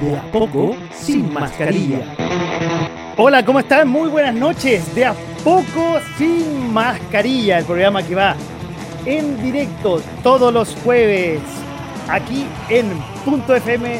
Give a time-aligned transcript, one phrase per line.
[0.00, 2.00] De a poco, sin mascarilla.
[3.16, 3.88] Hola, ¿cómo están?
[3.88, 4.94] Muy buenas noches.
[4.94, 8.36] De a poco, sin mascarilla, el programa que va
[9.06, 11.40] en directo todos los jueves
[12.08, 12.92] aquí en
[13.24, 13.94] .fm.cl.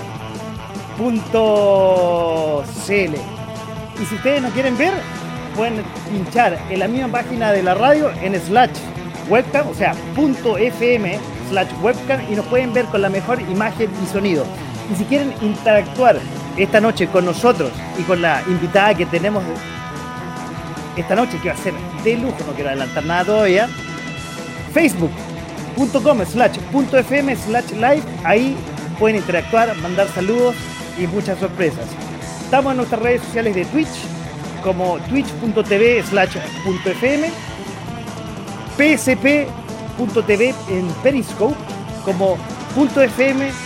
[3.98, 4.92] Y si ustedes no quieren ver,
[5.56, 8.77] pueden pinchar en la misma página de la radio en slash
[9.30, 14.06] webcam, o sea, .fm slash webcam y nos pueden ver con la mejor imagen y
[14.06, 14.44] sonido.
[14.91, 16.19] Y si quieren interactuar
[16.56, 19.42] esta noche con nosotros y con la invitada que tenemos
[20.97, 23.69] esta noche, que va a ser de lujo, no quiero adelantar nada todavía,
[24.73, 28.57] facebook.com slash .fm slash live, ahí
[28.98, 30.55] pueden interactuar, mandar saludos
[30.98, 31.84] y muchas sorpresas.
[32.45, 33.89] Estamos en nuestras redes sociales de Twitch,
[34.62, 36.37] como twitch.tv slash
[36.84, 37.31] .fm,
[38.77, 41.57] psp.tv en Periscope,
[42.05, 42.39] como
[42.77, 43.66] .fm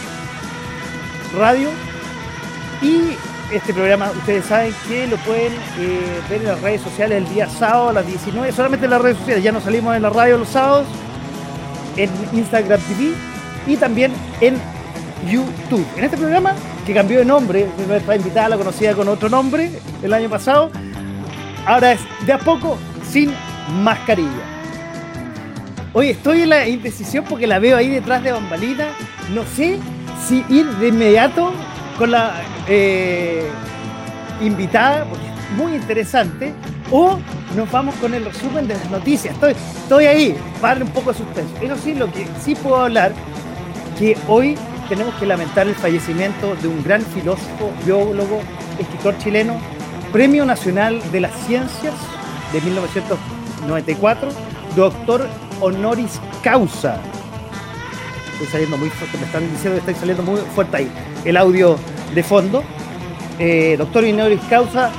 [1.36, 1.68] radio
[2.82, 3.16] y
[3.54, 7.48] este programa ustedes saben que lo pueden eh, ver en las redes sociales el día
[7.48, 10.38] sábado a las 19, solamente en las redes sociales, ya no salimos en la radio
[10.38, 10.86] los sábados,
[11.96, 13.12] en Instagram TV
[13.66, 14.56] y también en
[15.28, 15.84] YouTube.
[15.96, 16.54] En este programa,
[16.86, 19.70] que cambió de nombre, nuestra invitada la conocía con otro nombre
[20.02, 20.70] el año pasado,
[21.66, 22.78] ahora es de a poco
[23.10, 23.32] sin
[23.82, 24.28] mascarilla.
[25.92, 28.90] Hoy estoy en la indecisión porque la veo ahí detrás de bambalina.
[29.34, 29.80] No sé
[30.26, 31.52] si ir de inmediato
[31.98, 33.48] con la eh,
[34.40, 36.52] invitada, porque es muy interesante,
[36.90, 37.18] o
[37.56, 39.34] nos vamos con el resumen de las noticias.
[39.34, 41.54] Estoy, estoy ahí, para un poco de suspenso.
[41.60, 43.12] Eso sí, lo que sí puedo hablar,
[43.98, 44.56] que hoy
[44.88, 48.40] tenemos que lamentar el fallecimiento de un gran filósofo, biólogo,
[48.78, 49.58] escritor chileno,
[50.12, 51.94] Premio Nacional de las Ciencias
[52.52, 54.30] de 1994,
[54.74, 55.28] doctor
[55.60, 57.00] honoris causa
[58.40, 60.90] estoy saliendo muy fuerte, me están diciendo que estoy saliendo muy fuerte ahí.
[61.24, 61.76] El audio
[62.14, 62.62] de fondo.
[63.38, 64.90] Eh, doctor honoris causa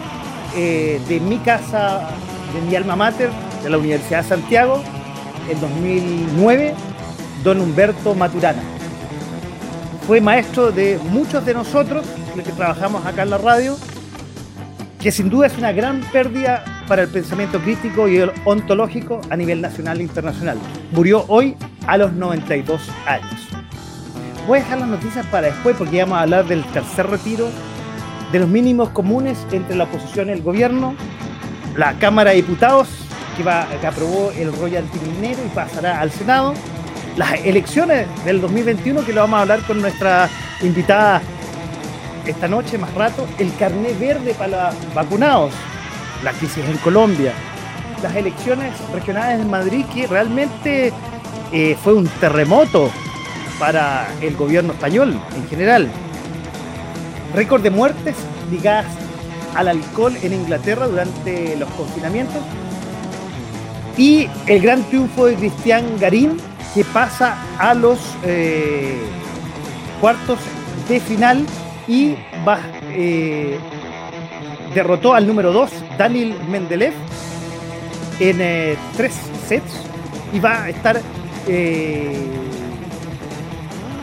[0.56, 2.10] eh, de mi casa,
[2.54, 3.30] de mi alma mater,
[3.64, 4.82] de la Universidad de Santiago,
[5.50, 6.74] en 2009,
[7.44, 8.62] don Humberto Maturana.
[10.08, 13.76] Fue maestro de muchos de nosotros, los que trabajamos acá en la radio,
[15.00, 19.36] que sin duda es una gran pérdida para el pensamiento crítico y el ontológico a
[19.36, 20.58] nivel nacional e internacional.
[20.92, 21.56] Murió hoy
[21.88, 23.48] a los 92 años.
[24.48, 27.48] Voy a dejar las noticias para después porque vamos a hablar del tercer retiro,
[28.32, 30.96] de los mínimos comunes entre la oposición y el gobierno,
[31.76, 32.88] la Cámara de Diputados
[33.38, 36.54] que, va, que aprobó el royalty minero y pasará al Senado,
[37.18, 40.30] las elecciones del 2021 que lo vamos a hablar con nuestra
[40.62, 41.22] invitada
[42.26, 45.54] esta noche más rato, el carné verde para vacunados,
[46.24, 47.34] la crisis en Colombia,
[48.02, 50.94] las elecciones regionales en Madrid que realmente
[51.52, 52.90] eh, fue un terremoto
[53.60, 55.90] para el gobierno español en general.
[57.36, 58.16] Récord de muertes
[58.50, 58.86] ligadas
[59.56, 62.42] al alcohol en Inglaterra durante los confinamientos.
[63.98, 66.38] Y el gran triunfo de Cristian Garín
[66.74, 68.98] que pasa a los eh,
[70.00, 70.40] cuartos
[70.88, 71.46] de final
[71.88, 72.16] y
[72.94, 73.60] eh,
[74.74, 76.94] derrotó al número 2, Daniel Mendeleev,
[78.22, 79.14] en tres
[79.48, 79.74] sets
[80.32, 81.02] y va a estar
[81.48, 82.16] eh,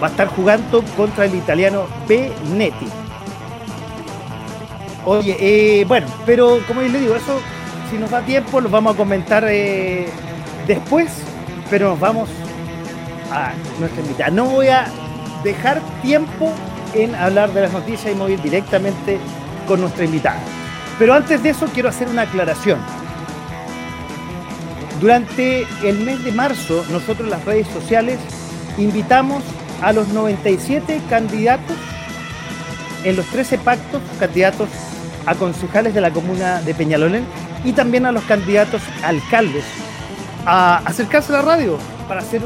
[0.03, 2.87] va a estar jugando contra el italiano Benetti.
[5.05, 7.41] Oye, eh, bueno, pero como les digo, eso
[7.91, 10.09] si nos da tiempo lo vamos a comentar eh,
[10.67, 11.11] después,
[11.71, 12.29] pero nos vamos
[13.33, 14.31] a nuestra invitada.
[14.31, 14.87] No voy a
[15.43, 16.53] dejar tiempo
[16.95, 19.19] en hablar de las noticias y voy directamente
[19.67, 20.41] con nuestra invitada.
[20.99, 22.79] Pero antes de eso quiero hacer una aclaración.
[25.01, 28.19] Durante el mes de marzo, nosotros las redes sociales
[28.79, 29.45] invitamos
[29.81, 31.77] a los 97 candidatos
[33.05, 34.69] en los 13 pactos, candidatos
[35.25, 37.25] a concejales de la comuna de Peñalolén
[37.65, 39.65] y también a los candidatos alcaldes
[40.47, 41.79] a acercarse a la radio
[42.09, 42.43] para hacer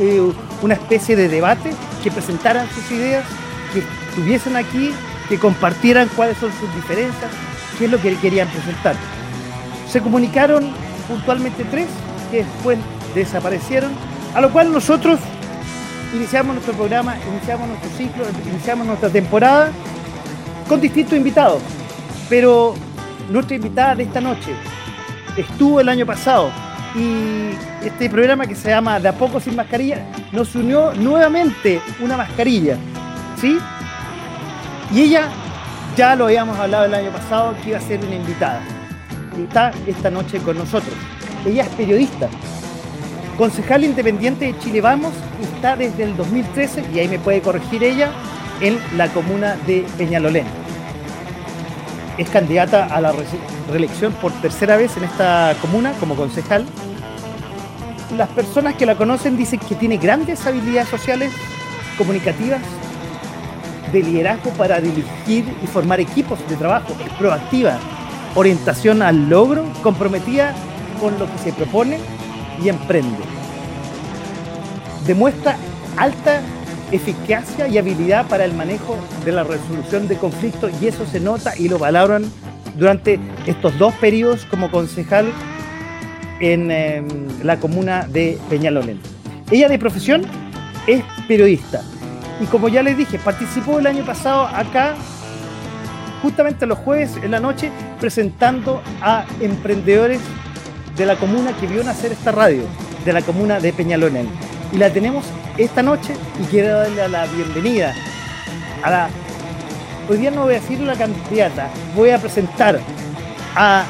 [0.00, 0.22] eh,
[0.62, 1.72] una especie de debate,
[2.02, 3.24] que presentaran sus ideas,
[3.74, 4.92] que estuviesen aquí,
[5.28, 7.30] que compartieran cuáles son sus diferencias,
[7.78, 8.94] qué es lo que querían presentar.
[9.90, 10.72] Se comunicaron
[11.08, 11.88] puntualmente tres
[12.30, 12.78] que después
[13.14, 13.90] desaparecieron,
[14.34, 15.18] a lo cual nosotros
[16.14, 19.70] iniciamos nuestro programa, iniciamos nuestro ciclo, iniciamos nuestra temporada
[20.68, 21.62] con distintos invitados.
[22.28, 22.74] Pero
[23.30, 24.52] nuestra invitada de esta noche
[25.36, 26.50] estuvo el año pasado
[26.94, 27.50] y
[27.84, 32.76] este programa que se llama De a poco sin mascarilla nos unió nuevamente una mascarilla,
[33.40, 33.58] ¿sí?
[34.92, 35.28] Y ella
[35.96, 38.60] ya lo habíamos hablado el año pasado que iba a ser una invitada.
[39.38, 40.94] Está esta noche con nosotros.
[41.46, 42.28] Ella es periodista,
[43.38, 45.12] concejal independiente de Chile Vamos
[45.54, 48.10] está desde el 2013, y ahí me puede corregir ella,
[48.60, 50.46] en la comuna de Peñalolén.
[52.16, 53.12] Es candidata a la
[53.70, 56.64] reelección por tercera vez en esta comuna como concejal.
[58.16, 61.32] Las personas que la conocen dicen que tiene grandes habilidades sociales,
[61.96, 62.60] comunicativas,
[63.92, 67.78] de liderazgo para dirigir y formar equipos de trabajo, es proactiva,
[68.38, 70.54] orientación al logro, comprometida
[71.00, 71.98] con lo que se propone
[72.62, 73.18] y emprende.
[75.06, 75.56] Demuestra
[75.96, 76.40] alta
[76.92, 81.56] eficacia y habilidad para el manejo de la resolución de conflictos y eso se nota
[81.56, 82.24] y lo valoran
[82.76, 85.26] durante estos dos periodos como concejal
[86.40, 87.06] en em,
[87.42, 89.00] la comuna de Peñalolén.
[89.50, 90.22] Ella de profesión
[90.86, 91.82] es periodista
[92.40, 94.94] y como ya les dije, participó el año pasado acá,
[96.22, 97.70] justamente los jueves en la noche,
[98.00, 100.20] presentando a emprendedores
[100.96, 102.62] de la comuna que vio nacer esta radio,
[103.04, 104.28] de la comuna de Peñalolén.
[104.72, 105.24] Y la tenemos
[105.56, 107.94] esta noche y quiero darle la bienvenida
[108.82, 109.08] a la...
[110.08, 112.80] Hoy día no voy a decir la candidata, voy a presentar
[113.54, 113.84] a...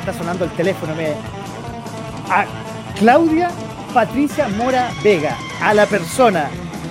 [0.00, 0.92] está sonando el teléfono.
[2.30, 2.44] A
[2.98, 3.50] Claudia
[3.96, 6.50] Patricia Mora Vega, a la persona.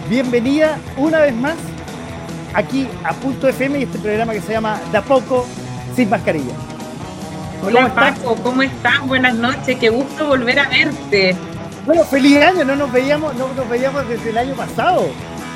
[0.09, 1.55] Bienvenida una vez más
[2.55, 5.45] aquí a Punto FM y este programa que se llama Da Poco
[5.95, 6.53] Sin Mascarilla.
[7.63, 9.05] Hola Paco, ¿cómo estás?
[9.07, 11.35] Buenas noches, qué gusto volver a verte.
[11.85, 15.07] Bueno, feliz año, no nos veíamos, no nos veíamos desde el año pasado.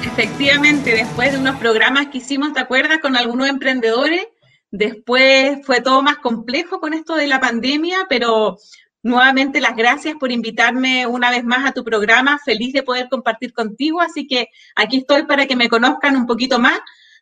[0.05, 2.99] Efectivamente, después de unos programas que hicimos, ¿te acuerdas?
[2.99, 4.27] Con algunos emprendedores,
[4.71, 8.57] después fue todo más complejo con esto de la pandemia, pero
[9.03, 13.53] nuevamente las gracias por invitarme una vez más a tu programa, feliz de poder compartir
[13.53, 16.79] contigo, así que aquí estoy para que me conozcan un poquito más,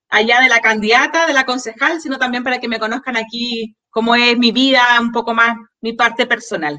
[0.10, 4.16] allá de la candidata, de la concejal, sino también para que me conozcan aquí cómo
[4.16, 6.78] es mi vida, un poco más mi parte personal.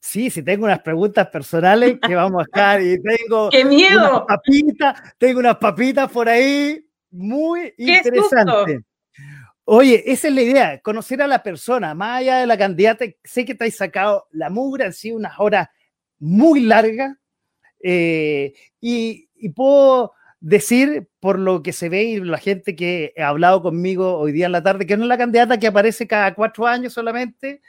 [0.00, 3.48] Sí, sí, tengo unas preguntas personales que vamos a dejar y tengo.
[3.50, 4.10] ¡Qué miedo!
[4.10, 8.80] Unas papitas, tengo unas papitas por ahí muy interesantes.
[9.70, 13.04] Oye, esa es la idea, conocer a la persona, más allá de la candidata.
[13.22, 15.68] Sé que te has sacado la mugre, han sido unas horas
[16.18, 17.18] muy largas
[17.82, 23.28] eh, y, y, puedo decir, por lo que se ve y la gente que ha
[23.28, 26.34] hablado conmigo hoy día en la tarde, que no es la candidata que aparece cada
[26.34, 27.60] cuatro años solamente,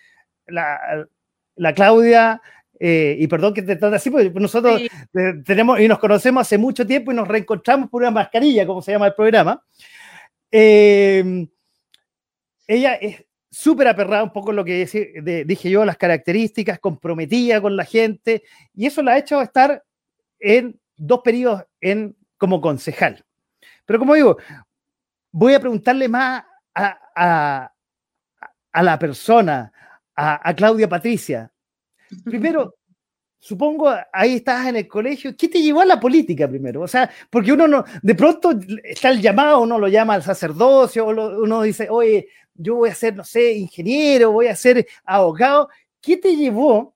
[0.47, 1.05] la,
[1.57, 2.41] la Claudia,
[2.79, 4.83] eh, y perdón que te trate así, porque nosotros
[5.43, 8.93] tenemos y nos conocemos hace mucho tiempo y nos reencontramos por una mascarilla, como se
[8.93, 9.61] llama el programa.
[10.49, 11.49] Eh,
[12.69, 14.86] ella es súper aperrada, un poco lo que
[15.45, 18.44] dije yo, las características, comprometida con la gente,
[18.76, 19.83] y eso la ha hecho estar
[20.40, 23.26] en dos periodos en, como concejal.
[23.85, 24.38] Pero como digo,
[25.31, 26.44] voy a preguntarle más
[26.76, 27.71] a,
[28.71, 29.73] a la persona,
[30.16, 31.52] a, Claudia Patricia.
[32.23, 32.76] Primero,
[33.40, 35.35] supongo, ahí estás en el colegio.
[35.35, 36.81] ¿Qué te llevó a la política primero?
[36.81, 38.52] O sea, porque uno no, de pronto
[38.83, 42.28] está el llamado, uno lo llama al sacerdocio, uno dice, oye,
[42.59, 45.69] yo voy a ser, no sé, ingeniero, voy a ser abogado.
[46.01, 46.95] ¿Qué te llevó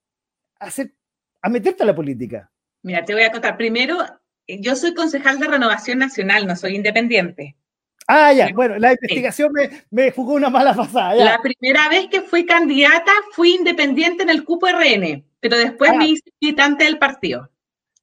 [0.59, 0.93] a, hacer,
[1.41, 2.51] a meterte a la política?
[2.81, 3.55] Mira, te voy a contar.
[3.55, 3.97] Primero,
[4.47, 7.55] yo soy concejal de Renovación Nacional, no soy independiente.
[8.07, 11.15] Ah, ya, bueno, la investigación me, me, jugó una mala pasada.
[11.15, 15.95] La primera vez que fui candidata fui independiente en el cupo RN, pero después ah.
[15.95, 17.49] me hice militante del partido.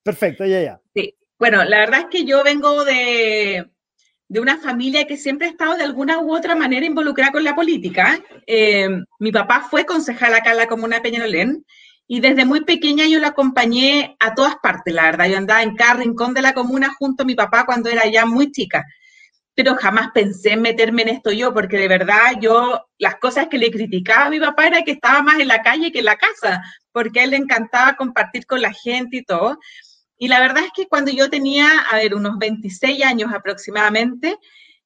[0.03, 0.81] Perfecto, ya, ya.
[0.95, 3.69] Sí, bueno, la verdad es que yo vengo de,
[4.31, 7.57] de una familia que siempre ha estado de alguna u otra manera involucrada con la
[7.57, 8.21] política.
[8.47, 11.67] Eh, mi papá fue concejal acá en la comuna Peñalolén
[12.07, 15.29] y desde muy pequeña yo la acompañé a todas partes, la verdad.
[15.29, 18.25] Yo andaba en cada rincón de la comuna junto a mi papá cuando era ya
[18.25, 18.87] muy chica
[19.55, 23.59] pero jamás pensé en meterme en esto yo, porque de verdad yo, las cosas que
[23.59, 26.17] le criticaba a mi papá era que estaba más en la calle que en la
[26.17, 29.59] casa, porque a él le encantaba compartir con la gente y todo.
[30.23, 34.37] Y la verdad es que cuando yo tenía, a ver, unos 26 años aproximadamente,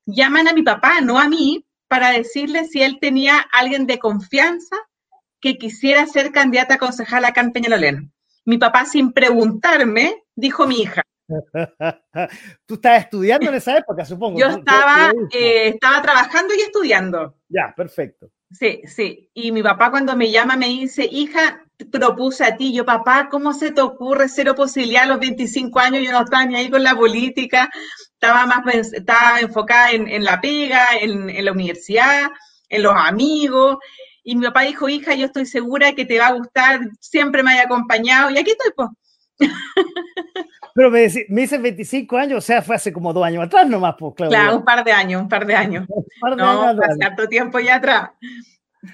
[0.06, 4.76] llaman a mi papá, no a mí, para decirle si él tenía alguien de confianza
[5.40, 8.12] que quisiera ser candidata a concejal acá en Peñalolén.
[8.44, 11.02] Mi papá, sin preguntarme, dijo mi hija,
[12.66, 14.38] Tú estabas estudiando en esa época, supongo.
[14.38, 17.38] Yo estaba, eh, estaba trabajando y estudiando.
[17.48, 18.30] Ya, perfecto.
[18.52, 19.30] Sí, sí.
[19.34, 23.52] Y mi papá cuando me llama me dice, hija, propuse a ti, yo, papá, ¿cómo
[23.52, 26.02] se te ocurre cero posibilidad a los 25 años?
[26.04, 27.70] Yo no estaba ni ahí con la política,
[28.12, 32.30] estaba más estaba enfocada en, la pega, en, la universidad,
[32.68, 33.78] en los amigos.
[34.22, 37.52] Y mi papá dijo, hija, yo estoy segura que te va a gustar, siempre me
[37.52, 38.30] haya acompañado.
[38.30, 38.88] Y aquí estoy, pues.
[40.74, 43.94] Pero me, me dices 25 años, o sea, fue hace como dos años atrás nomás,
[43.98, 44.30] pues, claro.
[44.30, 45.86] Claro, un par de años, un par de años.
[45.88, 48.10] Un par de no, años hace harto tiempo ya atrás.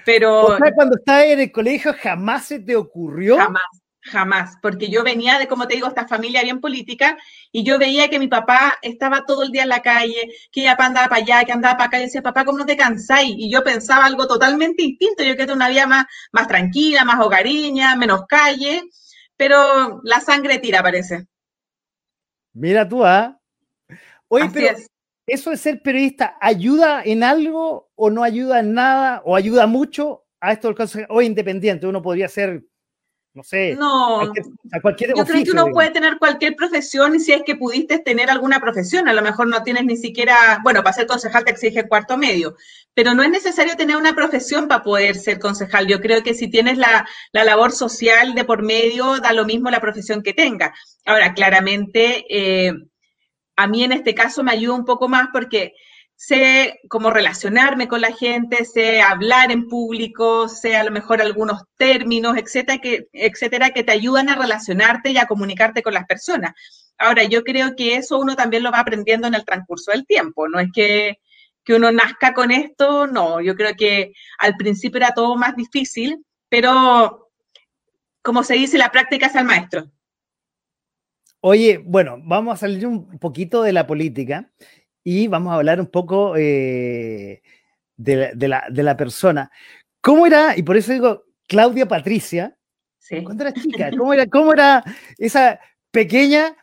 [0.05, 0.45] Pero.
[0.45, 3.37] O sea, cuando estabas en el colegio, jamás se te ocurrió.
[3.37, 3.63] Jamás,
[4.01, 4.57] jamás.
[4.61, 7.17] Porque yo venía de, como te digo, esta familia bien política
[7.51, 10.75] y yo veía que mi papá estaba todo el día en la calle, que ya
[10.77, 11.99] andaba para allá, que andaba para acá.
[11.99, 13.33] Y decía, papá, ¿cómo no te cansáis?
[13.37, 15.23] Y yo pensaba algo totalmente distinto.
[15.23, 18.83] Yo quería una vida más, más tranquila, más hogareña, menos calle.
[19.37, 21.27] Pero la sangre tira, parece.
[22.53, 23.39] Mira tú, ¿ah?
[24.27, 24.77] Oye, pero
[25.31, 30.25] ¿eso de ser periodista ayuda en algo o no ayuda en nada o ayuda mucho
[30.39, 31.87] a esto del caso o independiente?
[31.87, 32.63] Uno podría ser,
[33.33, 37.31] no sé, no, a cualquier Yo creo que uno puede tener cualquier profesión y si
[37.31, 40.93] es que pudiste tener alguna profesión, a lo mejor no tienes ni siquiera, bueno, para
[40.93, 42.55] ser concejal te exige cuarto medio,
[42.93, 45.87] pero no es necesario tener una profesión para poder ser concejal.
[45.87, 49.69] Yo creo que si tienes la, la labor social de por medio, da lo mismo
[49.69, 50.73] la profesión que tenga.
[51.05, 52.73] Ahora, claramente, eh,
[53.55, 55.73] a mí en este caso me ayuda un poco más porque
[56.15, 61.63] sé cómo relacionarme con la gente, sé hablar en público, sé a lo mejor algunos
[61.77, 66.53] términos, etcétera, que, etcétera, que te ayudan a relacionarte y a comunicarte con las personas.
[66.99, 70.47] Ahora, yo creo que eso uno también lo va aprendiendo en el transcurso del tiempo,
[70.47, 71.17] no es que,
[71.63, 76.23] que uno nazca con esto, no, yo creo que al principio era todo más difícil,
[76.49, 77.31] pero
[78.21, 79.89] como se dice, la práctica es el maestro.
[81.43, 84.51] Oye, bueno, vamos a salir un poquito de la política
[85.03, 87.41] y vamos a hablar un poco eh,
[87.97, 89.51] de, la, persona.
[90.01, 92.55] ¿Cómo era, y por eso digo, Claudia Patricia,
[93.23, 94.83] cuando era chica, ¿cómo era, cómo era
[95.17, 96.55] esa pequeña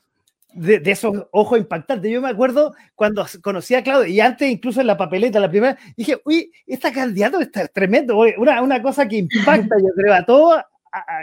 [0.54, 2.12] de, esos ojos impactantes?
[2.12, 5.76] Yo me acuerdo cuando conocí a Claudia, y antes incluso en la papeleta, la primera,
[5.96, 10.62] dije, uy, esta candidato está tremendo, una, una cosa que impacta, yo creo, a todo,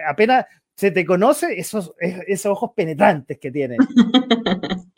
[0.07, 3.77] apenas se te conoce esos, esos ojos penetrantes que tienen.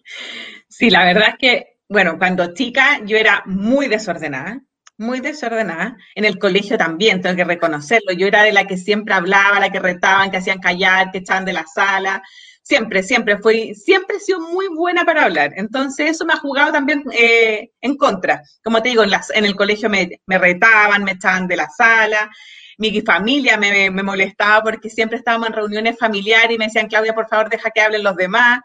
[0.69, 4.61] Sí, la verdad es que, bueno, cuando chica yo era muy desordenada,
[4.97, 5.97] muy desordenada.
[6.15, 8.13] En el colegio también, tengo que reconocerlo.
[8.13, 11.45] Yo era de la que siempre hablaba, la que retaban, que hacían callar, que echaban
[11.45, 12.21] de la sala.
[12.63, 15.53] Siempre, siempre fui, siempre he sido muy buena para hablar.
[15.55, 18.43] Entonces eso me ha jugado también eh, en contra.
[18.63, 21.69] Como te digo, en, las, en el colegio me, me retaban, me echaban de la
[21.69, 22.29] sala
[22.77, 27.27] mi familia me, molestaba porque siempre estábamos en reuniones familiares y me decían, Claudia, por
[27.27, 28.61] favor, deja que hablen los demás.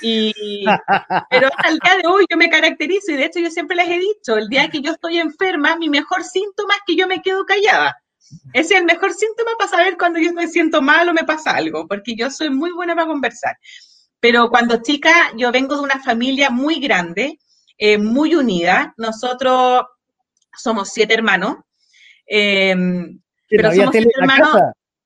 [0.00, 0.64] Y,
[1.30, 3.88] pero hasta el día de hoy yo me caracterizo y de hecho yo siempre les
[3.88, 7.20] he dicho, el día que yo estoy enferma, mi mejor síntoma es que yo me
[7.20, 7.96] quedo callada.
[8.54, 11.50] Ese es el mejor síntoma para saber cuando yo me siento mal o me pasa
[11.50, 13.58] algo, porque yo soy muy buena para conversar.
[14.20, 17.38] Pero cuando chica, yo vengo de una familia muy grande,
[17.76, 18.94] eh, muy unida.
[18.96, 19.84] Nosotros
[20.56, 21.56] somos siete hermanos.
[22.26, 22.74] Eh,
[23.56, 24.60] pero no somos hermanos.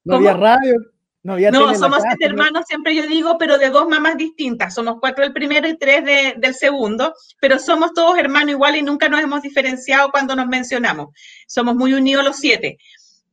[0.05, 0.75] No había radio.
[1.23, 4.73] No, había no somos siete hermanos, siempre yo digo, pero de dos mamás distintas.
[4.73, 6.05] Somos cuatro del primero y tres
[6.37, 11.09] del segundo, pero somos todos hermanos igual y nunca nos hemos diferenciado cuando nos mencionamos.
[11.49, 12.79] Somos muy unidos los siete.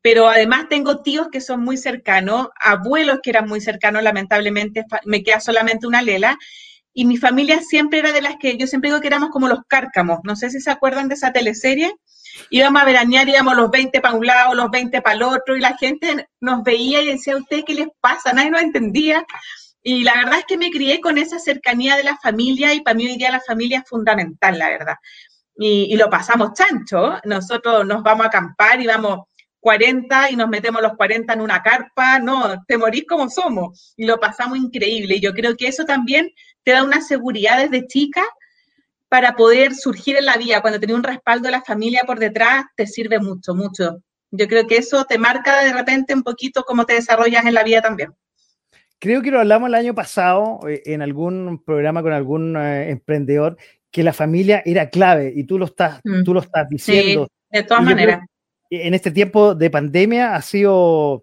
[0.01, 5.21] Pero además tengo tíos que son muy cercanos, abuelos que eran muy cercanos, lamentablemente me
[5.21, 6.39] queda solamente una lela.
[6.93, 9.59] Y mi familia siempre era de las que yo siempre digo que éramos como los
[9.67, 10.19] cárcamos.
[10.23, 11.93] No sé si se acuerdan de esa teleserie
[12.49, 15.59] íbamos a veranear, íbamos los 20 para un lado, los 20 para el otro, y
[15.59, 18.33] la gente nos veía y decía, ¿a usted qué les pasa?
[18.33, 19.25] Nadie nos entendía.
[19.81, 22.95] Y la verdad es que me crié con esa cercanía de la familia y para
[22.95, 24.95] mí hoy día la familia es fundamental, la verdad.
[25.55, 27.19] Y, lo pasamos chancho.
[27.25, 29.27] Nosotros nos vamos a acampar y vamos
[29.59, 32.17] 40 y nos metemos los 40 en una carpa.
[32.19, 33.93] No, te morís como somos.
[33.97, 35.15] Y lo pasamos increíble.
[35.15, 36.31] Y yo creo que eso también
[36.63, 38.23] te da una seguridad desde chica
[39.13, 40.59] para poder surgir en la vida.
[40.61, 43.99] Cuando tenés un respaldo de la familia por detrás, te sirve mucho, mucho.
[44.31, 47.63] Yo creo que eso te marca de repente un poquito cómo te desarrollas en la
[47.63, 48.11] vida también.
[48.97, 53.55] Creo que lo hablamos el año pasado eh, en algún programa con algún eh, emprendedor,
[53.91, 56.23] que la familia era clave y tú lo estás, mm.
[56.23, 57.27] tú lo estás diciendo.
[57.29, 58.21] Sí, de todas maneras.
[58.71, 61.21] En este tiempo de pandemia ha sido,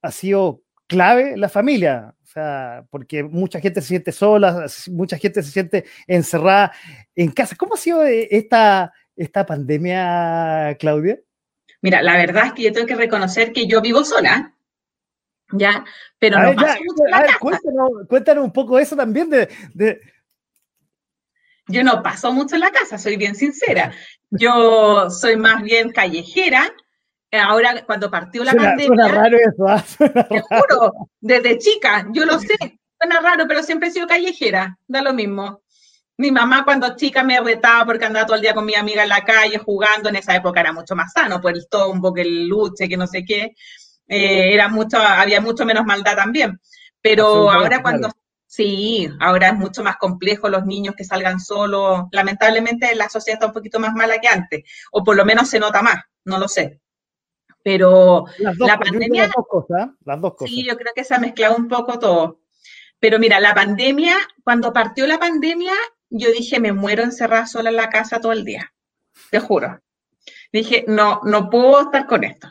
[0.00, 5.50] ha sido clave la familia sea, porque mucha gente se siente sola, mucha gente se
[5.50, 6.72] siente encerrada
[7.14, 7.56] en casa.
[7.56, 11.18] ¿Cómo ha sido eh, esta, esta pandemia, Claudia?
[11.80, 14.54] Mira, la verdad es que yo tengo que reconocer que yo vivo sola,
[15.52, 15.84] ya,
[16.18, 17.38] pero no paso mucho la casa.
[18.08, 20.00] Cuéntanos, un poco eso también de,
[21.68, 23.92] Yo no paso mucho en la casa, soy bien sincera.
[24.30, 26.72] Yo soy más bien callejera,
[27.38, 28.86] ahora cuando partió la pandemia.
[28.86, 29.84] Suena raro eso, ¿ah?
[30.28, 32.56] Te juro, desde chica, yo lo sé,
[32.98, 35.62] suena raro, pero siempre he sido callejera, da lo mismo.
[36.16, 39.08] Mi mamá cuando chica me retaba porque andaba todo el día con mi amiga en
[39.08, 42.46] la calle jugando, en esa época era mucho más sano, por el tombo, que el
[42.46, 43.54] luche, que no sé qué,
[44.06, 46.60] eh, era mucho, había mucho menos maldad también.
[47.00, 48.10] Pero ahora cuando,
[48.46, 52.04] sí, ahora es mucho más complejo los niños que salgan solos.
[52.12, 54.62] Lamentablemente la sociedad está un poquito más mala que antes,
[54.92, 56.80] o por lo menos se nota más, no lo sé.
[57.64, 59.22] Pero la pandemia...
[59.22, 60.54] Las dos cosas, las dos cosas.
[60.54, 62.42] Sí, yo creo que se ha mezclado un poco todo.
[63.00, 65.72] Pero mira, la pandemia, cuando partió la pandemia,
[66.10, 68.72] yo dije, me muero encerrada sola en la casa todo el día.
[69.30, 69.80] Te juro.
[70.52, 72.48] Dije, no, no puedo estar con esto.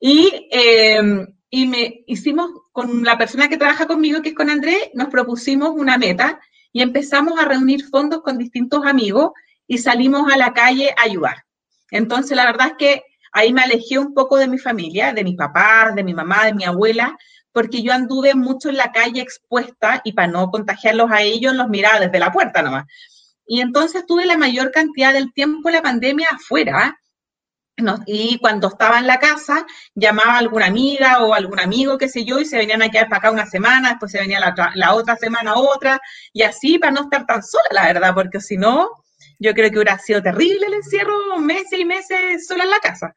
[0.00, 4.90] Y, em, y me hicimos con la persona que trabaja conmigo, que es con Andrés,
[4.94, 6.40] nos propusimos una meta
[6.72, 9.30] y empezamos a reunir fondos con distintos amigos
[9.68, 11.44] y salimos a la calle a ayudar.
[11.92, 15.36] Entonces, la verdad es que ahí me alejé un poco de mi familia, de mis
[15.36, 17.16] papás, de mi mamá, de mi abuela,
[17.52, 21.68] porque yo anduve mucho en la calle expuesta y para no contagiarlos a ellos los
[21.68, 22.86] miraba desde la puerta nomás.
[23.46, 26.96] Y entonces tuve la mayor cantidad del tiempo la pandemia afuera.
[28.06, 32.24] y cuando estaba en la casa, llamaba a alguna amiga o algún amigo, qué sé
[32.24, 34.94] yo, y se venían a quedar para acá una semana, después se venía la, la
[34.94, 35.98] otra semana otra,
[36.32, 38.90] y así para no estar tan sola, la verdad, porque si no,
[39.40, 43.14] yo creo que hubiera sido terrible el encierro meses y meses sola en la casa.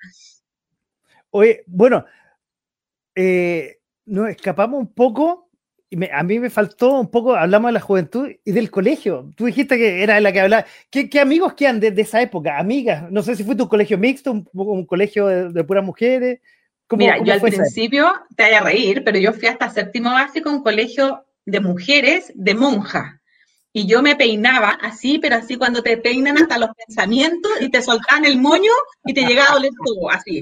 [1.29, 2.05] Oye, bueno,
[3.13, 5.49] eh, nos escapamos un poco,
[5.89, 9.31] y a mí me faltó un poco, hablamos de la juventud y del colegio.
[9.35, 10.65] Tú dijiste que era la que hablaba.
[10.89, 12.57] ¿Qué, amigos quedan de, esa época?
[12.57, 13.11] Amigas.
[13.11, 16.39] No sé si fue tu colegio mixto, un, colegio de, puras mujeres.
[16.91, 20.63] Mira, yo al principio, te vaya a reír, pero yo fui hasta séptimo básico, un
[20.63, 23.19] colegio de mujeres, de monjas.
[23.75, 27.81] Y yo me peinaba así, pero así cuando te peinan hasta los pensamientos y te
[27.81, 28.71] soltaban el moño
[29.03, 30.39] y te llegaba a doler todo, así.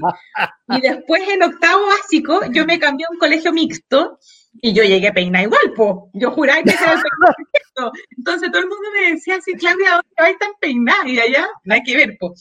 [0.68, 4.18] Y después en octavo básico yo me cambié a un colegio mixto
[4.60, 6.10] y yo llegué a peinar igual, po.
[6.12, 10.08] Yo juraba que era el peinado Entonces todo el mundo me decía así, Claudia, ¿dónde
[10.18, 11.08] vais tan peinada?
[11.08, 12.34] Y allá, no hay que ver, po.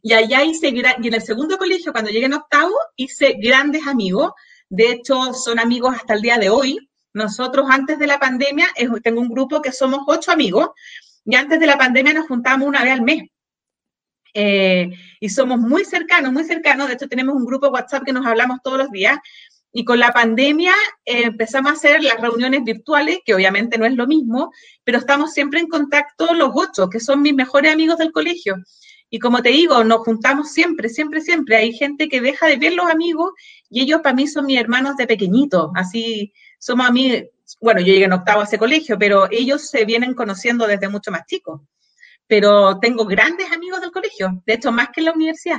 [0.00, 4.30] Y allá hice, y en el segundo colegio, cuando llegué en octavo, hice grandes amigos.
[4.68, 6.88] De hecho, son amigos hasta el día de hoy.
[7.16, 8.66] Nosotros antes de la pandemia,
[9.02, 10.68] tengo un grupo que somos ocho amigos,
[11.24, 13.30] y antes de la pandemia nos juntábamos una vez al mes.
[14.34, 16.88] Eh, y somos muy cercanos, muy cercanos.
[16.88, 19.18] De hecho, tenemos un grupo WhatsApp que nos hablamos todos los días.
[19.72, 20.74] Y con la pandemia
[21.06, 24.52] eh, empezamos a hacer las reuniones virtuales, que obviamente no es lo mismo,
[24.84, 28.56] pero estamos siempre en contacto los ocho, que son mis mejores amigos del colegio.
[29.08, 31.56] Y como te digo, nos juntamos siempre, siempre, siempre.
[31.56, 33.30] Hay gente que deja de ver los amigos
[33.70, 35.72] y ellos para mí son mis hermanos de pequeñito.
[35.74, 37.28] Así, somos a mí,
[37.60, 41.10] bueno, yo llegué en octavo a ese colegio, pero ellos se vienen conociendo desde mucho
[41.10, 41.60] más chicos.
[42.26, 45.58] Pero tengo grandes amigos del colegio, de hecho, más que en la universidad.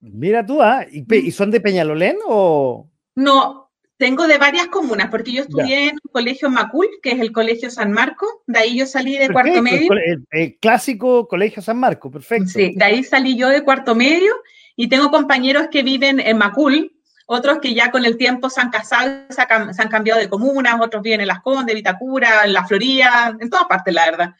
[0.00, 0.86] Mira tú, ¿ah?
[0.90, 2.88] ¿Y, son de Peñalolén o...?
[3.16, 7.32] No, tengo de varias comunas, porque yo estudié en un colegio Macul, que es el
[7.32, 9.90] Colegio San Marco, de ahí yo salí de cuarto medio.
[10.30, 12.50] El, clásico Colegio San Marco, perfecto.
[12.50, 14.32] Sí, de ahí salí yo de cuarto medio
[14.76, 16.92] y tengo compañeros que viven en Macul,
[17.30, 21.02] otros que ya con el tiempo se han casado, se, han cambiado de comunas, otros
[21.02, 24.34] viven en Las Condes, Vitacura, en La Florida, en todas partes, la verdad.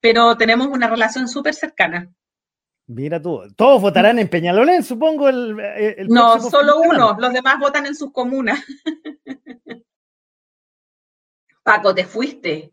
[0.00, 2.10] Pero tenemos una relación súper cercana.
[2.88, 5.28] Mira tú, todos votarán en Peñalolén, supongo.
[5.28, 5.56] El,
[6.08, 8.58] no, solo uno, los demás votan en sus comunas.
[11.62, 12.72] Paco, te fuiste.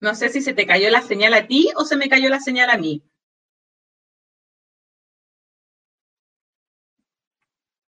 [0.00, 2.40] No sé si se te cayó la señal a ti o se me cayó la
[2.40, 3.04] señal a mí.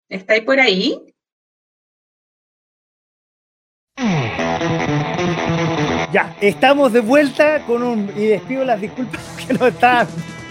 [0.09, 0.97] ¿Estáis por ahí?
[6.13, 8.13] Ya, estamos de vuelta con un.
[8.17, 10.07] Y despido las disculpas que no están.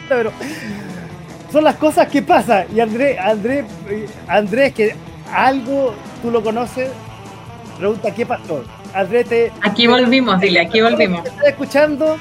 [0.10, 0.32] Pero
[1.52, 2.68] son las cosas que pasan.
[2.76, 3.65] Y Andrés, Andrés,
[4.28, 4.96] Andrés, que
[5.32, 6.89] algo tú lo conoces,
[7.78, 8.63] pregunta qué pasó.
[8.94, 11.26] Andrés, te, aquí volvimos, dile, aquí volvimos.
[11.26, 12.18] Estás escuchando,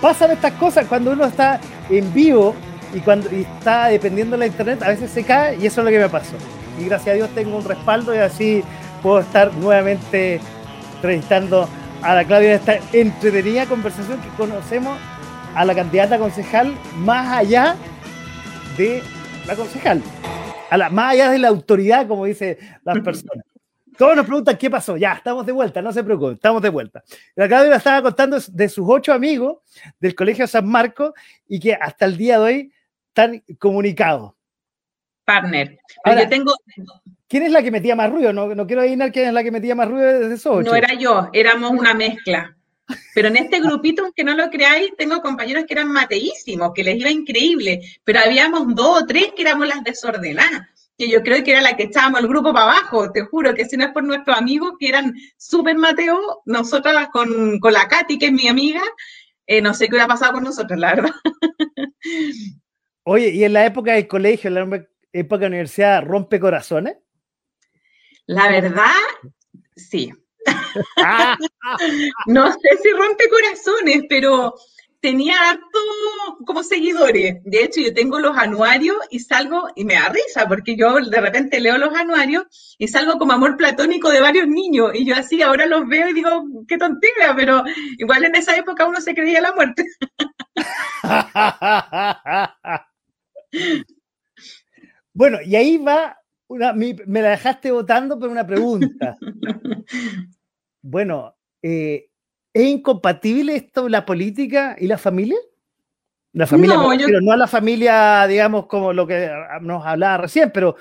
[0.00, 2.54] pasan estas cosas cuando uno está en vivo
[2.94, 5.90] y cuando está dependiendo de la internet, a veces se cae y eso es lo
[5.90, 6.36] que me pasó
[6.78, 8.62] y gracias a Dios tengo un respaldo y así
[9.02, 10.40] puedo estar nuevamente
[10.96, 11.68] entrevistando
[12.02, 14.98] a la Claudia en esta entretenida conversación que conocemos
[15.54, 17.76] a la candidata concejal más allá
[18.76, 19.02] de
[19.46, 20.02] la concejal,
[20.70, 23.44] a la, más allá de la autoridad, como dicen las personas.
[23.98, 24.96] Todos nos preguntan qué pasó.
[24.96, 27.02] Ya, estamos de vuelta, no se preocupen, estamos de vuelta.
[27.34, 29.58] La Claudia estaba contando de sus ocho amigos
[30.00, 31.12] del Colegio San Marcos
[31.46, 32.72] y que hasta el día de hoy
[33.08, 34.32] están comunicados
[35.32, 35.78] partner.
[36.06, 36.54] yo tengo...
[37.28, 38.32] ¿Quién es la que metía más ruido?
[38.32, 40.62] No, no quiero adivinar quién es la que metía más ruido desde eso.
[40.62, 42.54] No era yo, éramos una mezcla.
[43.14, 46.96] Pero en este grupito, aunque no lo creáis, tengo compañeros que eran mateísimos, que les
[46.96, 50.68] iba increíble, pero habíamos dos o tres que éramos las desordenadas.
[50.98, 53.64] que yo creo que era la que echábamos el grupo para abajo, te juro que
[53.64, 58.18] si no es por nuestros amigos que eran súper Mateo, nosotras con, con la Katy,
[58.18, 58.82] que es mi amiga,
[59.46, 61.10] eh, no sé qué hubiera pasado con nosotros, la verdad.
[63.04, 66.96] Oye, ¿y en la época del colegio, la época de la universidad, rompe corazones?
[68.26, 68.90] La verdad,
[69.76, 70.12] sí.
[72.26, 74.54] no sé si rompe corazones, pero
[75.02, 75.78] tenía harto
[76.46, 77.42] como seguidores.
[77.44, 81.20] De hecho, yo tengo los anuarios y salgo, y me da risa, porque yo de
[81.20, 84.92] repente leo los anuarios y salgo como amor platónico de varios niños.
[84.94, 87.64] Y yo así ahora los veo y digo, qué tontería, pero
[87.98, 89.84] igual en esa época uno se creía la muerte.
[95.12, 99.16] bueno, y ahí va, una, me la dejaste votando por una pregunta.
[100.84, 102.10] Bueno, eh,
[102.52, 105.38] ¿Es incompatible esto, la política y la familia?
[106.34, 110.50] La familia, no, pero no a la familia, digamos, como lo que nos hablaba recién,
[110.52, 110.76] pero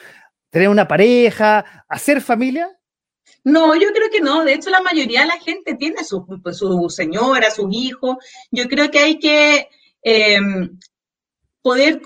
[0.49, 2.69] tener una pareja, hacer familia.
[3.43, 4.43] No, yo creo que no.
[4.43, 8.17] De hecho, la mayoría de la gente tiene su, pues, su señora, sus hijos.
[8.49, 9.67] Yo creo que hay que
[10.03, 10.77] em,
[11.61, 12.01] poder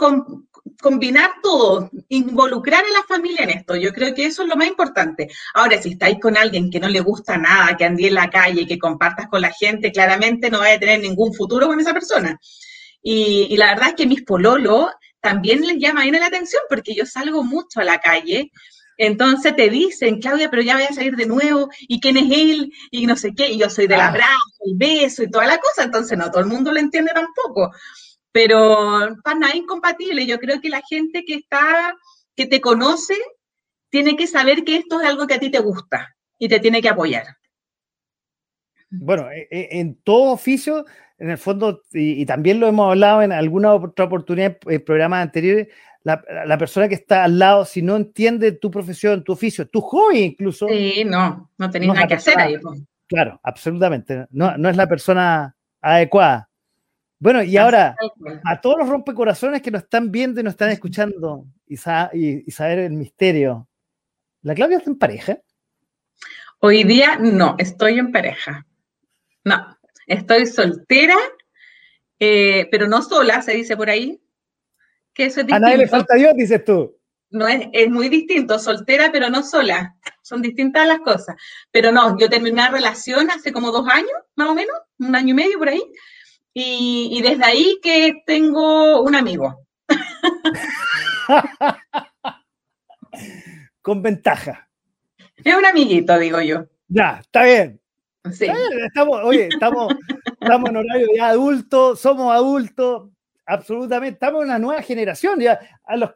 [0.81, 3.75] combinar todo, involucrar a la familia en esto.
[3.75, 5.29] Yo creo que eso es lo más importante.
[5.53, 8.65] Ahora, si estáis con alguien que no le gusta nada, que andí en la calle,
[8.65, 12.39] que compartas con la gente, claramente no vais a tener ningún futuro con esa persona.
[13.01, 14.87] Y, la verdad es que mis pololos
[15.21, 18.51] también les llama bien la atención porque yo salgo mucho a la calle.
[18.97, 22.71] Entonces te dicen, Claudia, pero ya voy a salir de nuevo, ¿y quién es él?
[22.91, 24.07] Y no sé qué, y yo soy del ah.
[24.07, 27.71] abrazo, el beso y toda la cosa, entonces no todo el mundo lo entiende tampoco
[28.35, 30.25] pero para nada incompatible.
[30.25, 31.95] Yo creo que la gente que está,
[32.35, 33.15] que te conoce,
[33.89, 36.81] tiene que saber que esto es algo que a ti te gusta y te tiene
[36.81, 37.23] que apoyar.
[38.89, 40.83] Bueno, e, e, en todo oficio,
[41.17, 45.69] en el fondo, y, también lo hemos hablado en alguna otra oportunidad en programas anteriores,
[46.03, 50.19] la, persona que está al lado, si no entiende tu profesión, tu oficio, tu hobby
[50.19, 50.67] incluso.
[50.67, 52.57] Sí, no, no tenés nada que hacer ahí.
[53.07, 54.25] Claro, absolutamente.
[54.29, 56.49] No, no es la persona adecuada.
[57.25, 57.95] Bueno, y ahora,
[58.43, 62.91] a todos los rompecorazones que nos están viendo y nos están escuchando y, saber el
[62.91, 63.67] misterio,
[64.43, 65.39] ¿la Claudia está en pareja?
[66.59, 68.67] Hoy día no, estoy en pareja.
[69.43, 71.15] No, estoy soltera,
[72.19, 74.21] eh, pero no sola, se dice por ahí.
[75.11, 76.95] Que eso es A nadie le falta Dios, dices tú.
[77.31, 79.95] No es, es muy distinto, soltera, pero no sola.
[80.21, 81.35] Son distintas las cosas.
[81.71, 85.31] Pero no, yo terminé una relación hace como dos años, más o menos, un año
[85.31, 85.81] y medio por ahí,
[86.57, 89.67] y, desde ahí que tengo un amigo.
[93.81, 94.69] Con ventaja.
[95.43, 96.65] Es un amiguito, digo yo.
[96.87, 97.81] Ya, está bien.
[98.31, 98.47] Sí.
[98.87, 99.93] Estamos, oye, estamos,
[100.39, 103.09] estamos en horario ya adulto, somos adultos,
[103.45, 104.13] absolutamente.
[104.13, 105.41] Estamos en una nueva generación.
[105.41, 106.11] Ya a los,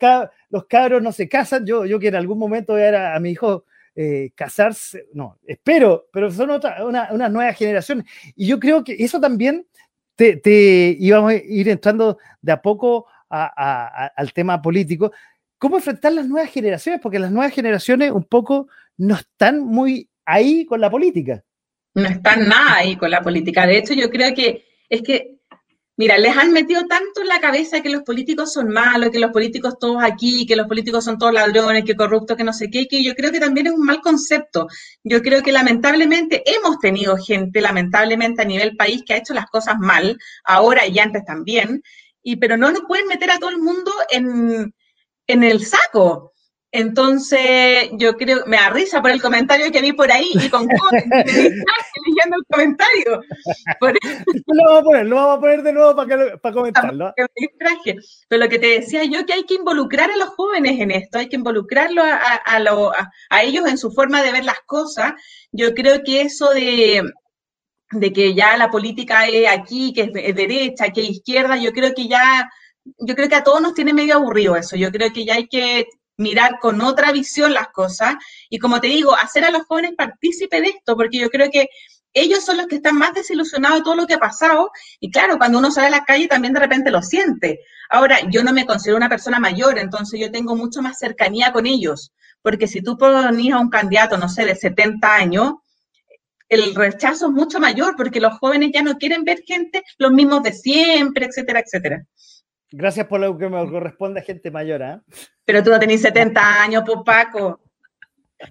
[0.49, 1.65] los cabros no se casan.
[1.65, 6.07] Yo, yo que en algún momento voy a, a mi hijo eh, casarse, no, espero,
[6.13, 8.05] pero son otra, una, una nueva generación.
[8.37, 9.65] Y yo creo que eso también
[10.19, 15.11] te, íbamos a ir entrando de a poco al tema político.
[15.57, 17.01] ¿Cómo enfrentar las nuevas generaciones?
[17.01, 21.43] Porque las nuevas generaciones un poco no están muy ahí con la política.
[21.93, 23.65] No están nada ahí con la política.
[23.65, 25.38] De hecho, yo creo que es que
[25.99, 29.31] Mira, les han metido tanto en la cabeza que los políticos son malos, que los
[29.31, 32.87] políticos todos aquí, que los políticos son todos ladrones, que corruptos, que no sé qué,
[32.87, 34.69] que yo creo que también es un mal concepto.
[35.03, 39.47] Yo creo que lamentablemente hemos tenido gente, lamentablemente a nivel país, que ha hecho las
[39.47, 41.83] cosas mal, ahora y antes también,
[42.23, 44.73] y pero no nos pueden meter a todo el mundo en,
[45.27, 46.31] en el saco.
[46.71, 50.67] Entonces, yo creo, me da risa por el comentario que vi por ahí y con
[51.25, 53.21] leyendo el comentario.
[54.45, 57.13] Lo vamos a poner, lo vamos a poner de nuevo para, para comentarlo.
[57.15, 61.17] Pero lo que te decía yo, que hay que involucrar a los jóvenes en esto,
[61.17, 65.13] hay que involucrarlo a, a, a, ellos en su forma de ver las cosas.
[65.51, 67.01] Yo creo que eso de,
[67.91, 71.95] de que ya la política es aquí, que es derecha, que es izquierda, yo creo
[71.95, 72.47] que ya
[72.97, 74.75] yo creo que a todos nos tiene medio aburrido eso.
[74.75, 75.85] Yo creo que ya hay que
[76.19, 78.15] mirar con otra visión las cosas
[78.49, 81.69] y, como te digo, hacer a los jóvenes partícipe de esto, porque yo creo que
[82.13, 85.37] ellos son los que están más desilusionados de todo lo que ha pasado y claro,
[85.37, 87.61] cuando uno sale a la calle también de repente lo siente.
[87.89, 91.65] Ahora, yo no me considero una persona mayor, entonces yo tengo mucho más cercanía con
[91.65, 95.53] ellos, porque si tú ponías a un candidato, no sé, de 70 años,
[96.49, 100.43] el rechazo es mucho mayor porque los jóvenes ya no quieren ver gente los mismos
[100.43, 102.05] de siempre, etcétera, etcétera.
[102.71, 104.99] Gracias por lo que me corresponde a gente mayor, ¿eh?
[105.45, 107.59] Pero tú no tenés 70 años, pues Paco.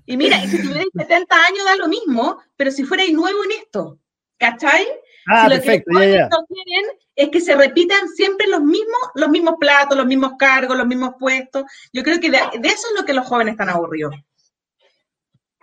[0.07, 3.99] Y mira, si tuvierais 70 años da lo mismo, pero si fuerais nuevo en esto.
[4.41, 4.87] ¿cachai?
[5.27, 6.29] Ah, si lo perfecto, que ya, ya.
[6.29, 6.85] no quieren
[7.17, 11.15] es que se repitan siempre los mismos, los mismos platos, los mismos cargos, los mismos
[11.19, 11.65] puestos.
[11.93, 14.15] Yo creo que de, de eso es lo que los jóvenes están aburridos.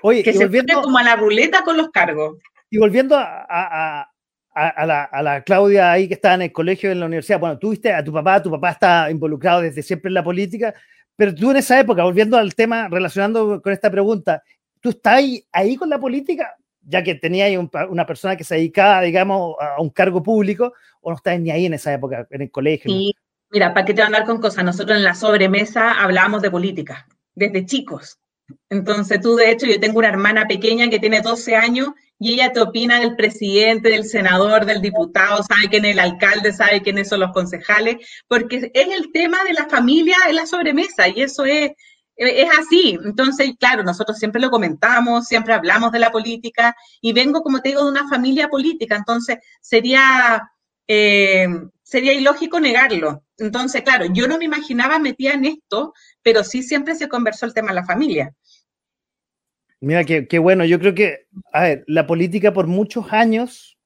[0.02, 2.38] Oye, Que se volviendo, como a la ruleta con los cargos.
[2.70, 4.12] y volviendo a, a-
[4.56, 7.58] a- la, a la Claudia ahí que estaba en el colegio, en la universidad, bueno,
[7.60, 10.74] tú viste a tu papá, tu papá está involucrado desde siempre en la política,
[11.16, 14.42] pero tú en esa época, volviendo al tema, relacionando con esta pregunta,
[14.80, 16.56] ¿tú estás ahí, ahí con la política?
[16.88, 21.10] Ya que tenías un una persona que se dedicaba, digamos, a un cargo público, o
[21.10, 22.92] no estás ni ahí en esa época, en el colegio.
[22.92, 23.16] Y
[23.50, 24.64] mira, ¿para qué te voy a hablar con cosas?
[24.64, 28.20] Nosotros en la sobremesa hablamos de política, desde chicos.
[28.70, 32.54] Entonces tú, de hecho, yo tengo una hermana pequeña que tiene 12 años y ella
[32.54, 37.10] te opina del presidente, del senador, del diputado, sabe quién es el alcalde, sabe quiénes
[37.10, 37.98] son los concejales,
[38.28, 41.72] porque es el tema de la familia en la sobremesa y eso es,
[42.16, 42.98] es así.
[43.04, 47.70] Entonces, claro, nosotros siempre lo comentamos, siempre hablamos de la política y vengo, como te
[47.70, 50.50] digo, de una familia política, entonces sería,
[50.88, 51.48] eh,
[51.84, 53.24] sería ilógico negarlo.
[53.38, 57.54] Entonces, claro, yo no me imaginaba metida en esto, pero sí siempre se conversó el
[57.54, 58.34] tema en la familia.
[59.82, 60.66] Mira, qué, qué bueno.
[60.66, 63.78] Yo creo que, a ver, la política por muchos años,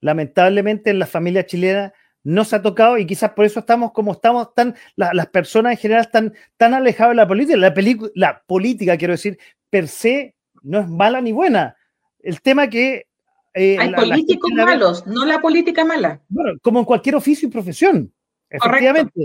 [0.00, 1.92] lamentablemente en la familia chilena,
[2.22, 5.72] no se ha tocado y quizás por eso estamos como estamos tan, la- las personas
[5.72, 7.56] en general están tan alejadas de la política.
[7.58, 7.74] La,
[8.14, 9.38] la política, quiero decir,
[9.70, 11.76] per se no es mala ni buena.
[12.20, 13.06] El tema que...
[13.52, 16.22] eh, Hay la- políticos malos, no la política mala.
[16.28, 18.12] bueno, como en cualquier oficio y profesión,
[18.60, 19.20] Correcto.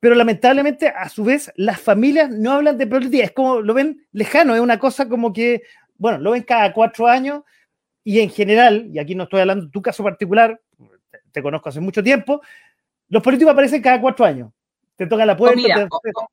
[0.00, 4.06] Pero lamentablemente, a su vez, las familias no hablan de política, es como lo ven
[4.12, 5.62] lejano, es una cosa como que,
[5.96, 7.42] bueno, lo ven cada cuatro años
[8.04, 10.60] y en general, y aquí no estoy hablando de tu caso particular,
[11.10, 12.40] te, te conozco hace mucho tiempo,
[13.08, 14.50] los políticos aparecen cada cuatro años.
[14.96, 15.56] Te toca la puerta.
[15.56, 16.28] Mira, te- o, o-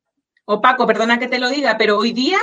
[0.56, 2.38] o Paco, perdona que te lo diga, pero hoy día,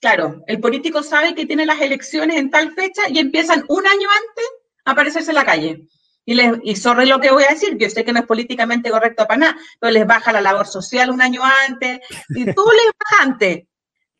[0.00, 4.08] claro, el político sabe que tiene las elecciones en tal fecha y empiezan un año
[4.28, 4.44] antes
[4.84, 5.86] a aparecerse en la calle.
[6.28, 8.90] Y, les, y sobre lo que voy a decir, yo sé que no es políticamente
[8.90, 12.92] correcto para nada, pero les baja la labor social un año antes y todo les
[13.00, 13.64] baja antes.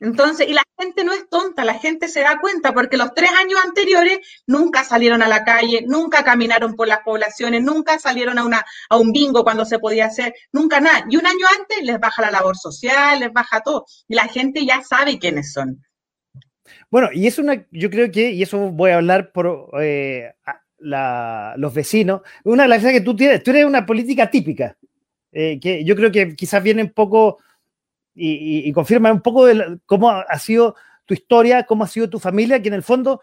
[0.01, 3.29] Entonces, y la gente no es tonta, la gente se da cuenta porque los tres
[3.39, 8.45] años anteriores nunca salieron a la calle, nunca caminaron por las poblaciones, nunca salieron a,
[8.47, 11.05] una, a un bingo cuando se podía hacer, nunca nada.
[11.11, 13.85] Y un año antes les baja la labor social, les baja todo.
[14.09, 15.85] Y la gente ya sabe quiénes son.
[16.91, 20.33] Bueno, y es una, yo creo que, y eso voy a hablar por eh,
[20.81, 24.77] los vecinos, una de las cosas que tú tienes, tú eres una política típica,
[25.33, 27.39] eh, que yo creo que quizás viene un poco
[28.15, 32.61] y, confirma un poco de cómo ha, sido tu historia, cómo ha sido tu familia,
[32.61, 33.21] que en el fondo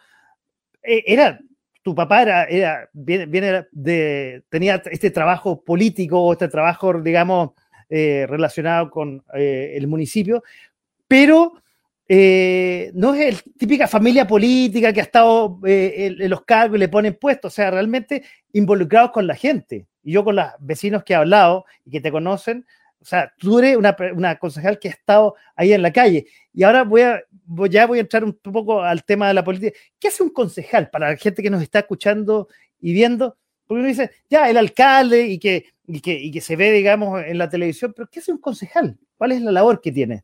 [0.81, 1.39] eh, era,
[1.81, 7.51] tu papá era, era viene, viene de, tenía este trabajo político, este trabajo, digamos,
[7.89, 10.43] eh, relacionado con el municipio,
[11.07, 11.61] pero
[12.07, 16.79] eh, no es el típica familia política que ha estado eh, en, los cargos y
[16.79, 19.87] le ponen puestos, o sea, realmente involucrados con la gente.
[20.03, 22.65] Y yo con los vecinos que he hablado y que te conocen,
[23.01, 26.27] o sea, tú eres una, concejal que ha estado ahí en la calle.
[26.53, 27.23] Y ahora voy a,
[27.69, 29.77] ya voy a entrar un poco al tema de la política.
[29.99, 32.47] ¿Qué hace un concejal para la gente que nos está escuchando
[32.79, 33.37] y viendo?
[33.65, 37.23] Porque uno dice, ya, el alcalde y que, y que, y que se ve, digamos,
[37.25, 38.97] en la televisión, pero ¿qué hace un concejal?
[39.17, 40.23] ¿Cuál es la labor que tiene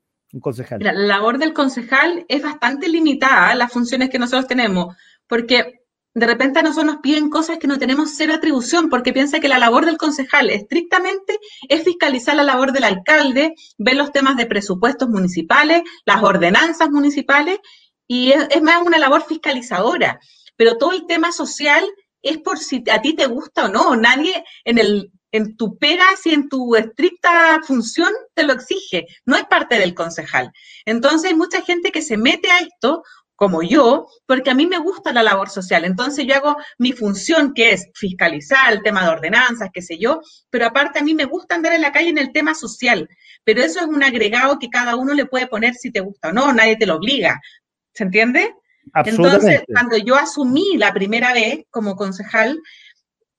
[0.79, 4.95] Mira, la labor del concejal es bastante limitada, las funciones que nosotros tenemos,
[5.27, 5.81] porque
[6.13, 9.47] de repente a nosotros nos piden cosas que no tenemos cero atribución, porque piensa que
[9.47, 11.39] la labor del concejal estrictamente
[11.69, 17.59] es fiscalizar la labor del alcalde, ver los temas de presupuestos municipales, las ordenanzas municipales,
[18.07, 20.19] y es más una labor fiscalizadora.
[20.57, 21.85] Pero todo el tema social
[22.21, 23.95] es por si a ti te gusta o no.
[23.95, 29.35] Nadie en el en tu pega, si en tu estricta función te lo exige, no
[29.35, 30.51] es parte del concejal.
[30.85, 33.03] Entonces hay mucha gente que se mete a esto,
[33.41, 35.83] como yo, porque a mí me gusta la labor social.
[35.83, 40.21] Entonces yo hago mi función, que es fiscalizar el tema de ordenanzas, qué sé yo,
[40.51, 43.09] pero aparte a mí me gusta andar en la calle en el tema social.
[43.43, 46.33] Pero eso es un agregado que cada uno le puede poner si te gusta o
[46.33, 47.41] no, nadie te lo obliga.
[47.95, 48.53] ¿Se entiende?
[49.05, 52.59] Entonces, cuando yo asumí la primera vez como concejal,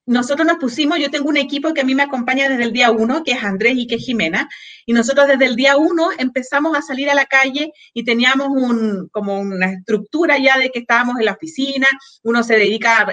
[0.05, 2.91] nosotros nos pusimos, yo tengo un equipo que a mí me acompaña desde el día
[2.91, 4.49] uno, que es Andrés y que es Jimena,
[4.85, 9.07] y nosotros desde el día uno empezamos a salir a la calle y teníamos un,
[9.11, 11.87] como una estructura ya de que estábamos en la oficina,
[12.23, 13.11] uno se dedica a,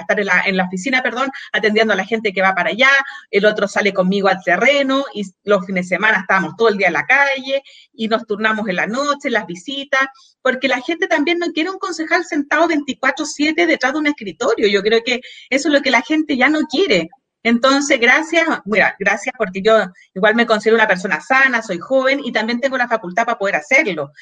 [0.00, 2.90] estar en la, en la oficina, perdón, atendiendo a la gente que va para allá,
[3.30, 6.88] el otro sale conmigo al terreno y los fines de semana estábamos todo el día
[6.88, 7.62] en la calle
[8.00, 10.00] y nos turnamos en la noche, las visitas,
[10.40, 14.68] porque la gente también no quiere un concejal sentado 24/7 detrás de un escritorio.
[14.68, 17.10] Yo creo que eso es lo que la gente ya no quiere.
[17.42, 19.74] Entonces, gracias, mira, gracias porque yo
[20.14, 23.56] igual me considero una persona sana, soy joven y también tengo la facultad para poder
[23.56, 24.12] hacerlo.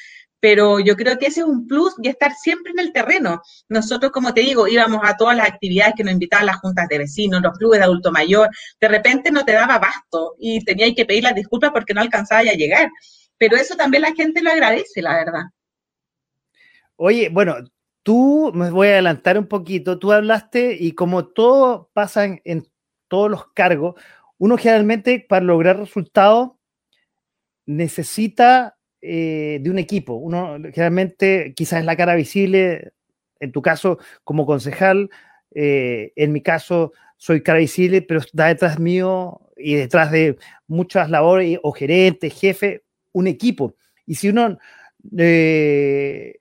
[0.41, 3.41] pero yo creo que ese es un plus y estar siempre en el terreno.
[3.67, 6.97] Nosotros, como te digo, íbamos a todas las actividades que nos invitaban las juntas de
[6.97, 11.05] vecinos, los clubes de adulto mayor, de repente no te daba basto y tenías que
[11.05, 12.89] pedir las disculpas porque no alcanzaba a llegar.
[13.39, 15.43] Pero eso también la gente lo agradece, la verdad.
[16.97, 17.55] Oye, bueno,
[18.03, 22.67] tú me voy a adelantar un poquito, tú hablaste y como todo pasa en,
[23.07, 23.95] todos los cargos,
[24.37, 26.51] uno generalmente para lograr resultados
[27.65, 30.13] necesita eh, de un equipo.
[30.13, 32.91] Uno generalmente quizás es la cara visible,
[33.39, 35.09] en tu caso como concejal,
[35.55, 41.09] eh, en mi caso soy cara visible, pero está detrás mío y detrás de muchas
[41.09, 43.75] labores o gerente, jefe, un equipo.
[44.05, 44.57] Y si uno
[45.17, 46.39] eh,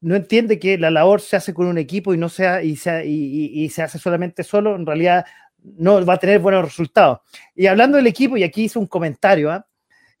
[0.00, 3.06] no entiende que la labor se hace con un equipo y no sea y, se,
[3.06, 5.24] y, se hace solamente solo, en realidad
[5.62, 7.20] no va a tener buenos resultados.
[7.54, 9.66] Y hablando del equipo, y aquí hice un comentario, ¿ah?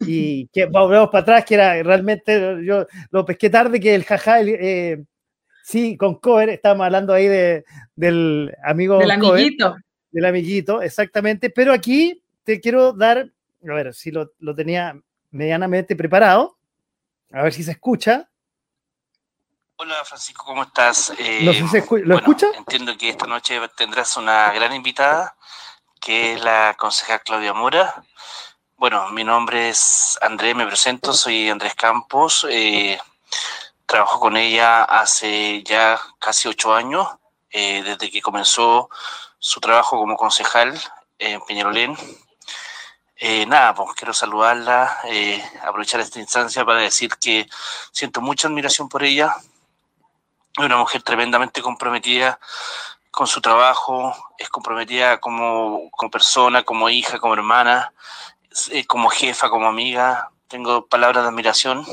[0.00, 4.40] y que volvemos para atrás, que era realmente, yo lo pesqué tarde, que el jaja,
[4.40, 5.04] eh,
[5.62, 8.98] sí, con Cover, estábamos hablando ahí de, del amigo.
[8.98, 9.76] Del amiguito.
[10.10, 13.30] del amiguito, exactamente, pero aquí te quiero dar,
[13.68, 14.98] a ver si lo, lo tenía
[15.34, 16.56] medianamente preparado,
[17.32, 18.30] a ver si se escucha.
[19.76, 21.12] Hola Francisco, ¿cómo estás?
[21.18, 21.40] Eh,
[22.04, 22.46] ¿Lo escucha?
[22.56, 25.36] Entiendo que esta noche tendrás una gran invitada,
[26.00, 28.04] que es la concejal Claudia Mora.
[28.76, 32.46] Bueno, mi nombre es Andrés, me presento, soy Andrés Campos.
[32.48, 32.96] Eh,
[33.86, 37.08] trabajo con ella hace ya casi ocho años,
[37.50, 38.88] eh, desde que comenzó
[39.40, 40.80] su trabajo como concejal
[41.18, 41.96] en Peñarolén.
[43.46, 44.98] Nada, pues quiero saludarla,
[45.62, 47.46] aprovechar esta instancia para decir que
[47.92, 49.36] siento mucha admiración por ella,
[50.56, 52.38] es una mujer tremendamente comprometida
[53.10, 57.92] con su trabajo, es comprometida como, como persona, como hija, como hermana,
[58.70, 60.30] eh, como jefa, como amiga.
[60.46, 61.84] Tengo palabras de admiración.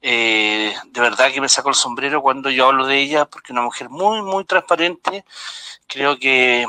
[0.00, 3.50] Eh, de verdad que me saco el sombrero cuando yo hablo de ella, porque es
[3.52, 5.24] una mujer muy, muy transparente.
[5.86, 6.66] Creo que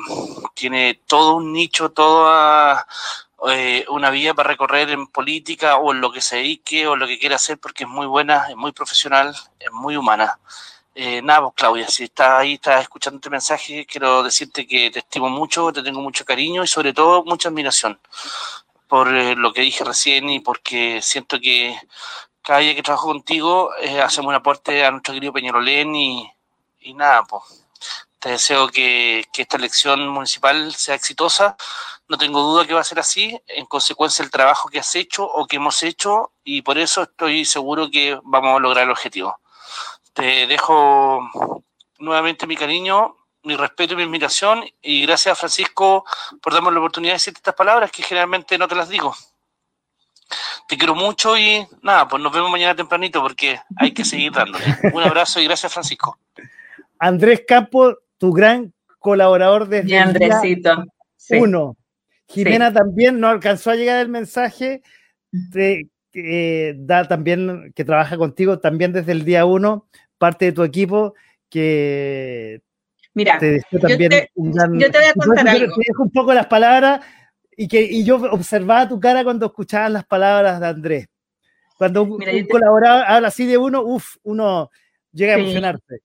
[0.54, 2.86] tiene todo un nicho, toda
[3.50, 7.08] eh, una vía para recorrer en política o en lo que se dedique o lo
[7.08, 10.40] que quiera hacer, porque es muy buena, es muy profesional, es muy humana.
[10.98, 15.00] Eh, nada, pues Claudia, si estás ahí, estás escuchando este mensaje, quiero decirte que te
[15.00, 18.00] estimo mucho, te tengo mucho cariño y sobre todo mucha admiración
[18.88, 21.78] por eh, lo que dije recién y porque siento que
[22.42, 26.32] cada día que trabajo contigo eh, hacemos un aporte a nuestro querido Peñarolén y,
[26.82, 27.44] y nada, pues
[28.20, 31.58] te deseo que, que, esta elección municipal sea exitosa.
[32.08, 35.26] No tengo duda que va a ser así, en consecuencia del trabajo que has hecho
[35.26, 39.40] o que hemos hecho y por eso estoy seguro que vamos a lograr el objetivo.
[40.14, 41.64] Te dejo
[42.00, 46.06] nuevamente mi cariño, mi respeto y mi admiración y gracias Francisco
[46.42, 49.16] por darme la oportunidad de decirte estas palabras que generalmente no te las digo.
[50.68, 54.66] Te quiero mucho y nada, pues nos vemos mañana tempranito porque hay que seguir dándole.
[54.94, 56.18] Un abrazo y gracias Francisco.
[57.00, 60.86] Andrés Campos, tu gran colaborador desde Andresito.
[61.30, 61.76] uno.
[62.28, 64.82] Jimena también no alcanzó a llegar el mensaje
[65.32, 65.90] de,
[66.78, 71.14] da también, que trabaja contigo también desde el día uno parte de tu equipo
[71.50, 72.62] que
[73.14, 75.74] Mira, te también yo, te, yo te voy a contar algo.
[75.74, 77.00] Te dejo un poco las palabras
[77.56, 81.08] y que y yo observaba tu cara cuando escuchabas las palabras de Andrés.
[81.78, 84.70] Cuando un, colaborador habla así de uno, uff, uno
[85.12, 86.02] llega a emocionarse.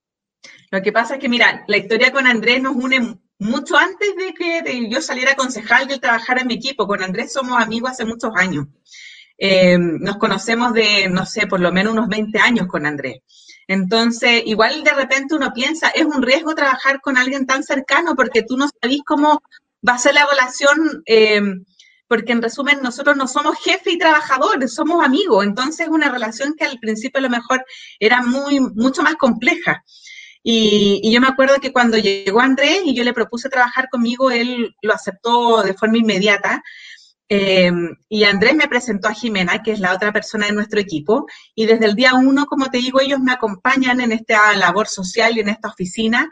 [0.70, 4.34] Lo que pasa es que, mira, la historia con Andrés nos une mucho antes de
[4.34, 6.86] que yo saliera concejal y trabajara en mi equipo.
[6.86, 8.66] Con Andrés somos amigos hace muchos años.
[9.38, 13.22] Eh, nos conocemos de, no sé, por lo menos unos 20 años con Andrés.
[13.66, 18.42] Entonces, igual de repente uno piensa, es un riesgo trabajar con alguien tan cercano porque
[18.42, 19.42] tú no sabes cómo
[19.88, 21.40] va a ser la evaluación, eh,
[22.06, 26.54] porque en resumen nosotros no somos jefe y trabajadores, somos amigos, entonces es una relación
[26.58, 27.64] que al principio a lo mejor
[28.00, 29.84] era muy, mucho más compleja.
[30.42, 34.74] Y, yo me acuerdo que cuando llegó Andrés y yo le propuse trabajar conmigo, él
[34.82, 36.62] lo aceptó de forma inmediata,
[37.32, 41.26] Em, y Andrés me presentó a Jimena, que es la otra persona de nuestro equipo,
[41.54, 45.36] y desde el día uno, como te digo, ellos me acompañan en esta labor social
[45.36, 46.28] y en esta oficina,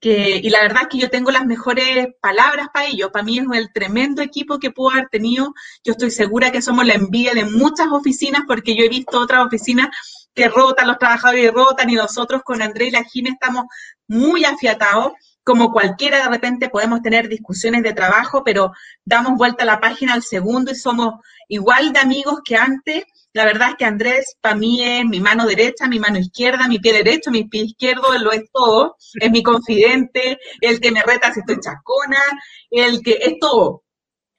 [0.00, 3.10] que, y la verdad es que yo tengo las mejores palabras para ellos.
[3.12, 5.52] Para mí es el tremendo equipo que puedo haber tenido.
[5.84, 9.44] Yo estoy segura que somos la envidia de muchas oficinas, porque yo he visto otras
[9.44, 9.88] oficinas
[10.34, 13.64] que rotan, los trabajadores rotan, y nosotros con Andrés y la Jimena estamos
[14.06, 15.12] muy afiatados
[15.42, 18.72] como cualquiera de repente podemos tener discusiones de trabajo, pero
[19.04, 21.14] damos vuelta a la página al segundo y somos
[21.48, 23.04] igual de amigos que antes.
[23.32, 26.78] La verdad es que Andrés para mí es mi mano derecha, mi mano izquierda, mi
[26.78, 31.02] pie derecho, mi pie izquierdo, él lo es todo, es mi confidente, el que me
[31.02, 32.22] reta si estoy chacona,
[32.70, 33.82] el que es todo.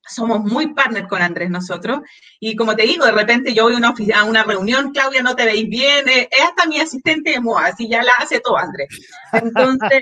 [0.07, 2.01] Somos muy partners con Andrés nosotros.
[2.39, 5.67] Y como te digo, de repente yo voy a una, reunión, Claudia, no te veis
[5.69, 8.89] bien, eh, es hasta mi asistente de moda, así ya la hace todo Andrés.
[9.33, 10.01] Entonces,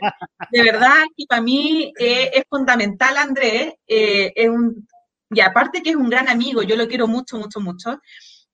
[0.52, 4.88] de verdad, y para mí eh, es fundamental Andrés, eh, es un,
[5.30, 8.00] y aparte que es un gran amigo, yo lo quiero mucho, mucho, mucho.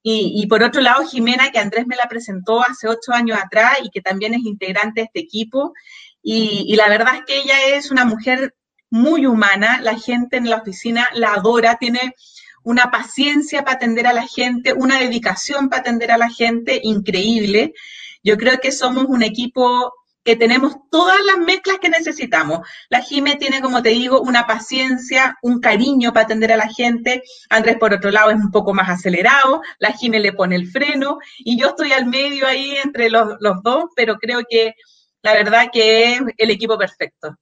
[0.08, 3.80] Y, y, por otro lado, Jimena, que Andrés me la presentó hace ocho años atrás
[3.82, 5.74] y que también es integrante de este equipo.
[6.22, 8.54] Y la verdad es que ella es una mujer
[8.96, 12.16] muy humana, la gente en la oficina la adora, tiene
[12.64, 17.74] una paciencia para atender a la gente, una dedicación para atender a la gente increíble.
[18.24, 19.94] Yo creo que somos un equipo
[20.24, 22.62] que tenemos todas las mezclas que necesitamos.
[22.90, 27.22] La Jime tiene, como te digo, una paciencia, un cariño para atender a la gente.
[27.50, 29.62] Andrés, por otro lado, es un poco más acelerado.
[29.78, 33.62] La Jime le pone el freno y yo estoy al medio ahí entre los, los
[33.62, 34.74] dos, pero creo que
[35.22, 37.38] la verdad que es el equipo perfecto.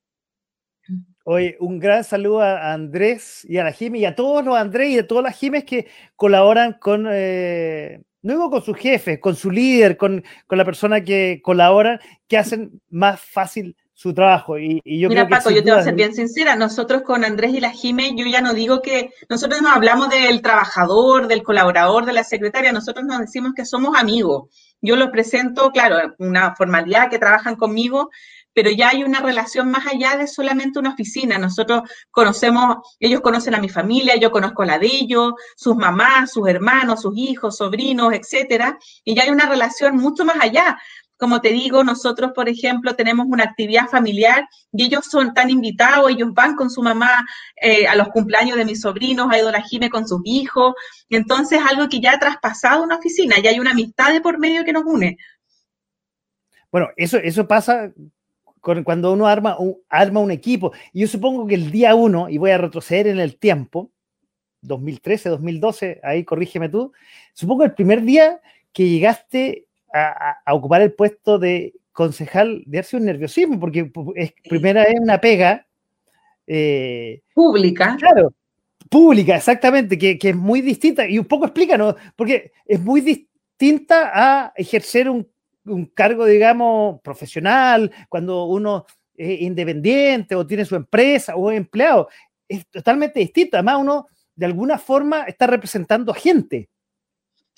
[1.26, 4.90] Oye, un gran saludo a Andrés y a la Jiménez y a todos los Andrés
[4.90, 9.36] y a todas las Jiménez que colaboran con, eh, no digo con su jefe, con
[9.36, 14.60] su líder, con, con, la persona que colabora, que hacen más fácil su trabajo.
[14.60, 16.58] Y, y yo Mira, creo Paco, que yo te voy a ser bien sincera.
[16.58, 20.42] Nosotros con Andrés y la Jiménez, yo ya no digo que nosotros nos hablamos del
[20.42, 24.50] trabajador, del colaborador, de la secretaria, nosotros nos decimos que somos amigos.
[24.82, 28.10] Yo los presento, claro, una formalidad que trabajan conmigo,
[28.54, 31.38] pero ya hay una relación más allá de solamente una oficina.
[31.38, 36.48] Nosotros conocemos, ellos conocen a mi familia, yo conozco la de ellos, sus mamás, sus
[36.48, 40.78] hermanos, sus hijos, sobrinos, etcétera, y ya hay una relación mucho más allá.
[41.18, 46.12] Como te digo, nosotros, por ejemplo, tenemos una actividad familiar y ellos son tan invitados,
[46.12, 47.26] ellos van con su mamá
[47.62, 50.74] eh, a los cumpleaños de mis sobrinos, ha ido la Jime con sus hijos,
[51.10, 54.66] entonces algo que ya ha traspasado una oficina, ya hay una amistad de por medio
[54.66, 55.18] que nos une.
[56.72, 57.94] Bueno, eso, eso pasa
[58.84, 60.72] cuando uno arma un, arma un equipo.
[60.94, 63.92] Y yo supongo que el día uno, y voy a retroceder en el tiempo,
[64.62, 66.94] 2013, 2012, ahí corrígeme tú,
[67.34, 68.40] supongo el primer día
[68.72, 74.84] que llegaste a, a ocupar el puesto de concejal, de un nerviosismo, porque es primera
[74.84, 75.66] vez una pega.
[76.48, 77.96] Eh, pública.
[77.98, 78.34] Claro,
[78.90, 81.08] pública, exactamente, que, que, es muy distinta.
[81.08, 85.30] Y un poco explícanos, porque es muy distinta a ejercer un
[85.66, 88.86] un cargo, digamos, profesional, cuando uno
[89.16, 92.10] es independiente o tiene su empresa o es empleado,
[92.48, 93.58] es totalmente distinto.
[93.58, 96.70] Además, uno de alguna forma está representando a gente.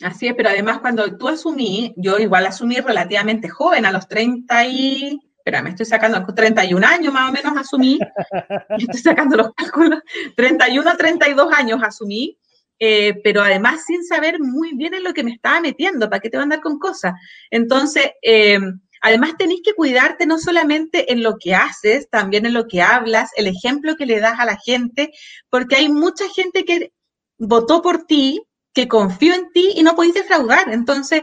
[0.02, 4.66] Así es, pero además cuando tú asumí, yo igual asumí relativamente joven, a los 30
[4.68, 5.20] y...
[5.38, 8.00] Espera, me estoy sacando 31 años más o menos asumí,
[8.80, 10.00] estoy sacando los cálculos,
[10.36, 12.36] 31 a 32 años asumí,
[12.80, 16.30] eh, pero además sin saber muy bien en lo que me estaba metiendo, ¿para qué
[16.30, 17.14] te van a andar con cosas?
[17.50, 18.60] Entonces, eh,
[19.02, 23.30] además tenéis que cuidarte no solamente en lo que haces, también en lo que hablas,
[23.36, 25.12] el ejemplo que le das a la gente,
[25.50, 26.92] porque hay mucha gente que
[27.38, 28.42] votó por ti,
[28.74, 30.70] que confió en ti y no podéis defraudar.
[30.70, 31.22] Entonces,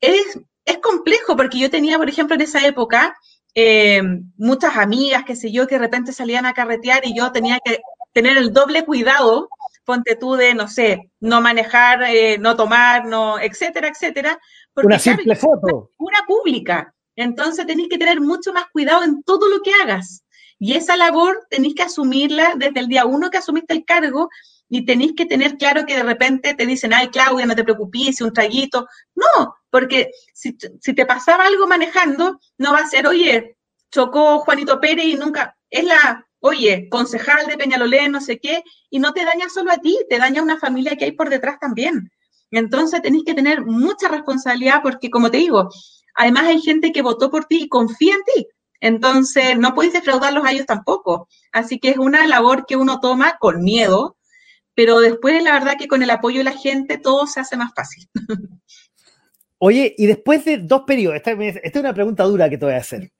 [0.00, 3.16] es, es complejo, porque yo tenía, por ejemplo, en esa época,
[3.54, 4.02] eh,
[4.36, 7.78] muchas amigas, qué sé yo, que de repente salían a carretear y yo tenía que
[8.12, 9.48] tener el doble cuidado
[9.88, 14.38] ponte tú de, no sé, no manejar, eh, no tomar, no, etcétera, etcétera.
[14.74, 15.92] Porque, una simple foto.
[15.96, 16.94] Una pública.
[17.16, 20.24] Entonces tenéis que tener mucho más cuidado en todo lo que hagas.
[20.58, 24.28] Y esa labor tenéis que asumirla desde el día uno que asumiste el cargo
[24.68, 28.20] y tenéis que tener claro que de repente te dicen, ay, Claudia, no te preocupes,
[28.20, 28.86] un traguito.
[29.14, 33.56] No, porque si, si te pasaba algo manejando, no va a ser, oye,
[33.90, 38.98] chocó Juanito Pérez y nunca, es la oye, concejal de Peñalolén, no sé qué, y
[38.98, 41.58] no te daña solo a ti, te daña a una familia que hay por detrás
[41.58, 42.10] también.
[42.50, 45.68] Entonces tenéis que tener mucha responsabilidad porque, como te digo,
[46.14, 48.46] además hay gente que votó por ti y confía en ti.
[48.80, 51.28] Entonces no podéis defraudarlos a ellos tampoco.
[51.52, 54.16] Así que es una labor que uno toma con miedo,
[54.74, 57.72] pero después la verdad que con el apoyo de la gente todo se hace más
[57.74, 58.08] fácil.
[59.60, 62.74] Oye, y después de dos periodos, esta, esta es una pregunta dura que te voy
[62.74, 63.10] a hacer.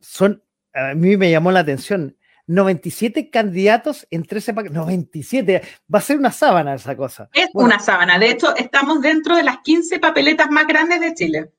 [0.00, 0.42] Son
[0.74, 2.16] a mí me llamó la atención.
[2.46, 4.76] 97 candidatos en 13 paquetes.
[4.76, 5.62] 97.
[5.92, 7.28] Va a ser una sábana esa cosa.
[7.32, 8.18] Es una sábana.
[8.18, 11.52] De hecho, estamos dentro de las 15 papeletas más grandes de Chile.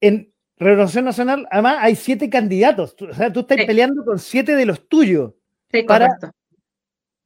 [0.00, 2.94] En Renovación Nacional, además, hay siete candidatos.
[3.00, 5.32] O sea, tú estás peleando con siete de los tuyos.
[5.72, 6.30] Sí, para correcto.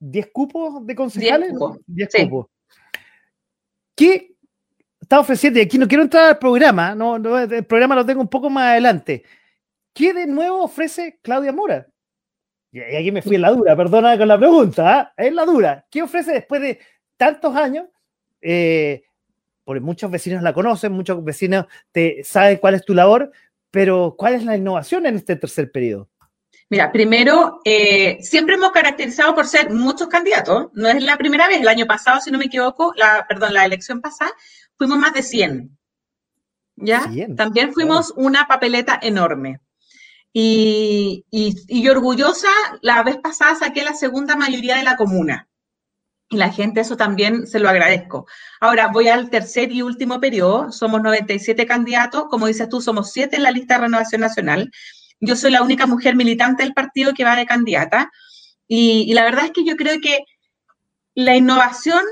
[0.01, 1.49] 10 cupos de concejales.
[1.51, 1.79] 10 cupos.
[1.87, 2.47] 10 cupos.
[3.95, 4.37] ¿Qué
[5.09, 8.29] está ofreciendo, y aquí no quiero entrar al programa, no, el programa lo tengo un
[8.29, 9.25] poco más adelante.
[9.95, 11.87] ¿Qué de nuevo ofrece Claudia Mora?
[12.71, 15.15] Y aquí me fui en la dura, perdona con la pregunta, ¿ah?
[15.17, 15.87] es la dura.
[15.91, 16.79] ¿Qué ofrece después de
[17.17, 17.87] tantos años?
[18.43, 19.03] Eh,
[19.65, 23.33] porque muchos vecinos la conocen, muchos vecinos te saben cuál es tu labor,
[23.71, 26.11] pero ¿cuál es la innovación en este tercer periodo?
[26.69, 30.67] Mira, primero, eh, siempre hemos caracterizado por ser muchos candidatos.
[30.75, 31.63] No es la primera vez.
[31.63, 34.33] El año pasado, si no me equivoco, la, perdón, la elección pasada,
[34.79, 35.79] fuimos más de 100.
[36.76, 37.11] ¿Ya?
[37.37, 39.61] También fuimos una papeleta enorme.
[40.33, 42.49] Y, y, orgullosa,
[42.81, 45.49] la vez pasada saqué la segunda mayoría de la comuna.
[46.31, 48.26] Y la gente eso también se lo agradezco.
[48.61, 50.70] Ahora voy al tercer y último periodo.
[50.70, 52.26] Somos 97 candidatos.
[52.31, 54.70] Como dices tú, somos 7 en la lista de Renovación Nacional.
[55.20, 58.12] Yo soy la única mujer militante del partido que va de candidata.
[58.68, 60.24] Y, la verdad es que yo creo que
[61.14, 62.03] la innovación,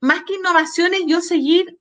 [0.00, 1.78] más que innovación, es yo seguir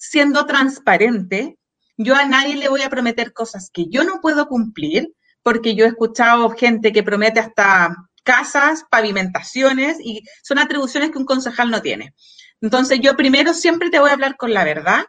[0.00, 1.58] siendo transparente.
[1.98, 5.84] Yo a nadie le voy a prometer cosas que yo no puedo cumplir, porque yo
[5.84, 7.94] he escuchado gente que promete hasta
[8.24, 12.14] casas, pavimentaciones, y son atribuciones que un concejal no tiene.
[12.62, 15.04] Entonces, yo primero siempre te voy a hablar con la verdad.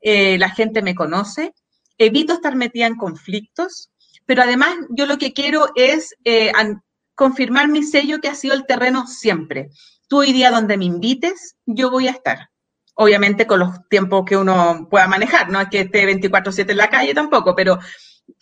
[0.00, 1.54] Eh, la gente me conoce.
[1.96, 3.90] Evito estar metida en conflictos.
[4.26, 6.52] Pero además yo lo que quiero es eh,
[7.14, 9.70] confirmar mi sello que ha sido el terreno siempre.
[10.08, 12.48] Tú hoy día donde me invites, yo voy a estar.
[12.94, 16.90] Obviamente con los tiempos que uno pueda manejar, no es que esté 24/7 en la
[16.90, 17.78] calle tampoco, pero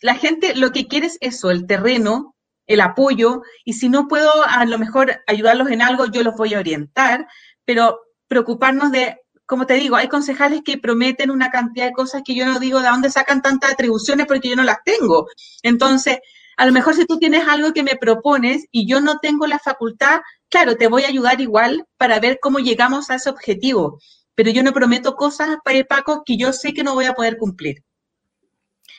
[0.03, 2.37] la gente lo que quiere es eso, el terreno,
[2.67, 6.55] el apoyo, y si no puedo a lo mejor ayudarlos en algo, yo los voy
[6.55, 7.27] a orientar,
[7.65, 12.35] pero preocuparnos de como te digo, hay concejales que prometen una cantidad de cosas que
[12.35, 15.27] yo no digo de dónde sacan tantas atribuciones porque yo no las tengo.
[15.63, 16.21] Entonces,
[16.57, 19.59] a lo mejor si tú tienes algo que me propones y yo no tengo la
[19.59, 23.99] facultad, claro, te voy a ayudar igual para ver cómo llegamos a ese objetivo.
[24.35, 25.59] Pero yo no prometo cosas,
[25.89, 27.85] Paco, que yo sé que no voy a poder cumplir.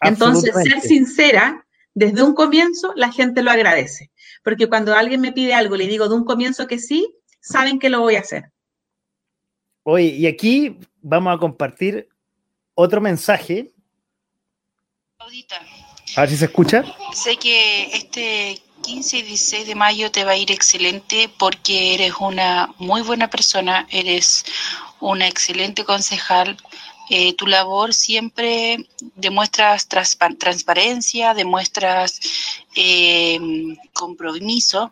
[0.01, 4.11] Entonces, ser sincera, desde un comienzo, la gente lo agradece.
[4.43, 7.89] Porque cuando alguien me pide algo, le digo de un comienzo que sí, saben que
[7.89, 8.51] lo voy a hacer.
[9.84, 12.07] Oye, y aquí vamos a compartir
[12.73, 13.71] otro mensaje.
[15.17, 15.55] Audita.
[16.15, 16.84] A ver si se escucha.
[17.13, 22.13] Sé que este 15 y 16 de mayo te va a ir excelente porque eres
[22.19, 24.45] una muy buena persona, eres
[25.03, 26.57] una excelente concejal.
[27.09, 32.19] Eh, tu labor siempre demuestras transparencia, demuestras
[32.75, 33.39] eh,
[33.91, 34.91] compromiso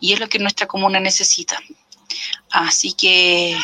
[0.00, 1.60] y es lo que nuestra comuna necesita.
[2.50, 3.56] Así que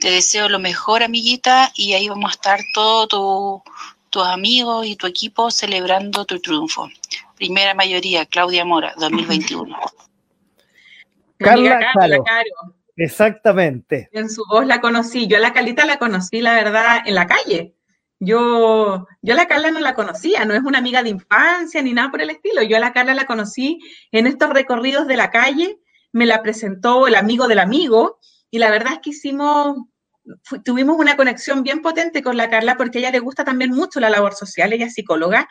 [0.00, 3.62] te deseo lo mejor, amiguita, y ahí vamos a estar todos
[4.10, 6.88] tus amigos y tu equipo celebrando tu triunfo.
[7.36, 9.78] Primera mayoría, Claudia Mora, 2021.
[11.38, 11.78] Carla,
[12.24, 12.77] Caro.
[12.98, 14.10] Exactamente.
[14.12, 15.26] En su voz la conocí.
[15.26, 17.74] Yo a la Calita la conocí, la verdad, en la calle.
[18.20, 21.92] Yo, yo a la Carla no la conocía, no es una amiga de infancia ni
[21.92, 22.62] nada por el estilo.
[22.62, 23.78] Yo a la Carla la conocí
[24.12, 25.78] en estos recorridos de la calle
[26.12, 28.18] me la presentó el amigo del amigo
[28.50, 29.76] y la verdad es que hicimos,
[30.64, 34.10] tuvimos una conexión bien potente con la Carla porque ella le gusta también mucho la
[34.10, 35.48] labor social, ella es psicóloga.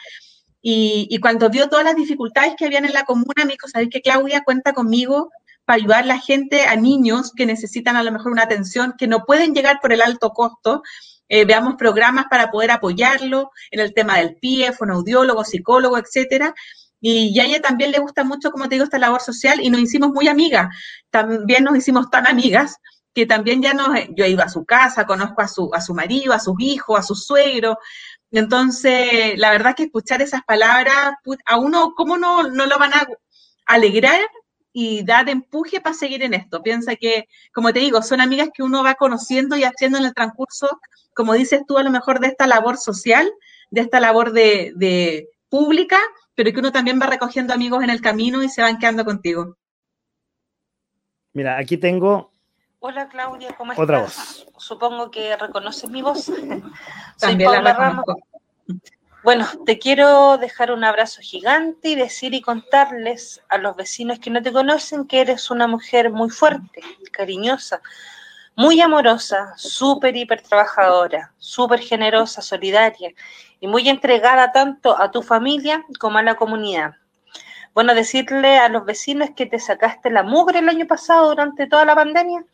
[0.70, 4.02] Y, cuando vio todas las dificultades que habían en la comuna, me dijo, ¿sabes que
[4.02, 5.32] Claudia cuenta conmigo
[5.68, 9.06] para ayudar a la gente, a niños que necesitan a lo mejor una atención, que
[9.06, 10.82] no pueden llegar por el alto costo?
[11.28, 16.56] Eh, veamos programas para poder apoyarlo en el tema del PIE, fonoaudiólogo, psicólogo, etcétera.
[17.02, 19.82] Y, a ella también le gusta mucho, como te digo, esta labor social y nos
[19.82, 20.70] hicimos muy amigas.
[21.10, 22.78] También nos hicimos tan amigas
[23.14, 25.94] que también ya nos, yo he ido a su casa, conozco a su, a su
[25.94, 27.78] marido, a sus hijos, a su suegro.
[28.32, 31.16] Entonces, la verdad que escuchar esas palabras,
[31.46, 33.06] a uno, ¿cómo no, no lo van a
[33.66, 34.22] alegrar
[34.80, 36.62] y dar empuje para seguir en esto?
[36.62, 40.14] Piensa que, como te digo, son amigas que uno va conociendo y haciendo en el
[40.14, 40.80] transcurso,
[41.16, 43.28] como dices tú, a lo mejor de esta labor social,
[43.72, 45.98] de esta labor de, de pública,
[46.36, 49.58] pero que uno también va recogiendo amigos en el camino y se van quedando contigo.
[51.34, 52.30] Mira, aquí tengo.
[52.78, 53.84] Hola Claudia, ¿cómo estás?
[53.84, 54.48] Otra voz.
[54.58, 56.32] Supongo que reconoces mi voz.
[57.20, 58.06] también la Ramos.
[59.28, 64.30] Bueno, te quiero dejar un abrazo gigante y decir y contarles a los vecinos que
[64.30, 66.80] no te conocen que eres una mujer muy fuerte,
[67.12, 67.82] cariñosa,
[68.56, 73.12] muy amorosa, súper hiper trabajadora, súper generosa, solidaria
[73.60, 76.96] y muy entregada tanto a tu familia como a la comunidad.
[77.74, 81.84] Bueno, decirle a los vecinos que te sacaste la mugre el año pasado durante toda
[81.84, 82.46] la pandemia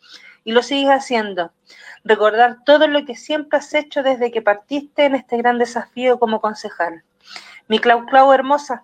[0.43, 1.51] y lo sigues haciendo.
[2.03, 6.41] Recordar todo lo que siempre has hecho desde que partiste en este gran desafío como
[6.41, 7.03] concejal.
[7.67, 8.83] Mi Clau Clau hermosa,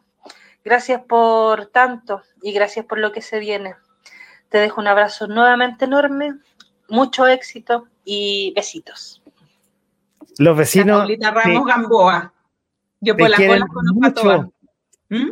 [0.63, 3.75] gracias por tanto y gracias por lo que se viene.
[4.49, 6.35] Te dejo un abrazo nuevamente enorme
[6.87, 9.21] mucho éxito y besitos.
[10.37, 11.07] Los vecinos.
[11.19, 12.33] La Ramos Gamboa.
[13.01, 14.47] Yo por las bolas conozco a todas.
[15.09, 15.31] ¿Mm?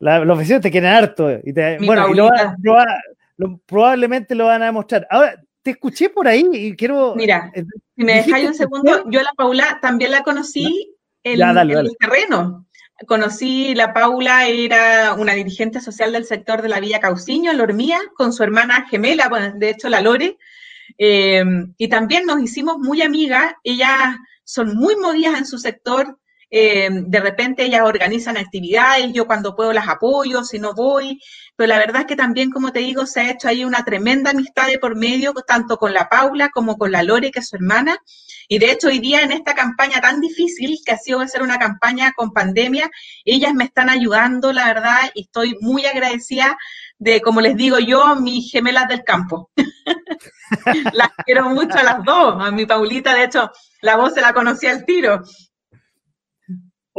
[0.00, 1.30] los vecinos te quieren harto.
[1.30, 1.52] Y
[1.84, 2.06] bueno,
[3.66, 5.06] probablemente lo van a demostrar.
[5.10, 7.14] Ahora, te escuché por ahí y quiero.
[7.16, 7.64] Mira, eh,
[7.96, 12.66] si me dejáis un segundo, yo a la Paula también la conocí en, el terreno.
[13.06, 18.32] conocí, la Paula era una dirigente social del sector de la Villa Cauciño, Lormía, con
[18.32, 20.38] su hermana gemela, bueno, de hecho la Lore,
[20.98, 21.44] eh,
[21.76, 26.18] y también nos hicimos muy amigas, ellas son muy movidas en su sector,
[26.50, 31.20] eh, de repente ellas organizan actividades, yo cuando puedo las apoyo, si no voy,
[31.56, 34.30] pero la verdad es que también, como te digo, se ha hecho ahí una tremenda
[34.30, 37.56] amistad de por medio, tanto con la Paula como con la Lore, que es su
[37.56, 37.98] hermana,
[38.48, 41.58] y de hecho hoy día en esta campaña tan difícil, que ha sido ser una
[41.58, 42.90] campaña con pandemia,
[43.24, 46.58] ellas me están ayudando, la verdad, y estoy muy agradecida
[46.98, 49.50] de, como les digo yo, mis gemelas del campo.
[50.92, 53.50] las quiero mucho a las dos, a mi Paulita, de hecho,
[53.82, 55.22] la voz se la conocía al tiro.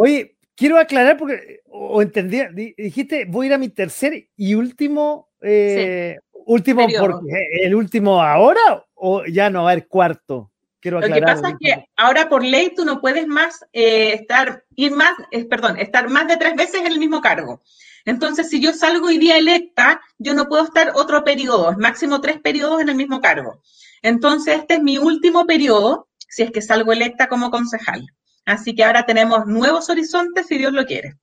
[0.01, 2.41] Oye, quiero aclarar porque, o entendí,
[2.75, 8.83] dijiste, voy a ir a mi tercer y último, eh, último, porque, ¿el último ahora
[8.95, 10.51] o ya no va a haber cuarto?
[10.79, 14.63] Quiero Lo que pasa es que ahora por ley tú no puedes más eh, estar,
[14.75, 17.61] ir más, eh, perdón, estar más de tres veces en el mismo cargo.
[18.03, 22.39] Entonces, si yo salgo hoy día electa, yo no puedo estar otro periodo, máximo tres
[22.39, 23.61] periodos en el mismo cargo.
[24.01, 28.07] Entonces, este es mi último periodo, si es que salgo electa como concejal.
[28.45, 31.15] Así que ahora tenemos nuevos horizontes si Dios lo quiere.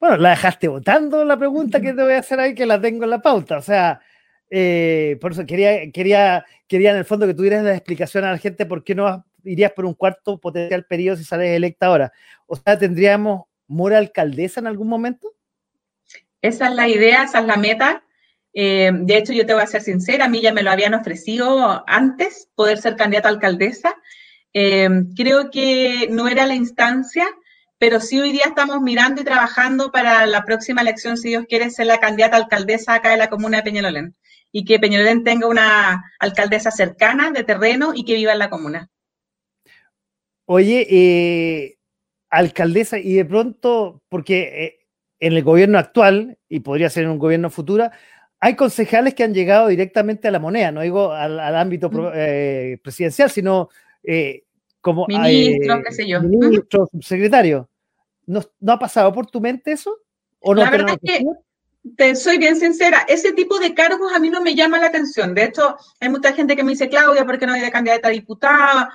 [0.00, 3.04] Bueno, la dejaste votando la pregunta que te voy a hacer ahí, que la tengo
[3.04, 3.58] en la pauta.
[3.58, 4.00] O sea,
[4.50, 8.38] eh, por eso quería, quería, quería en el fondo que tuvieras la explicación a la
[8.38, 12.12] gente por qué no irías por un cuarto potencial periodo si sales electa ahora.
[12.46, 15.32] O sea, ¿tendríamos Mora alcaldesa en algún momento?
[16.42, 18.04] Esa es la idea, esa es la meta.
[18.52, 20.94] Eh, de hecho, yo te voy a ser sincera, a mí ya me lo habían
[20.94, 23.96] ofrecido antes, poder ser candidata a alcaldesa.
[24.54, 27.26] Eh, creo que no era la instancia,
[27.78, 31.70] pero sí hoy día estamos mirando y trabajando para la próxima elección, si Dios quiere,
[31.70, 34.14] ser la candidata alcaldesa acá de la comuna de Peñalolén
[34.56, 38.88] y que Peñalolén tenga una alcaldesa cercana de terreno y que viva en la comuna.
[40.46, 41.78] Oye, eh,
[42.30, 44.78] alcaldesa, y de pronto, porque eh,
[45.18, 47.90] en el gobierno actual, y podría ser en un gobierno futuro,
[48.38, 53.30] hay concejales que han llegado directamente a la moneda, no digo al, ámbito eh, presidencial,
[53.30, 53.70] sino
[54.84, 56.20] como ministro, qué sé yo.
[56.20, 57.66] Ministro, subsecretario.
[58.26, 59.96] ¿No, ¿No, ha pasado por tu mente eso?
[60.40, 61.24] ¿O no la verdad es que
[61.96, 65.34] te soy bien sincera, ese tipo de cargos a mí no me llama la atención.
[65.34, 68.08] De hecho, hay mucha gente que me dice, Claudia, ¿por qué no hay de candidata
[68.08, 68.90] a diputada?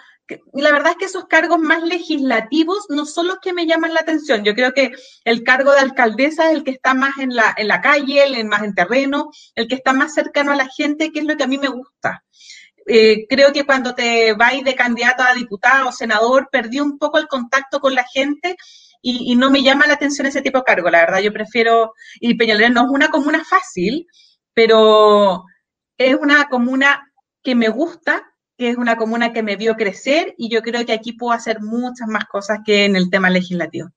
[0.54, 3.96] Y la verdad es que esos cargos más legislativos no son los que me llaman
[3.96, 4.44] la atención.
[4.44, 4.92] Yo creo que
[5.26, 8.46] el cargo de alcaldesa es el que está más en la, en la calle, el
[8.46, 11.44] más en terreno, el que está más cercano a la gente, que es lo que
[11.44, 12.24] a mí me gusta.
[12.92, 17.20] Eh, creo que cuando te vais de candidato a diputado o senador, perdí un poco
[17.20, 18.56] el contacto con la gente
[19.00, 22.34] y, no me llama la atención ese tipo de cargo, la verdad, yo prefiero, y
[22.34, 24.08] Peñalolén no es una comuna fácil,
[24.56, 25.46] pero
[26.00, 27.14] es una comuna
[27.44, 28.24] que me gusta,
[28.58, 31.62] que es una comuna que me vio crecer y yo creo que aquí puedo hacer
[31.62, 33.90] muchas más cosas que en el tema legislativo.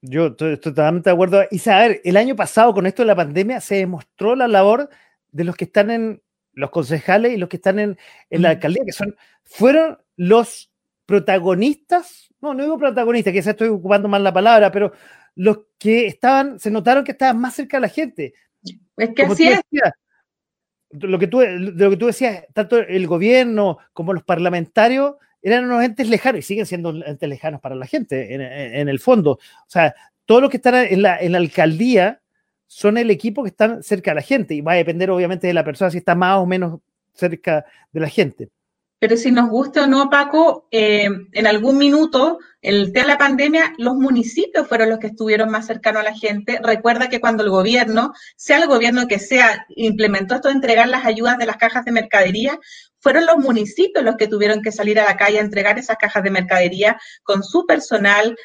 [0.00, 1.42] Yo estoy, totalmente de acuerdo.
[1.50, 4.88] Y saber, el año pasado con esto de la pandemia se demostró la labor
[5.30, 6.22] de los que están en
[6.58, 7.98] los concejales y los que están en,
[8.30, 10.70] en la alcaldía, que son, fueron los
[11.06, 14.92] protagonistas no, no digo protagonista, que estoy ocupando mal la palabra, pero
[15.34, 18.34] los que estaban, se notaron que estaban más cerca de la gente.
[18.96, 19.60] Es que así es.
[20.90, 25.84] lo que, tú, lo que tú decías, tanto el gobierno como los parlamentarios eran unos
[25.84, 29.32] entes lejanos y siguen siendo entes lejanos para la gente, en, el fondo.
[29.32, 29.94] O sea,
[30.24, 32.20] todos los que están en la, en la alcaldía
[32.68, 35.54] son el equipo que están cerca de la gente y va a depender obviamente de
[35.54, 36.80] la persona si está más o menos
[37.14, 38.50] cerca de la gente.
[39.00, 43.18] Pero si nos gusta o no, Paco, eh, en algún minuto, el tema de la
[43.18, 46.58] pandemia, los municipios fueron los que estuvieron más cercanos a la gente.
[46.62, 51.06] Recuerda que cuando el gobierno, sea el gobierno que sea, implementó esto de entregar las
[51.06, 52.58] ayudas de las cajas de mercadería,
[52.98, 56.24] fueron los municipios los que tuvieron que salir a la calle a entregar esas cajas
[56.24, 58.36] de mercadería con su personal,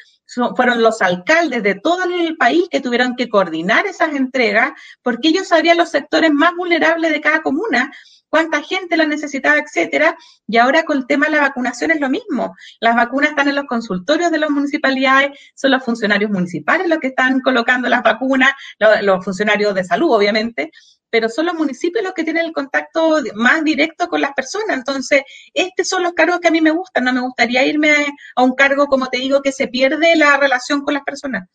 [0.56, 4.72] fueron los alcaldes de todo el país que tuvieron que coordinar esas entregas
[5.02, 7.92] porque ellos sabían los sectores más vulnerables de cada comuna
[8.34, 10.16] cuánta gente la necesitaba, etcétera.
[10.48, 12.56] Y ahora con el tema de la vacunación es lo mismo.
[12.80, 17.06] Las vacunas están en los consultorios de las municipalidades, son los funcionarios municipales los que
[17.08, 20.72] están colocando las vacunas, los, funcionarios de salud, obviamente,
[21.10, 24.78] pero son los municipios los que tienen el contacto más directo con las personas.
[24.78, 25.22] Entonces,
[25.52, 27.04] estos son los cargos que a mí me gustan.
[27.04, 27.94] No me gustaría irme
[28.34, 31.48] a un cargo, como te digo, que se pierde la relación con las personas.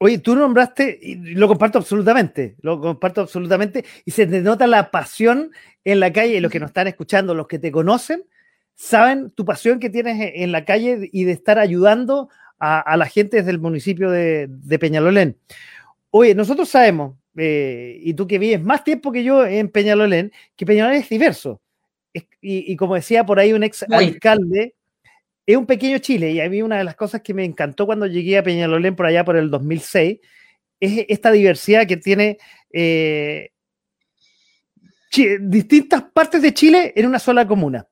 [0.00, 4.92] Oye, tú nombraste, y lo comparto absolutamente, lo comparto absolutamente, y se te nota la
[4.92, 5.50] pasión
[5.84, 8.22] en la calle, y los que nos están escuchando, los que te conocen,
[8.76, 12.28] saben tu pasión que tienes e, en la calle y de estar ayudando
[12.60, 15.36] a, la gente desde el municipio de, Peñalolén.
[16.10, 20.66] Oye, nosotros sabemos, eh, y tú que vives más tiempo que yo en Peñalolén, que
[20.66, 21.60] Peñalolén es diverso.
[22.40, 24.74] y, como decía por ahí un ex alcalde,
[25.48, 28.06] es un pequeño Chile y a mí una de las cosas que me encantó cuando
[28.06, 30.20] llegué a Peñalolén por allá por el 2006
[30.78, 32.36] es esta diversidad que tiene
[32.70, 33.48] eh,
[35.40, 37.88] distintas partes de Chile en una sola comuna.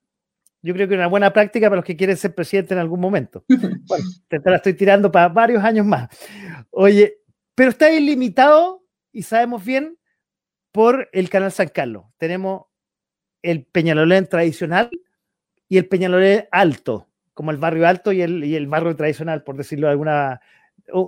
[0.60, 3.00] Yo creo que es una buena práctica para los que quieren ser presidente en algún
[3.00, 3.42] momento.
[3.48, 6.10] Bueno, te la estoy tirando para varios años más.
[6.68, 7.20] Oye,
[7.54, 9.96] pero está ilimitado y sabemos bien
[10.72, 12.04] por el canal San Carlos.
[12.18, 12.66] Tenemos
[13.40, 14.90] el Peñalolén tradicional
[15.70, 19.58] y el Peñalolén alto, como el barrio alto y el, y el barrio tradicional, por
[19.58, 20.40] decirlo de alguna,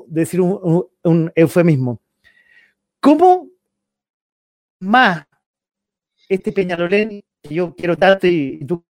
[0.09, 2.03] decir un, eufemismo.
[3.01, 3.49] ¿Cómo
[4.81, 5.27] más
[6.29, 8.85] este Peñalolén, que yo quiero darte y, tú...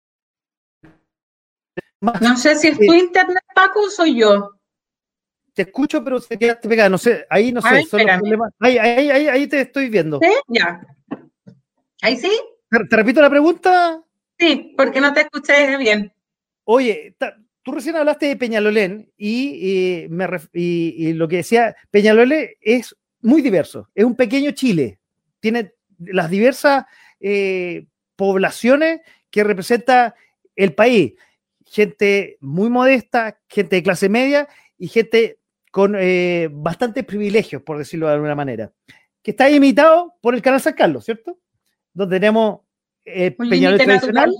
[2.00, 4.52] no sé si es tu internet, Paco, o soy yo.
[5.52, 6.88] Te escucho, pero se quedaste pegada.
[6.88, 7.68] No sé, ahí no sé.
[8.60, 10.20] Ahí, ahí, ahí, ahí, te estoy viendo.
[10.22, 10.32] ¿Sí?
[10.48, 10.80] Ya.
[12.00, 12.32] ¿Ahí sí?
[12.70, 14.02] ¿Te, repito la pregunta?
[14.38, 16.15] Sí, porque no te escuché bien.
[16.68, 17.14] Oye,
[17.62, 23.88] tú recién hablaste de Peñalolén y, me y, lo que decía, Peñalolén es muy diverso,
[23.94, 24.98] es un pequeño Chile,
[25.38, 26.86] tiene las diversas
[27.20, 27.86] eh,
[28.16, 29.00] poblaciones
[29.30, 30.16] que representa
[30.56, 31.14] el país,
[31.64, 35.38] gente muy modesta, gente de clase media y gente
[35.70, 38.72] con eh, bastantes privilegios, por decirlo de alguna manera,
[39.22, 41.38] que está imitado por el canal San Carlos, ¿cierto?
[41.94, 42.62] Donde tenemos
[43.04, 44.34] eh, Peñalolén tradicional.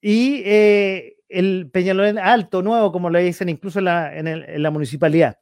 [0.00, 5.38] Y eh, el Peñalolén alto, nuevo, como le dicen incluso en la, en la municipalidad.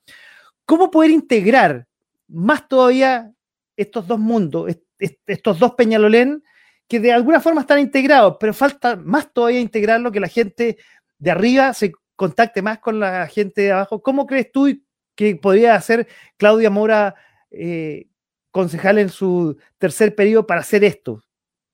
[0.65, 1.87] ¿Cómo poder integrar
[2.29, 3.33] más todavía
[3.77, 6.43] estos dos mundos, estos dos Peñalolén,
[6.89, 10.79] que de alguna forma están integrados, pero falta más todavía integrarlo, que la gente
[11.19, 14.03] de arriba se contacte más con la gente de abajo.
[14.03, 14.69] ¿Cómo crees tú
[15.15, 17.15] que podría hacer Claudia Mora
[17.51, 18.09] eh,
[18.51, 21.23] concejal en su tercer periodo para hacer esto?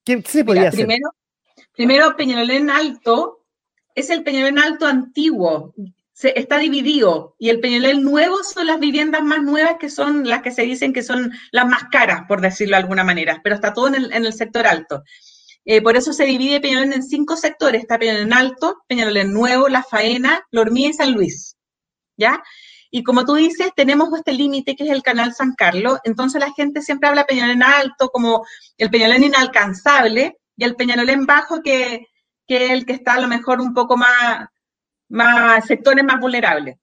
[0.05, 0.87] ¿Qué, se podría hacer?
[0.87, 1.11] Primero,
[1.73, 3.45] primero, Peñalolén Alto
[3.95, 5.75] es el Peñalolén Alto antiguo,
[6.23, 10.53] está dividido y el Peñalolén nuevo son las viviendas más nuevas que son las que
[10.53, 13.89] se dicen que son las más caras, por decirlo de alguna manera, pero está todo
[13.89, 15.03] en el sector alto.
[15.65, 17.83] Eh, por eso se divide Peñalolén en cinco sectores.
[17.83, 21.57] Está Peñalolén Alto, Peñalolén Nuevo, La Faena, La y San Luis.
[22.17, 22.43] ¿Ya?
[22.91, 25.99] Y como tú dices, tenemos este límite que es el canal San Carlos.
[26.05, 28.45] Entonces la gente siempre habla Peñalolén Alto como
[28.77, 32.07] el Peñalolén inalcanzable y el Peñalolén Bajo que,
[32.47, 34.49] que es el que está a lo mejor un poco más,
[35.09, 36.77] más sectores más vulnerables.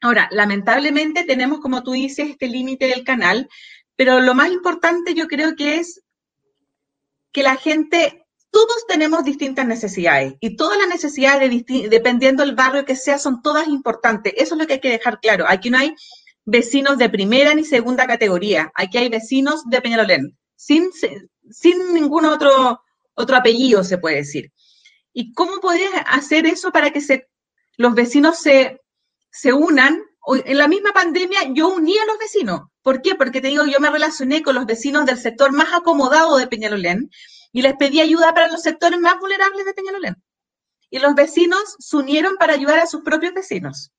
[0.00, 3.48] Ahora, lamentablemente tenemos, como tú dices, este límite del canal,
[3.96, 6.02] pero lo más importante yo creo que es
[7.32, 12.96] que la gente, todos tenemos distintas necesidades y todas las necesidades, dependiendo del barrio que
[12.96, 14.34] sea, son todas importantes.
[14.36, 15.44] Eso es lo que hay que dejar claro.
[15.48, 15.94] Aquí no hay
[16.44, 18.72] vecinos de primera ni segunda categoría.
[18.74, 20.90] Aquí hay vecinos de Peñalolén, sin,
[21.50, 22.82] sin ningún otro,
[23.14, 24.52] otro apellido, se puede decir.
[25.12, 27.28] ¿Y cómo podrías hacer eso para que se,
[27.76, 28.80] los vecinos se,
[29.30, 30.02] se unan?
[30.44, 32.62] En la misma pandemia yo uní a los vecinos.
[32.82, 33.14] ¿Por qué?
[33.14, 37.10] Porque te digo, yo me relacioné con los vecinos del sector más acomodado de Peñalolén
[37.52, 40.22] y les pedí ayuda para los sectores más vulnerables de Peñalolén.
[40.90, 43.92] Y los vecinos se unieron para ayudar a sus propios vecinos.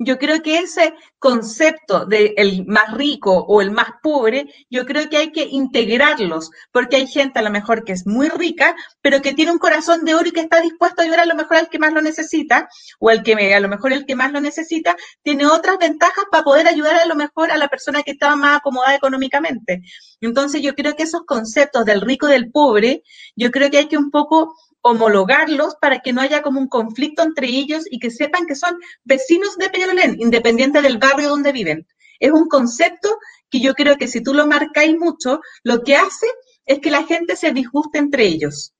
[0.00, 5.08] Yo creo que ese concepto de el más rico o el más pobre, yo creo
[5.10, 9.20] que hay que integrarlos, porque hay gente a lo mejor que es muy rica, pero
[9.20, 11.56] que tiene un corazón de oro y que está dispuesto a ayudar a lo mejor
[11.56, 12.68] al que más lo necesita,
[13.00, 16.44] o el que a lo mejor el que más lo necesita, tiene otras ventajas para
[16.44, 19.82] poder ayudar a lo mejor a la persona que estaba más acomodada económicamente.
[20.20, 23.02] Entonces yo creo que esos conceptos del rico y del pobre,
[23.34, 27.22] yo creo que hay que un poco homologarlos para que no haya como un conflicto
[27.22, 31.86] entre ellos y que sepan que son vecinos de Peñalolén, independiente del barrio donde viven.
[32.20, 33.18] Es un concepto
[33.50, 36.26] que yo creo que si tú lo marcáis mucho, lo que hace
[36.66, 38.74] es que la gente se disguste entre ellos.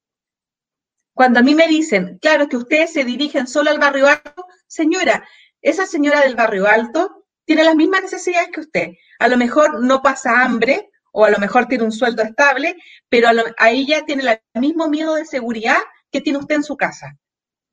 [1.14, 5.26] Cuando a mí me dicen, claro que ustedes se dirigen solo al barrio alto, señora,
[5.60, 8.88] esa señora del barrio alto tiene las mismas necesidades que usted.
[9.18, 12.76] A lo mejor no pasa hambre, o a lo mejor tiene un sueldo estable,
[13.08, 15.78] pero a, ella tiene el mismo miedo de seguridad
[16.10, 17.16] que tiene usted en su casa,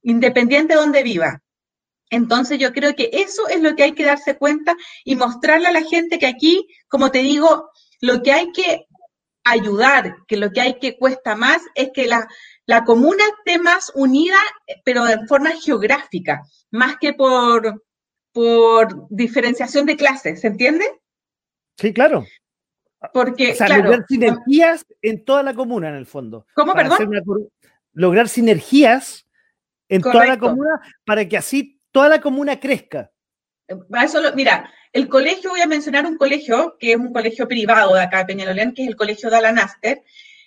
[0.02, 1.42] independiente de donde viva.
[2.10, 5.74] Entonces yo creo que eso es lo que hay que darse cuenta y mostrarle a
[5.74, 7.70] la gente que aquí, como te digo,
[8.02, 8.86] lo que hay que
[9.44, 12.28] ayudar, que lo que hay que cuesta más es que la,
[12.66, 14.38] la comuna esté más unida,
[14.84, 17.84] pero de forma geográfica, más que por,
[18.32, 20.86] por diferenciación de clases, ¿se entiende?
[21.78, 22.26] Sí, claro.
[23.14, 26.46] Porque, lograr sinergias en toda la comuna, en el fondo.
[26.54, 27.50] ¿Cómo, perdón?
[27.96, 29.26] lograr sinergias
[29.90, 33.12] en toda la comuna para que así toda la comuna crezca.
[33.68, 38.02] Eso mira, el colegio, voy a mencionar un colegio que es un colegio privado de
[38.02, 40.04] acá de Peñalolén, que es el colegio de Alanaster.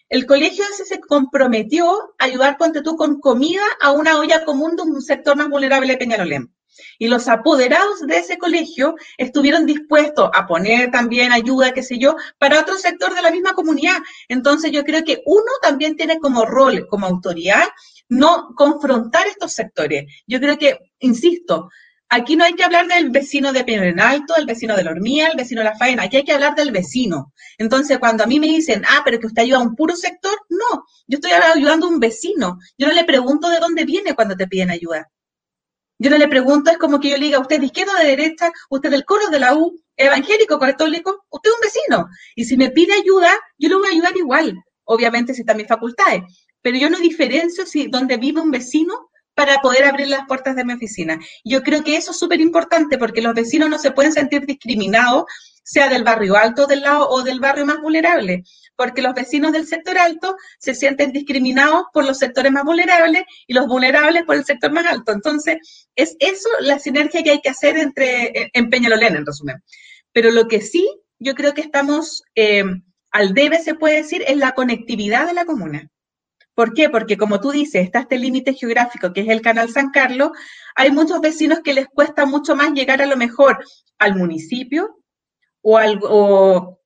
[0.09, 4.77] el colegio ese se comprometió a ayudar, ponte tú, con comida a una olla común
[4.77, 6.53] de un sector más vulnerable de Peñalolén.
[6.99, 12.17] Y los apoderados de ese colegio estuvieron dispuestos a poner también ayuda, qué sé yo,
[12.39, 13.99] para otro sector de la misma comunidad.
[14.29, 17.65] Entonces yo creo que uno también tiene como rol, como autoridad,
[18.09, 20.07] no confrontar estos sectores.
[20.27, 21.69] Yo creo que, insisto,
[22.09, 25.29] aquí no hay que hablar del vecino de Peñalolén Alto, el vecino de la Hormía,
[25.29, 27.33] el vecino de la Faena, aquí hay que hablar del vecino.
[27.59, 30.39] Entonces, cuando a mí me dicen, ah, pero que usted ayuda a un puro sector,
[30.49, 32.59] no, yo estoy ayudando a un vecino.
[32.77, 35.11] Yo no le pregunto de dónde viene cuando te piden ayuda.
[35.99, 38.53] Yo no le pregunto, es como que yo diga, usted de izquierda o de derecha,
[38.71, 42.09] usted del coro de la U, evangélico, católico, usted es un vecino.
[42.37, 45.67] Y si me pide ayuda, yo le voy a ayudar igual, obviamente si están mis
[45.67, 46.23] facultades.
[46.63, 50.65] Pero yo no diferencio si donde vive un vecino para poder abrir las puertas de
[50.65, 51.19] mi oficina.
[51.45, 55.25] Yo creo que eso es súper importante porque los vecinos no se pueden sentir discriminados,
[55.65, 58.45] sea del barrio alto del lado o del barrio más vulnerable
[58.79, 63.53] porque los vecinos del sector alto se sienten discriminados por los sectores más vulnerables y
[63.53, 65.11] los vulnerables por el sector más alto.
[65.11, 69.65] Entonces, es eso la sinergia que hay que hacer entre, en Peñalolén, en resumen.
[70.13, 72.63] Pero lo que sí, yo creo que estamos eh,
[73.11, 75.91] al debe, se puede decir, es la conectividad de la comuna.
[76.55, 76.89] ¿Por qué?
[76.89, 80.31] Porque como tú dices, está este límite geográfico que es el Canal San Carlos,
[80.77, 83.59] hay muchos vecinos que les cuesta mucho más llegar a lo mejor
[83.99, 85.03] al municipio
[85.63, 86.79] o, al, o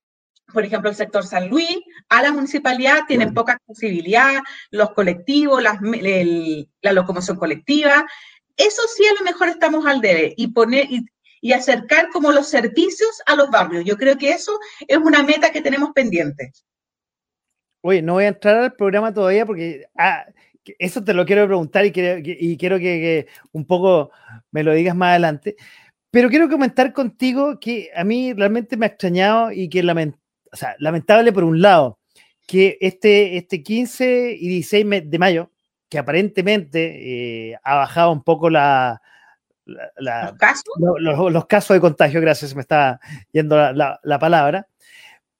[0.51, 1.77] por ejemplo, el sector San Luis,
[2.09, 4.41] a la municipalidad tienen poca accesibilidad,
[4.71, 8.05] los colectivos, la locomoción colectiva.
[8.57, 11.05] Eso sí, a lo mejor estamos al debe y poner y,
[11.51, 13.83] acercar como los servicios a los barrios.
[13.83, 16.53] Yo creo que eso es una meta que tenemos pendiente.
[17.81, 20.25] Oye, no voy a entrar al programa todavía porque ah,
[20.79, 24.11] eso te lo quiero preguntar y quiero, y quiero que, que, un poco
[24.51, 25.57] me lo digas más adelante.
[26.11, 30.22] Pero quiero comentar contigo que a mí realmente me ha extrañado y que lamento
[30.53, 31.99] o sea, lamentable por un lado,
[32.47, 35.51] que este, este 15 y 16 de mayo,
[35.89, 39.01] que aparentemente eh, ha bajado un poco la,
[39.65, 40.73] ¿Los, casos?
[40.99, 42.99] Los, casos de contagio, gracias, me está
[43.31, 44.67] yendo la, palabra,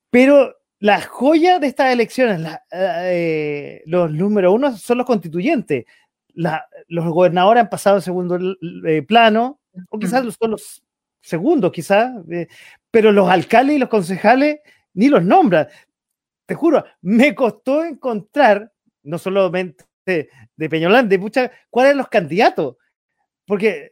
[0.09, 5.86] pero la joya de estas elecciones, eh, los número uno son los constituyentes.
[6.34, 8.39] los gobernadores han pasado en segundo
[8.88, 9.59] eh, plano,
[9.89, 10.84] o quizás son los
[11.22, 12.11] segundos, quizás,
[12.89, 14.59] pero los alcaldes y los concejales
[14.93, 15.69] ni los nombra.
[16.45, 18.71] Te juro, me costó encontrar,
[19.03, 22.77] no solamente de, Peñolán, de muchas, cuáles eran los candidatos.
[23.45, 23.91] Porque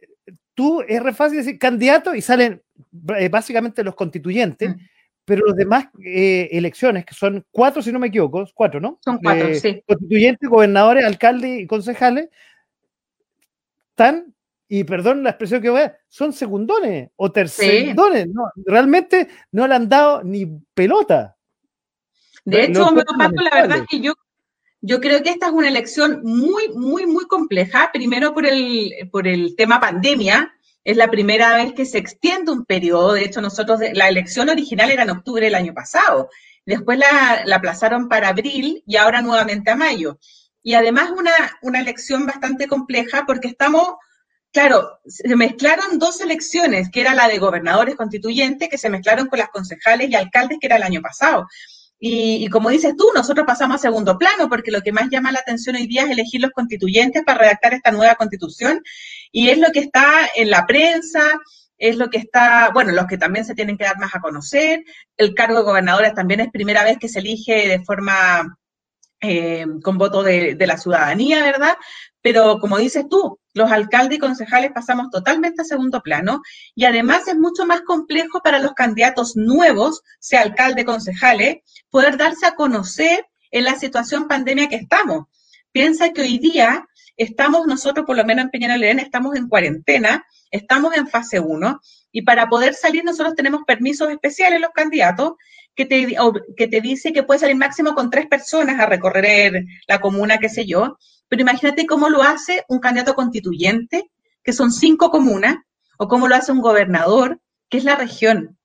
[0.54, 2.62] tú es re fácil decir candidato y salen
[3.16, 4.80] eh, básicamente los constituyentes, mm.
[5.24, 8.98] pero los demás eh, elecciones, que son cuatro, si no me equivoco, cuatro, ¿no?
[9.02, 9.82] Son cuatro, eh, sí.
[9.86, 12.28] Constituyentes, gobernadores, alcaldes y concejales,
[13.90, 14.34] están
[14.74, 18.26] y perdón la expresión que voy a son segundones o tercerones.
[18.28, 21.36] No, realmente no le han dado ni pelota.
[22.46, 24.14] De hecho, la verdad es que yo,
[24.80, 27.90] yo creo que esta es una elección muy, muy, muy compleja.
[27.92, 30.54] Primero por el, por el tema pandemia.
[30.84, 33.12] Es la primera vez que se extiende un periodo.
[33.12, 36.30] De hecho, nosotros, la elección original era en octubre del año pasado.
[36.64, 40.18] Después la, la aplazaron para abril y ahora nuevamente a mayo.
[40.62, 43.96] Y además una, una elección bastante compleja porque estamos
[44.52, 49.38] claro, se mezclaron dos elecciones, que era la de gobernadores constituyentes, que se mezclaron con
[49.38, 51.46] las concejales y alcaldes, que era el año pasado.
[52.04, 55.38] Y, como dices tú, nosotros pasamos a segundo plano, porque lo que más llama la
[55.38, 58.82] atención hoy día es elegir los constituyentes para redactar esta nueva constitución,
[59.30, 61.22] y es lo que está en la prensa,
[61.78, 64.84] es lo que está, bueno, los que también se tienen que dar más a conocer.
[65.16, 68.58] El cargo de gobernadores también es primera vez que se elige de forma
[69.24, 71.76] eh, con voto de, la ciudadanía, ¿verdad?
[72.20, 76.42] Pero como dices tú, los alcaldes y concejales pasamos totalmente a segundo plano
[76.74, 81.58] y además es mucho más complejo para los candidatos nuevos, sea alcalde, concejales,
[81.88, 85.26] poder darse a conocer en la situación pandemia que estamos.
[85.70, 90.96] Piensa que hoy día estamos nosotros, por lo menos en Peñalolén, estamos en cuarentena, estamos
[90.96, 95.34] en fase 1 y para poder salir nosotros tenemos permisos especiales los candidatos
[95.74, 96.16] que te,
[96.56, 100.48] que te dice que puede salir máximo con tres personas a recorrer la comuna, qué
[100.48, 100.98] sé yo,
[101.28, 104.10] pero imagínate cómo lo hace un candidato constituyente,
[104.42, 105.56] que son cinco comunas,
[105.98, 108.58] o cómo lo hace un gobernador, que es la región.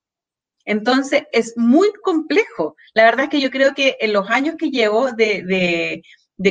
[0.65, 2.75] Entonces, es muy complejo.
[2.93, 6.01] La verdad es que yo creo que en los años que llevo de,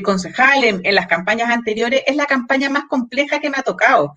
[0.02, 4.14] concejal, en, las campañas anteriores, es la campaña más compleja que me ha tocado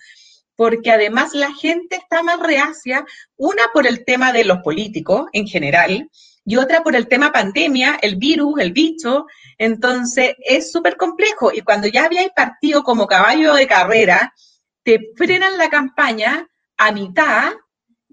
[0.59, 3.05] porque además la gente está más reacia,
[3.37, 6.09] una por el tema de los políticos en general,
[6.43, 9.25] y otra por el tema pandemia, el virus, el bicho.
[9.57, 11.53] Entonces, es súper complejo.
[11.53, 14.33] Y cuando ya había partido como caballo de carrera,
[14.83, 16.45] te frenan la campaña
[16.75, 17.53] a mitad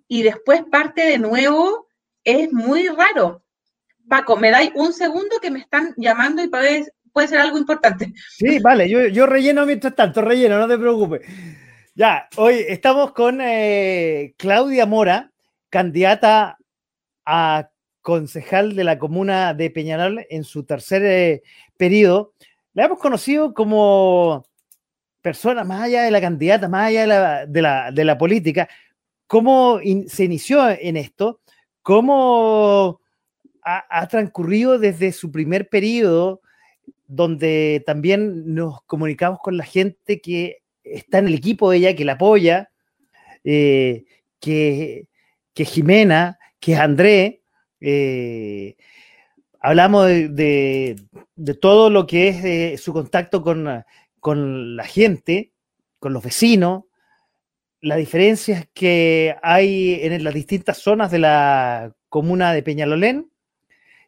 [0.07, 1.89] y después parte de nuevo,
[2.23, 3.43] es muy raro.
[4.09, 8.13] Paco, me dais un segundo que me están llamando y puede, puede ser algo importante.
[8.37, 11.23] Sí, vale, yo relleno mientras tanto, relleno, no te preocupes.
[11.99, 15.33] Ya, hoy estamos con eh, Claudia Mora,
[15.71, 16.59] candidata
[17.25, 17.71] a
[18.03, 21.43] concejal de la comuna de Peñalol en su tercer eh,
[21.79, 22.35] periodo.
[22.75, 24.45] La hemos conocido como
[25.23, 28.69] persona más allá de la candidata, más allá de la, de la, política.
[29.27, 31.41] ¿Cómo se inició en esto?
[31.81, 33.01] ¿Cómo
[33.63, 36.43] ha, transcurrido desde su primer periodo,
[37.07, 42.05] donde también nos comunicamos con la gente que está en el equipo de ella, que
[42.05, 42.71] la apoya,
[43.45, 44.05] eh,
[44.41, 45.09] que,
[45.55, 47.43] que Jimena, que André,
[47.81, 48.77] eh,
[49.61, 50.97] hablamos de,
[51.61, 53.85] todo lo que es eh, su contacto con,
[54.21, 55.53] con, la gente,
[55.99, 56.85] con los vecinos,
[57.81, 63.31] las diferencias que hay en las distintas zonas de la comuna de Peñalolén.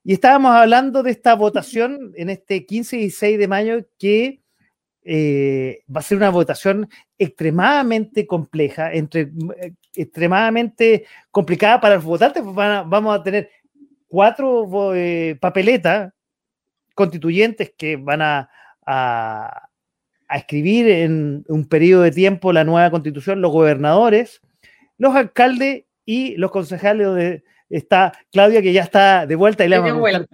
[0.04, 4.40] Y estábamos hablando de esta votación en este 15 y 16 de mayo que
[5.10, 6.86] eh, va a ser una votación
[7.16, 9.30] extremadamente compleja, entre,
[9.94, 12.44] extremadamente complicada para los votantes.
[12.44, 13.50] vamos a tener
[14.06, 16.12] cuatro eh, papeletas
[16.94, 18.50] constituyentes que van a,
[18.84, 19.70] a,
[20.28, 24.42] escribir en un periodo de tiempo la nueva constitución, los gobernadores,
[24.98, 29.80] los alcaldes y los concejales donde está Claudia que ya está de vuelta y le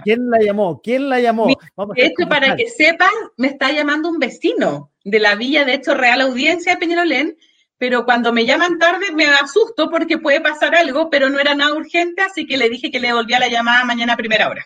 [0.02, 0.80] ¿Quién la llamó?
[0.82, 1.48] ¿Quién la llamó?
[1.96, 6.20] esto para que sepan, me está llamando un vecino de la villa de hecho Real
[6.20, 7.36] Audiencia de Peñalolén
[7.76, 11.74] pero cuando me llaman tarde me asusto porque puede pasar algo, pero no era nada
[11.74, 14.64] urgente, así que le dije que le volvía la llamada mañana a primera hora.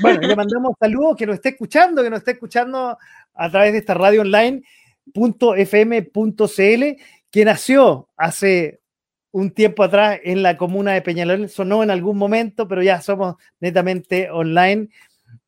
[0.00, 2.96] Bueno, le mandamos saludos, que nos esté escuchando, que nos esté escuchando
[3.34, 4.62] a través de esta radio online
[5.12, 6.84] .fm.cl,
[7.30, 8.79] que nació hace
[9.32, 13.36] un tiempo atrás en la comuna de Peñalolén, sonó en algún momento, pero ya somos
[13.60, 14.88] netamente online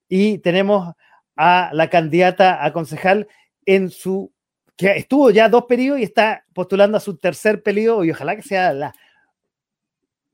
[0.09, 0.95] y tenemos
[1.37, 3.29] a la candidata a concejal
[3.65, 4.33] en su
[4.77, 8.43] que estuvo ya dos periodos y está postulando a su tercer periodo y ojalá que
[8.43, 8.95] sea la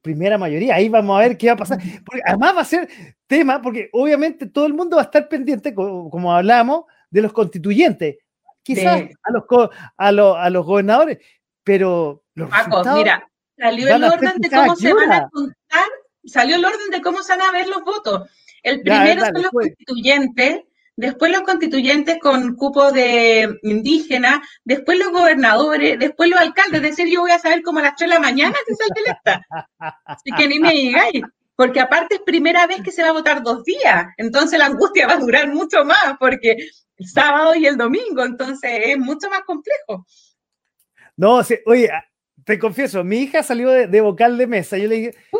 [0.00, 0.76] primera mayoría.
[0.76, 1.78] Ahí vamos a ver qué va a pasar.
[2.04, 2.88] Porque además va a ser
[3.26, 8.16] tema, porque obviamente todo el mundo va a estar pendiente, como, hablamos, de los constituyentes.
[8.62, 9.44] Quizás a, los,
[9.96, 11.18] a, los, a los gobernadores,
[11.64, 12.50] pero los
[12.94, 13.27] mira,
[13.58, 15.88] salió el orden de cómo se van a contar,
[16.24, 18.30] salió el orden de cómo se van a ver los votos.
[18.62, 20.60] El primero son los constituyentes,
[20.96, 26.82] después los constituyentes con cupo de indígena, después los gobernadores, después los alcaldes.
[26.82, 29.00] Es decir, yo voy a saber como a las 3 de la mañana si sale
[29.04, 29.46] electa.
[30.04, 31.22] Así que ni me digáis,
[31.54, 35.06] porque aparte es primera vez que se va a votar dos días, entonces la angustia
[35.06, 36.56] va a durar mucho más, porque
[36.96, 40.06] el sábado y el domingo, entonces es mucho más complejo.
[41.16, 41.90] No, oye,
[42.48, 45.38] te confieso, mi hija salió de vocal de mesa, yo le dije, uh.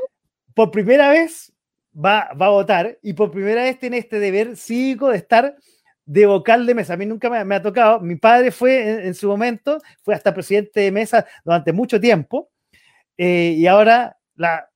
[0.53, 1.51] por primera vez
[1.97, 5.57] va, va a votar y por primera vez tiene este deber cívico de estar
[6.05, 6.93] de vocal de mesa.
[6.93, 8.01] A mí nunca me, ha tocado.
[8.01, 12.51] Mi padre fue en, su momento, fue hasta presidente de mesa durante mucho tiempo
[13.17, 14.69] eh, y ahora la,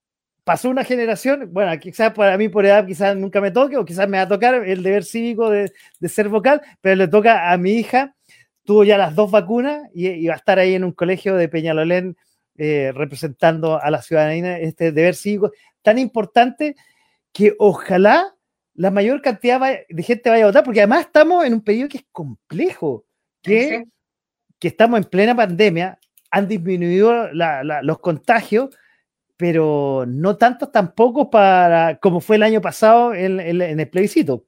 [0.42, 4.08] pasó una generación, bueno, quizás para mí por edad quizás nunca me toque o quizás
[4.08, 5.70] me va a tocar el deber cívico de,
[6.00, 8.16] de ser vocal, pero le toca a mi hija,
[8.64, 12.16] tuvo ya las dos vacunas y, va a estar ahí en un colegio de Peñalolén
[12.56, 15.52] eh, representando a la ciudadanía este deber cívico
[15.82, 16.76] tan importante
[17.32, 18.34] que ojalá
[18.74, 21.98] la mayor cantidad de gente vaya a votar, porque además estamos en un periodo que
[21.98, 23.04] es complejo,
[23.42, 23.84] que,
[24.58, 25.98] que estamos en plena pandemia,
[26.30, 28.74] han disminuido los contagios,
[29.36, 34.46] pero no tantos tampoco para como fue el año pasado en, el plebiscito.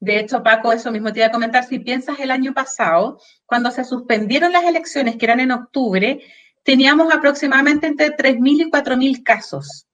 [0.00, 3.70] De hecho, Paco, eso mismo te iba a comentar, si piensas el año pasado, cuando
[3.70, 6.20] se suspendieron las elecciones, que eran en octubre,
[6.62, 9.86] teníamos aproximadamente entre 3.000 y 4.000 casos.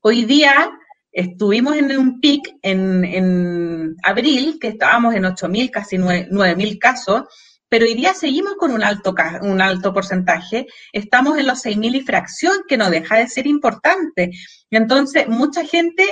[0.00, 0.72] Hoy día
[1.12, 7.24] Estuvimos en un pic en, abril, que estábamos en 8.000, casi 9.000 casos,
[7.68, 10.66] pero hoy día seguimos con un alto, un alto porcentaje.
[10.90, 14.30] Estamos en los 6.000 y fracción, que no deja de ser importante.
[14.70, 16.04] Entonces, mucha gente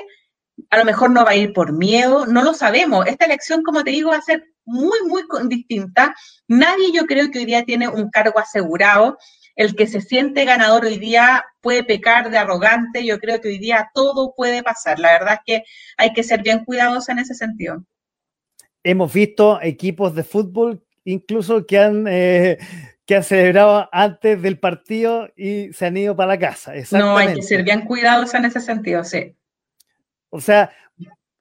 [0.71, 3.07] a lo mejor no va a ir por miedo, no lo sabemos.
[3.07, 6.15] Esta elección, como te digo, va a ser muy, muy distinta.
[6.49, 9.19] Nadie yo creo que hoy día tiene un cargo asegurado
[9.57, 13.05] el que se siente ganador hoy día puede pecar de arrogante.
[13.05, 14.99] Yo creo que hoy día todo puede pasar.
[14.99, 15.65] La verdad es que
[15.99, 17.85] hay que ser bien cuidadosos en ese sentido.
[18.83, 22.57] Hemos visto equipos de fútbol incluso que han, eh,
[23.05, 26.73] que han celebrado antes del partido y se han ido para la casa.
[26.93, 29.37] No, hay que ser bien cuidadosos en ese sentido, sí.
[30.31, 30.71] O sea,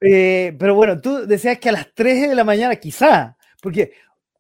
[0.01, 3.93] eh, pero bueno, tú decías que a las 3 de la mañana quizá, porque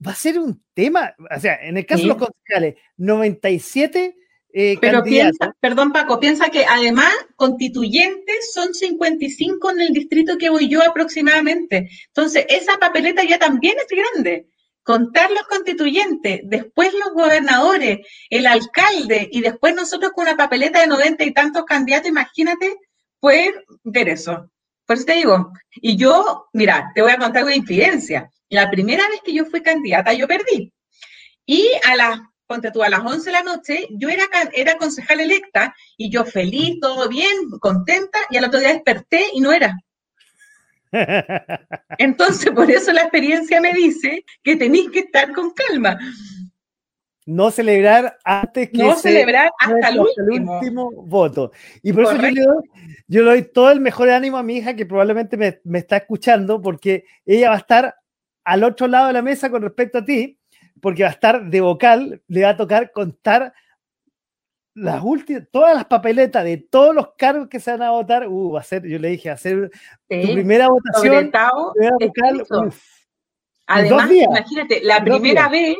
[0.05, 4.15] va a ser un tema, o sea, en el caso de los concejales, 97
[4.51, 10.49] eh, Pero piensa, perdón Paco, piensa que además constituyentes son 55 en el distrito que
[10.49, 11.89] voy yo aproximadamente.
[12.07, 14.49] Entonces, esa papeleta ya también es grande.
[14.81, 17.99] Contar los constituyentes, después los gobernadores,
[18.31, 22.75] el alcalde y después nosotros con una papeleta de 90 y tantos candidatos, imagínate
[23.19, 24.49] poder ver eso.
[24.85, 28.29] Por eso te digo, y yo, mira, te voy a contar una infidencia.
[28.49, 30.73] La primera vez que yo fui candidata, yo perdí.
[31.45, 35.19] Y a las ponte tú, a las 11 de la noche, yo era, era concejal
[35.19, 39.77] electa y yo feliz, todo bien, contenta, y al otro día desperté y no era.
[41.99, 45.99] Entonces, por eso la experiencia me dice que tenéis que estar con calma.
[47.29, 50.91] No celebrar antes que no celebrar hasta el último.
[50.91, 51.51] voto.
[51.83, 52.63] Y por eso yo le, doy,
[53.07, 55.97] yo le, doy, todo el mejor ánimo a mi hija que probablemente me, me está
[55.97, 57.95] escuchando porque ella va a estar
[58.43, 60.39] al otro lado de la mesa con respecto a ti
[60.81, 63.53] porque va a estar de vocal, le va a tocar contar
[64.73, 68.27] las últimas, todas las papeletas de todos los cargos que se van a votar.
[68.27, 69.69] Uh, va a ser, yo le dije, hacer
[70.07, 71.31] tu primera votación.
[73.67, 75.77] Además, imagínate, la primera vez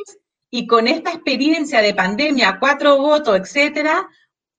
[0.51, 4.07] y con esta experiencia de pandemia, cuatro votos, etcétera,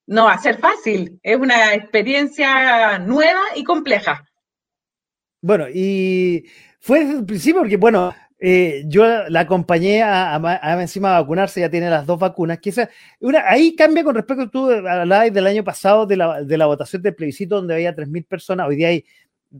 [0.06, 1.18] no va a ser fácil.
[1.22, 4.24] Es una experiencia nueva y compleja.
[5.42, 6.44] Bueno, y
[6.80, 10.40] fue desde el principio, porque bueno, eh, yo la acompañé a,
[10.80, 12.58] encima a vacunarse, ya tiene las dos vacunas.
[12.58, 12.72] Que
[13.20, 16.66] una, ahí cambia con respecto a tú hablabas del año pasado de la, de la
[16.66, 18.68] votación del plebiscito donde había 3.000 personas.
[18.68, 19.04] Hoy día hay,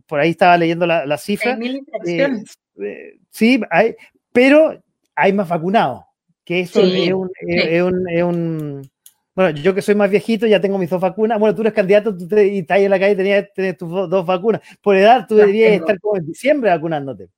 [0.07, 1.59] por ahí estaba leyendo la, la cifra.
[2.07, 2.45] Eh,
[2.83, 3.95] eh, sí, hay,
[4.33, 4.83] pero
[5.14, 6.09] hay más vacunados.
[6.51, 8.90] Que eso es, un, es, un,
[9.36, 11.38] Bueno, yo que soy más viejito, ya tengo mis dos vacunas.
[11.38, 13.88] Bueno, tú eres candidato tú te, y estás ahí en la calle, tenías, tener tus
[13.88, 14.61] dos vacunas.
[14.82, 17.28] Por edad, tú deberías estar como en diciembre vacunándote.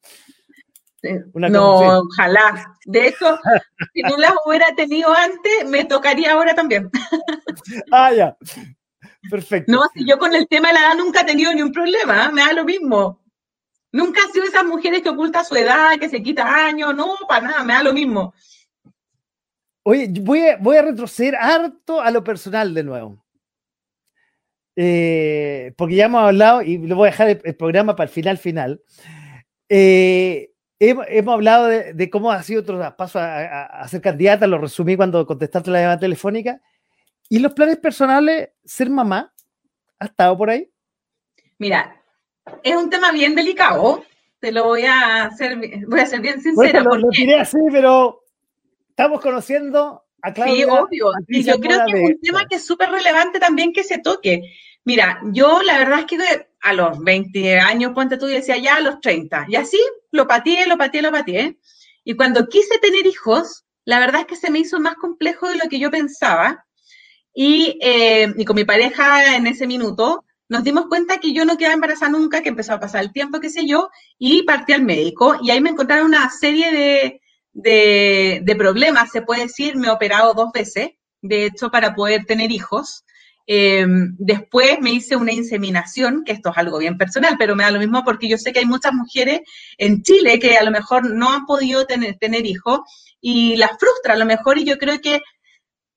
[1.34, 2.74] No, ojalá.
[2.86, 3.38] De hecho,
[3.92, 6.90] si no las hubiera tenido antes, me tocaría ahora también.
[7.92, 8.34] Ah, ya.
[9.30, 9.70] Perfecto.
[9.70, 12.24] No, si yo con el tema de la edad nunca he tenido ni un problema,
[12.24, 12.32] ¿eh?
[12.32, 13.20] me da lo mismo.
[13.92, 17.48] Nunca he sido esas mujeres que ocultan su edad, que se quita años, no, para
[17.48, 18.32] nada, me da lo mismo.
[19.84, 23.24] Oye, voy a, voy a retroceder harto a lo personal de nuevo.
[24.76, 28.38] Eh, porque ya hemos hablado y le voy a dejar el, programa para el final
[28.38, 28.80] final.
[29.68, 30.52] Eh,
[30.84, 35.70] Hemos, hablado de, cómo ha sido otro paso a, ser candidata, lo resumí cuando contestaste
[35.70, 36.60] la llamada telefónica.
[37.28, 39.32] ¿Y los planes personales, ser mamá?
[40.00, 40.68] ¿Ha estado por ahí?
[41.58, 42.02] Mira,
[42.64, 44.02] es un tema bien delicado,
[44.40, 45.56] te lo voy a hacer,
[45.86, 46.80] voy a ser bien sincera.
[46.80, 48.21] lo, lo, tiré así, pero
[48.92, 50.54] estamos conociendo a Claudia.
[50.54, 51.12] Sí, obvio.
[51.28, 54.42] Y yo creo que es un tema que es súper relevante también que se toque.
[54.84, 56.18] Mira, yo la verdad es que
[56.60, 59.46] a los 20 años, ponte tú, y decía ya a los 30.
[59.48, 59.78] Y así
[60.10, 61.58] lo pateé, lo pateé, lo pateé.
[62.04, 65.56] Y cuando quise tener hijos, la verdad es que se me hizo más complejo de
[65.56, 66.66] lo que yo pensaba.
[67.34, 71.56] Y, eh, y con mi pareja en ese minuto nos dimos cuenta que yo no
[71.56, 73.88] quedaba embarazada nunca, que empezó a pasar el tiempo, qué sé yo,
[74.18, 75.38] y partí al médico.
[75.42, 77.21] Y ahí me encontraron una serie de,
[77.52, 80.90] de, de problemas, se puede decir, me he operado dos veces,
[81.20, 83.04] de hecho, para poder tener hijos.
[83.46, 83.84] Eh,
[84.18, 87.78] después me hice una inseminación, que esto es algo bien personal, pero me da lo
[87.78, 89.40] mismo porque yo sé que hay muchas mujeres
[89.78, 92.80] en Chile que a lo mejor no han podido tener, tener hijos
[93.20, 95.20] y las frustra a lo mejor y yo creo que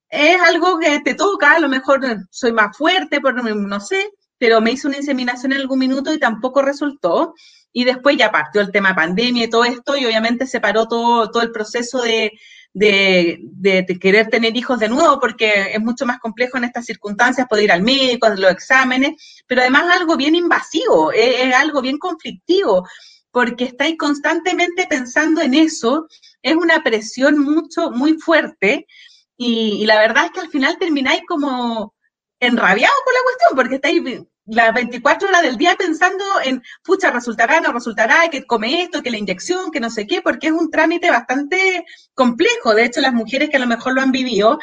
[0.10, 2.02] es algo que te toca, a lo mejor
[2.32, 6.20] soy más fuerte, por, no sé, pero me hice una inseminación en algún minuto y
[6.20, 7.34] tampoco resultó.
[7.78, 11.30] Y después ya partió el tema pandemia y todo esto y obviamente se paró todo,
[11.30, 12.32] todo el proceso de,
[12.76, 17.66] de, querer tener hijos de nuevo, porque es mucho más complejo en estas circunstancias poder
[17.66, 22.88] ir al médico, hacer los exámenes, pero además algo bien invasivo, es, algo bien conflictivo,
[23.30, 26.08] porque estáis constantemente pensando en eso,
[26.42, 28.88] es una presión mucho, muy fuerte,
[29.36, 31.94] y, y la verdad es que al final termináis como
[32.40, 37.62] enrabiados con la cuestión, porque estáis las 24 horas del día pensando en, pucha, resultará,
[37.62, 40.70] no resultará, que come esto, que la inyección, que no sé qué, porque es un
[40.70, 42.74] trámite bastante complejo.
[42.74, 44.60] De hecho, las mujeres que a lo mejor lo han vivido,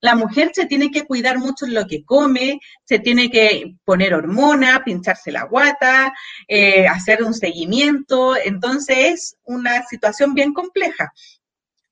[0.00, 4.82] la mujer se tiene que cuidar mucho lo que come, se tiene que poner hormona,
[4.84, 6.12] pincharse la guata,
[6.46, 8.36] eh, hacer un seguimiento.
[8.36, 11.12] Entonces es una situación bien compleja.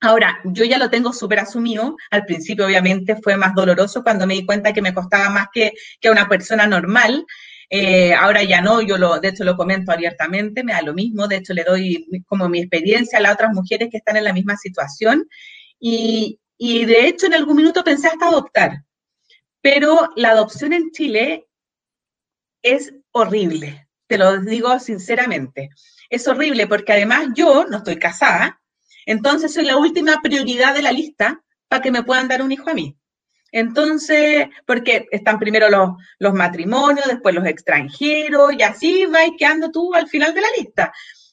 [0.02, 1.96] Ahora, yo ya lo tengo súper asumido.
[2.10, 5.74] Al principio, obviamente, fue más doloroso cuando me di cuenta que me costaba más que,
[6.00, 7.24] que una persona normal.
[7.70, 11.28] Eh, ahora ya no, yo lo, de hecho lo comento abiertamente, me da lo mismo,
[11.28, 14.32] de hecho le doy como mi experiencia a las otras mujeres que están en la
[14.32, 15.28] misma situación.
[15.78, 18.82] Y, y de hecho en algún minuto pensé hasta adoptar,
[19.60, 21.46] pero la adopción en Chile
[22.60, 25.70] es horrible, te lo digo sinceramente.
[26.10, 28.61] Es horrible porque además yo no estoy casada,
[29.06, 32.70] entonces soy la última prioridad de la lista para que me puedan dar un hijo
[32.70, 32.96] a mí.
[33.52, 39.94] Entonces, porque están primero los, los matrimonios, después los extranjeros, y así va quedando tú
[39.94, 40.92] al final de la lista.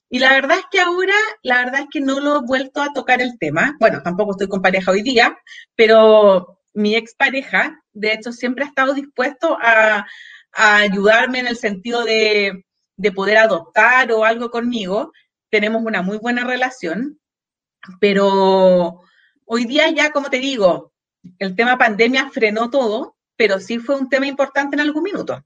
[0.09, 1.13] Y la verdad es que ahora,
[1.43, 3.75] la verdad es que no lo he vuelto a tocar el tema.
[3.79, 5.37] Bueno, tampoco estoy con pareja hoy día,
[5.75, 10.05] pero mi expareja, de hecho, siempre ha estado dispuesto a,
[10.51, 12.65] ayudarme en el sentido de,
[12.97, 15.13] de poder adoptar o algo conmigo.
[15.51, 17.19] Tenemos una muy buena relación,
[17.99, 19.01] pero
[19.45, 20.93] hoy día ya, como te digo,
[21.38, 25.43] el tema pandemia frenó todo, pero sí fue un tema importante en algún minuto.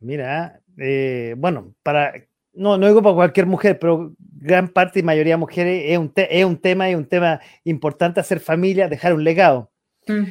[0.00, 2.12] Mira, eh, bueno, para,
[2.52, 6.12] no, no digo para cualquier mujer, pero gran parte y mayoría de mujeres es un,
[6.16, 9.70] es un tema, es un tema importante hacer familia, dejar un legado.
[10.06, 10.24] Mm.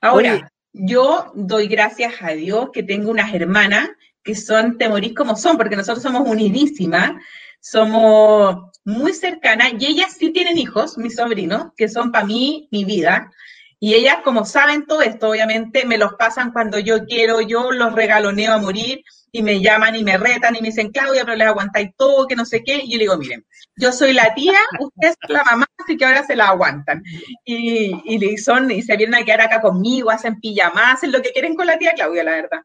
[0.00, 3.90] Ahora, yo doy gracias a Dios que tengo unas hermanas
[4.22, 7.12] que son, te como son, porque nosotros somos unidísimas,
[7.60, 12.86] somos muy cercanas y ellas sí tienen hijos, mis sobrinos, que son para mí mi
[12.86, 13.30] vida.
[13.78, 17.92] Y ellas, como saben todo esto, obviamente me los pasan cuando yo quiero, yo los
[17.92, 21.46] regaloneo a morir y me llaman y me retan y me dicen, Claudia, pero les
[21.46, 22.76] aguantáis todo, que no sé qué.
[22.82, 23.44] Y yo le digo, miren,
[23.76, 27.02] yo soy la tía, usted es la mamá, así que ahora se la aguantan.
[27.44, 31.32] Y, y, son, y se vienen a quedar acá conmigo, hacen pijamas, hacen lo que
[31.32, 32.62] quieren con la tía Claudia, la verdad.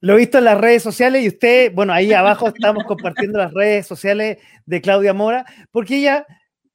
[0.00, 3.52] Lo he visto en las redes sociales y usted, bueno, ahí abajo estamos compartiendo las
[3.52, 6.26] redes sociales de Claudia Mora, porque ella,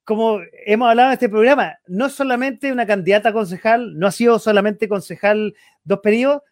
[0.03, 4.37] como hemos hablado en este programa, no es solamente una candidata concejal, no ha sido
[4.37, 6.43] solamente concejal dos periodos,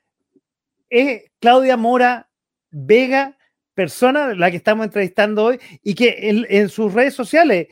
[0.90, 2.30] es Claudia Mora
[2.72, 3.38] Vega,
[3.76, 7.68] persona la que estamos entrevistando hoy, y que en, sus redes sociales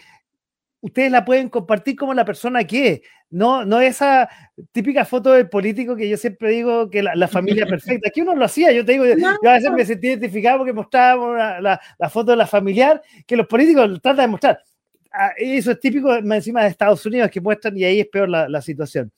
[0.79, 3.01] ustedes la pueden compartir como la persona que es.
[3.31, 4.29] No, no esa
[4.71, 8.09] típica foto del político que yo siempre digo que la, familia perfecta.
[8.09, 11.59] Aquí uno lo hacía, yo te digo, yo a veces me sentí identificado porque mostraba
[11.61, 14.59] la, foto de la familiar, que los políticos tratan de mostrar.
[15.13, 18.47] Ah, eso es típico encima de Estados Unidos que muestran y ahí es peor la,
[18.47, 19.11] la situación.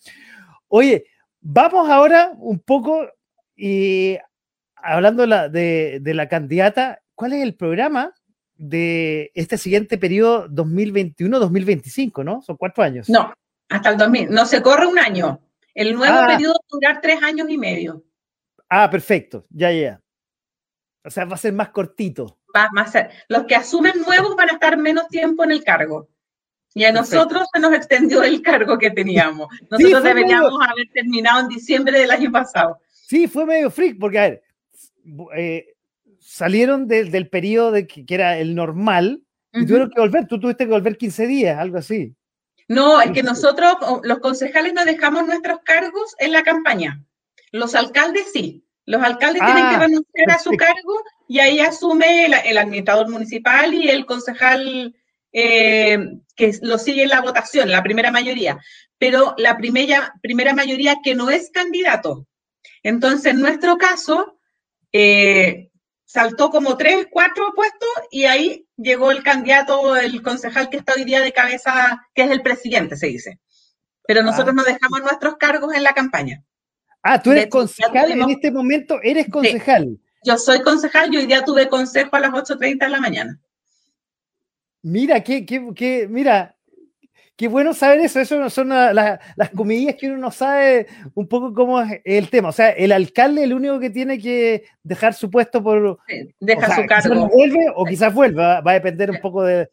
[0.67, 1.05] Oye,
[1.41, 3.07] vamos ahora un poco
[3.55, 4.17] y
[4.75, 8.13] hablando de la, candidata, ¿cuál es el programa
[8.55, 12.41] de este siguiente periodo 2021-2025, ¿no?
[12.41, 13.09] Son cuatro años.
[13.09, 13.33] No,
[13.73, 14.29] hasta el 2000.
[14.29, 15.41] No se corre un año.
[15.73, 16.27] El nuevo ah.
[16.27, 18.03] periodo va a durar tres años y medio.
[18.69, 19.45] Ah, perfecto.
[19.49, 19.99] Ya, ya.
[21.03, 22.37] O sea, va a ser más cortito.
[22.55, 23.09] Va, a ser.
[23.27, 26.07] Los que asumen nuevos van a estar menos tiempo en el cargo.
[26.75, 29.47] Y a nosotros se nos extendió el cargo que teníamos.
[29.71, 32.79] Nosotros deberíamos haber terminado en diciembre del año pasado.
[32.91, 34.43] Sí, fue medio freak, porque a ver,
[35.35, 35.65] eh,
[36.19, 40.27] salieron del periodo de que, era el normal y tuvieron que volver.
[40.27, 42.15] Tú tuviste que volver 15 días, algo así.
[42.67, 47.03] No, es que nosotros, los concejales, no dejamos nuestros cargos en la campaña.
[47.51, 48.65] Los alcaldes sí.
[48.85, 53.73] Los alcaldes tienen que ah, renunciar a su cargo y ahí asume el, administrador municipal
[53.73, 54.93] y el concejal
[55.31, 55.99] eh,
[56.35, 58.59] que lo sigue en la votación, la primera mayoría.
[58.97, 62.27] Pero la primera, primera mayoría que no es candidato,
[62.83, 64.37] entonces, en nuestro caso,
[64.91, 65.69] eh,
[66.13, 71.05] saltó como tres, cuatro puestos y ahí llegó el candidato, el concejal que está hoy
[71.05, 73.39] día de cabeza, que es el presidente, se dice.
[74.05, 74.23] Pero ah.
[74.23, 76.43] nosotros no dejamos nuestros cargos en la campaña.
[77.01, 79.99] Ah, tú eres concejal en este momento, eres concejal.
[80.23, 83.41] Yo soy concejal y hoy día tuve consejo a las 8.30 de la mañana.
[84.83, 86.52] Mira, qué, qué, qué, mira,
[87.35, 91.81] Qué bueno saber eso, eso son las comillas que uno no sabe un poco cómo
[91.81, 92.49] es el tema.
[92.49, 95.99] O sea, el alcalde es el único que tiene que dejar su puesto por...
[96.39, 97.27] deja su cargo.
[97.27, 99.67] vuelve o quizás vuelva, va a depender un poco de,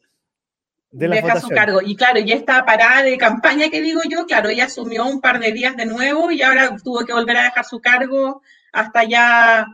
[0.91, 1.81] de la Deja su cargo.
[1.83, 5.39] Y claro, y esta parada de campaña que digo yo, claro, ella asumió un par
[5.39, 8.41] de días de nuevo y ahora tuvo que volver a dejar su cargo
[8.73, 9.67] hasta ya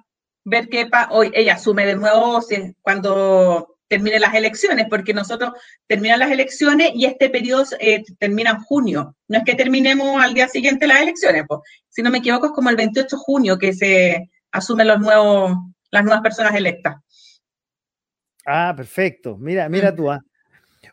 [0.43, 2.41] ver qué hoy ella asume de nuevo
[2.81, 5.51] cuando terminen las elecciones, porque nosotros
[5.87, 9.15] terminan las elecciones y este periodo eh, termina en junio.
[9.27, 11.61] No es que terminemos al día siguiente las elecciones, pues.
[11.89, 15.57] si no me equivoco es como el 28 de junio que se asumen los nuevos,
[15.91, 16.95] las nuevas personas electas.
[18.45, 19.37] Ah, perfecto.
[19.37, 20.09] Mira, mira tú.
[20.09, 20.21] Ah.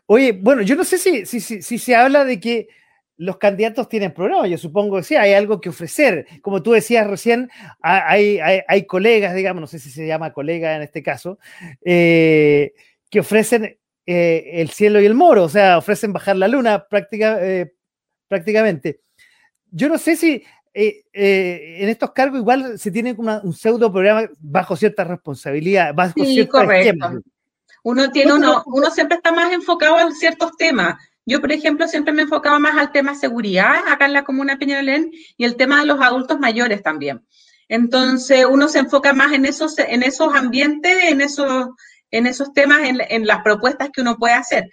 [0.07, 2.67] Oye, bueno, yo no sé si, si, si, se habla de que
[3.17, 6.27] los candidatos tienen programa, yo supongo que sí, hay algo que ofrecer.
[6.41, 7.49] Como tú decías recién,
[7.81, 11.39] hay, hay, colegas, digamos, no sé si se llama colega en este caso,
[11.83, 12.73] eh,
[13.09, 17.37] que ofrecen eh, el cielo y el moro, o sea, ofrecen bajar la luna práctica,
[17.41, 17.73] eh,
[18.27, 19.01] prácticamente.
[19.71, 20.43] Yo no sé si
[20.73, 27.21] en estos cargos igual se tiene un pseudo programa bajo cierta responsabilidad, bajo sí, correcto.
[27.83, 32.13] Uno, tiene uno, uno siempre está más enfocado en ciertos temas yo, por ejemplo, siempre
[32.13, 35.87] me enfocaba más al tema seguridad acá en la comuna Peñalolén y el tema de
[35.87, 37.25] los adultos mayores también.
[37.67, 41.69] Entonces, uno se enfoca más en esos, en esos ambientes, en esos,
[42.11, 44.69] en esos temas, en, las propuestas que uno puede hacer.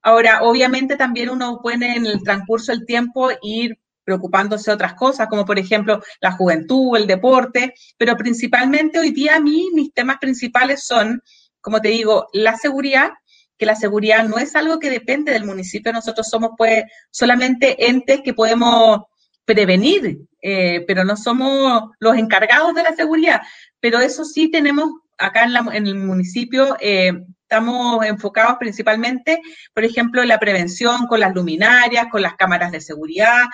[0.00, 5.44] Ahora, obviamente también uno puede en el transcurso del tiempo ir preocupándose otras cosas, como
[5.44, 10.84] por ejemplo la juventud, el deporte, pero principalmente hoy día a mí mis temas principales
[10.84, 11.20] son,
[11.60, 13.10] como te digo, la seguridad,
[13.58, 18.20] que la seguridad no es algo que depende del municipio, nosotros somos pues solamente entes
[18.22, 19.00] que podemos
[19.44, 23.40] prevenir, eh, pero no somos los encargados de la seguridad,
[23.80, 27.12] pero eso sí tenemos acá en, el municipio, eh,
[27.42, 29.40] estamos enfocados principalmente,
[29.72, 33.44] por ejemplo, en la prevención con las luminarias, con las cámaras de seguridad,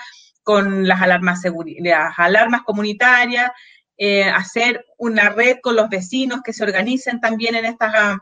[0.42, 1.40] con las alarmas,
[1.78, 3.50] las alarmas comunitarias,
[3.96, 8.16] eh, hacer una red con los vecinos que se organicen también en estas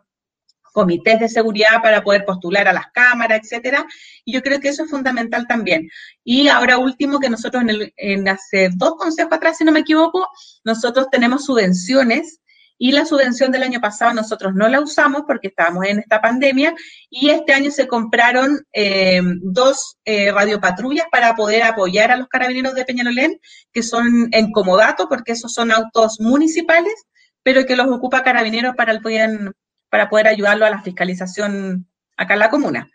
[0.73, 3.87] comités de seguridad para poder postular a las cámaras, etcétera.
[4.25, 5.89] Y yo creo que eso es fundamental también.
[6.25, 10.27] Y ahora último, que nosotros en, en hace dos consejos atrás, si no me equivoco,
[10.65, 12.41] nosotros tenemos subvenciones
[12.83, 16.75] y la subvención del año pasado nosotros no la usamos porque estábamos en esta pandemia
[17.11, 22.75] y este año se compraron eh, dos eh, radiopatrullas para poder apoyar a los carabineros
[22.75, 23.39] de Peñalolén,
[23.71, 26.95] que son en comodato porque esos son autos municipales,
[27.43, 29.03] pero que los ocupa carabineros para, el,
[29.91, 31.87] para poder ayudarlo a la fiscalización
[32.17, 32.91] acá en la comuna.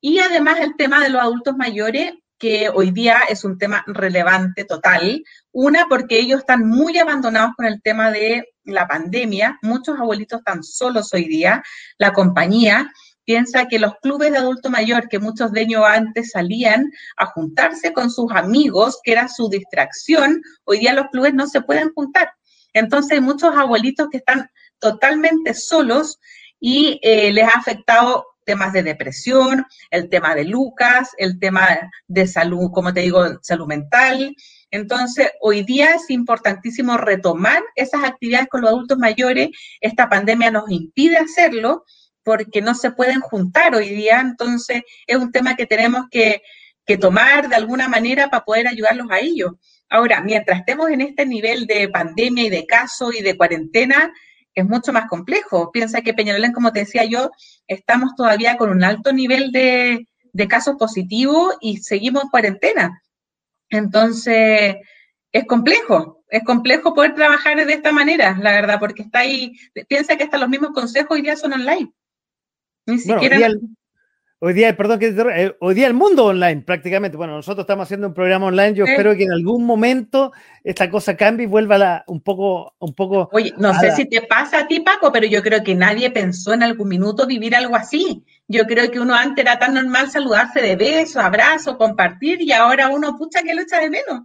[0.00, 4.64] Y además el tema de los adultos mayores, que hoy día es un tema relevante
[4.64, 5.22] total.
[5.52, 9.58] Una, porque ellos están muy abandonados con el tema de la pandemia.
[9.60, 11.62] Muchos abuelitos están solos hoy día.
[11.98, 12.90] La compañía
[13.24, 17.92] piensa que los clubes de adulto mayor, que muchos de ellos antes salían a juntarse
[17.92, 22.32] con sus amigos, que era su distracción, hoy día los clubes no se pueden juntar.
[22.72, 26.18] Entonces muchos abuelitos que están totalmente solos
[26.60, 32.26] y eh, les ha afectado temas de depresión, el tema de Lucas, el tema de
[32.26, 34.34] salud, como te digo, salud mental.
[34.70, 39.50] Entonces, hoy día es importantísimo retomar esas actividades con los adultos mayores.
[39.80, 41.84] Esta pandemia nos impide hacerlo
[42.22, 44.20] porque no se pueden juntar hoy día.
[44.20, 46.42] Entonces, es un tema que tenemos que,
[46.84, 49.52] que tomar de alguna manera para poder ayudarlos a ellos.
[49.88, 54.12] Ahora, mientras estemos en este nivel de pandemia y de caso y de cuarentena,
[54.54, 55.70] es mucho más complejo.
[55.72, 57.30] Piensa que Peñalolén, como te decía yo,
[57.66, 60.06] estamos todavía con un alto nivel de,
[60.48, 63.02] casos positivos y seguimos en cuarentena.
[63.68, 64.76] Entonces,
[65.32, 69.52] es complejo, es complejo poder trabajar de esta manera, la verdad, porque está ahí,
[69.88, 71.92] piensa que hasta los mismos consejos hoy día son online.
[72.86, 73.50] Ni siquiera...
[74.42, 77.14] Hoy día, perdón, que eh, hoy día el mundo online prácticamente.
[77.14, 78.72] Bueno, nosotros estamos haciendo un programa online.
[78.72, 80.32] Yo espero que en algún momento
[80.64, 83.28] esta cosa cambie y vuelva un poco, un poco.
[83.32, 86.54] Oye, no sé si te pasa a ti, Paco, pero yo creo que nadie pensó
[86.54, 88.24] en algún minuto vivir algo así.
[88.48, 92.88] Yo creo que uno antes era tan normal saludarse de beso, abrazo, compartir, y ahora
[92.88, 94.22] uno, pucha, que lo echa de menos.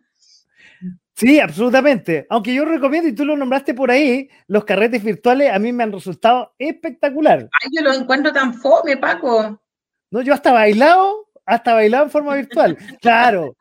[1.14, 2.26] Sí, absolutamente.
[2.30, 5.84] Aunque yo recomiendo, y tú lo nombraste por ahí, los carretes virtuales a mí me
[5.84, 7.50] han resultado espectacular.
[7.62, 9.62] Ay, yo los encuentro tan fome, Paco.
[10.16, 12.78] No, yo hasta bailado, hasta bailado en forma virtual.
[13.02, 13.58] Claro,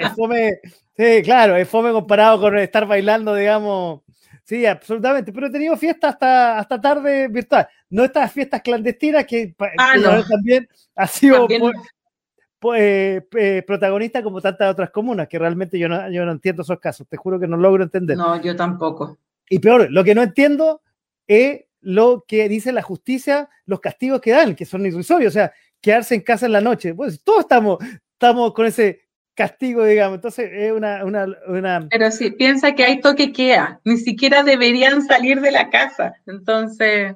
[0.00, 0.60] es fome,
[0.96, 4.02] sí, claro, es fome comparado con estar bailando, digamos.
[4.44, 5.32] Sí, absolutamente.
[5.32, 7.66] Pero he tenido fiestas hasta, hasta tarde virtual.
[7.90, 11.48] No estas fiestas clandestinas que, ah, también ha sido
[12.60, 16.78] pues, eh, protagonista como tantas otras comunas, que realmente yo no, yo no entiendo esos
[16.78, 17.08] casos.
[17.08, 18.16] Te juro que no logro entender.
[18.16, 19.18] No, yo tampoco.
[19.50, 20.82] Y peor, lo que no entiendo
[21.26, 25.30] es lo que dice la justicia, los castigos que dan, que son irrisorios.
[25.30, 25.52] O sea,
[25.86, 26.94] quedarse en casa en la noche.
[26.94, 27.78] Pues todos estamos,
[28.12, 29.02] estamos con ese
[29.36, 30.16] castigo, digamos.
[30.16, 35.40] Entonces es una, una, Pero sí, piensa que hay toque queda, ni siquiera deberían salir
[35.40, 36.14] de la casa.
[36.26, 37.14] Entonces,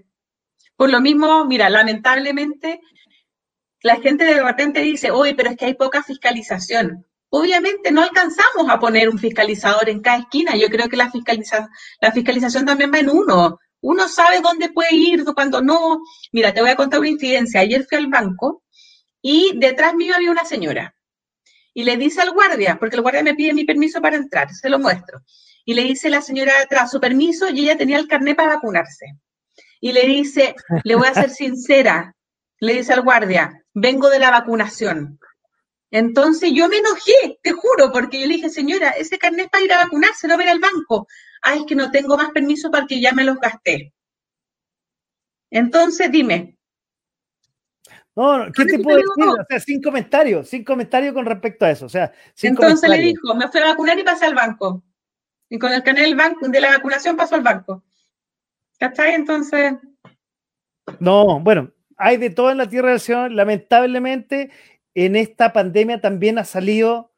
[0.77, 2.81] por lo mismo, mira, lamentablemente
[3.83, 7.05] la gente de repente dice, oye, pero es que hay poca fiscalización.
[7.31, 10.55] Obviamente no alcanzamos a poner un fiscalizador en cada esquina.
[10.55, 11.69] Yo creo que la, fiscaliza
[12.01, 13.59] la fiscalización también va en uno.
[13.83, 16.03] Uno sabe dónde puede ir, cuando no.
[16.33, 17.61] Mira, te voy a contar una incidencia.
[17.61, 18.63] Ayer fui al banco
[19.23, 20.95] y detrás mío había una señora.
[21.73, 24.69] Y le dice al guardia, porque el guardia me pide mi permiso para entrar, se
[24.69, 25.23] lo muestro.
[25.65, 29.07] Y le dice la señora detrás su permiso y ella tenía el carnet para vacunarse.
[29.81, 30.55] Y le dice,
[30.85, 32.15] le voy a ser sincera,
[32.59, 35.19] le dice al guardia, vengo de la vacunación.
[35.91, 39.65] Entonces yo me enojé, te juro, porque yo le dije, señora, ese carnet es para
[39.65, 41.07] ir a vacunarse, no ver al banco
[41.43, 43.93] ah, es que no tengo más permiso porque ya me los gasté.
[45.51, 46.57] Entonces, dime.
[48.15, 49.25] No, ¿qué te puedo decir?
[49.25, 51.87] O sea, sin comentarios, sin comentarios con respecto a eso.
[51.87, 52.13] O sea,
[52.43, 54.83] Entonces le dijo, me fui a vacunar y pasé al banco.
[55.49, 57.83] Y con el canal del banco, de la vacunación pasó al banco.
[58.79, 59.15] ¿Cachai?
[59.15, 59.75] Entonces.
[60.99, 63.33] No, bueno, hay de todo en la tierra del Señor.
[63.33, 64.51] Lamentablemente,
[64.95, 67.11] en esta pandemia también ha salido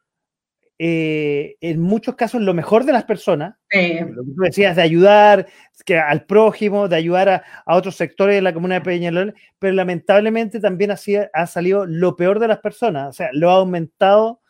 [0.84, 5.46] eh, en muchos casos lo mejor de las personas, lo que tú decías, de ayudar
[5.84, 10.58] que, al prójimo, de ayudar a, otros sectores de la comunidad de Peñalol, pero lamentablemente
[10.58, 10.96] también ha,
[11.34, 14.40] ha salido lo peor de las personas, o sea, lo ha aumentado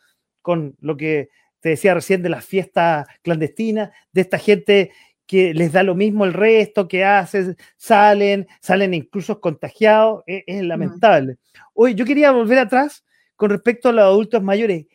[0.41, 1.29] con lo que
[1.59, 4.91] te decía recién, de las fiestas clandestinas, de esta gente
[5.27, 10.63] que les da lo mismo el resto, que hacen, salen, salen incluso contagiados, es, es
[10.63, 11.37] lamentable.
[11.75, 13.05] Hoy yo quería volver atrás
[13.43, 14.85] con respecto a los adultos mayores.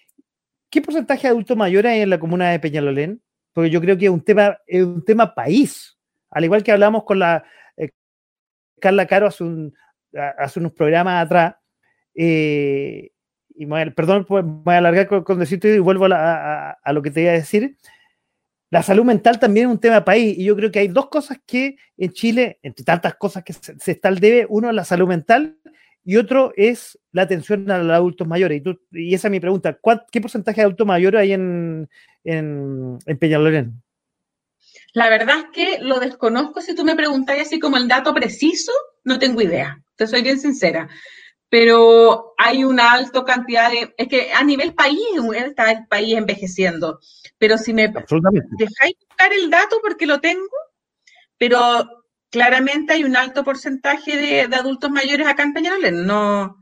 [0.71, 3.21] ¿Qué porcentaje de adultos mayores hay en la comuna de Peñalolén?
[3.53, 5.99] Porque yo creo que es un tema, un tema país.
[6.31, 7.45] Al igual que hablamos con la
[7.77, 7.91] eh,
[8.81, 9.75] Carla Caro hace, un,
[10.39, 11.57] hace unos programas atrás,
[12.15, 13.11] eh,
[13.51, 17.21] y perdón, pues, voy a alargar con, decirte y vuelvo a, a, lo que te
[17.21, 17.77] iba a decir.
[18.71, 21.39] La salud mental también es un tema país y yo creo que hay dos cosas
[21.45, 24.85] que en Chile, entre tantas cosas que se, se está al debe, uno es la
[24.87, 25.59] salud mental
[26.09, 28.63] y otro es la atención a los adultos mayores.
[28.93, 29.79] Y, esa es mi pregunta,
[30.11, 31.87] ¿qué porcentaje de adultos mayores hay en,
[32.25, 33.83] en, en Peñalolén?
[34.95, 36.63] La verdad es que lo desconozco.
[36.63, 38.73] Si tú me preguntas así como el dato preciso,
[39.05, 39.83] no tengo idea.
[39.97, 40.89] Te soy bien sincera.
[41.51, 43.95] Pero hay una alta cantidad de...
[43.99, 44.99] Es que a nivel país
[45.35, 47.01] está el país envejeciendo.
[47.37, 50.57] Pero si me dejáis buscar el dato porque lo tengo,
[51.37, 51.98] pero
[52.31, 56.07] claramente hay un alto porcentaje de, adultos mayores acá en Peñalolén.
[56.07, 56.57] No,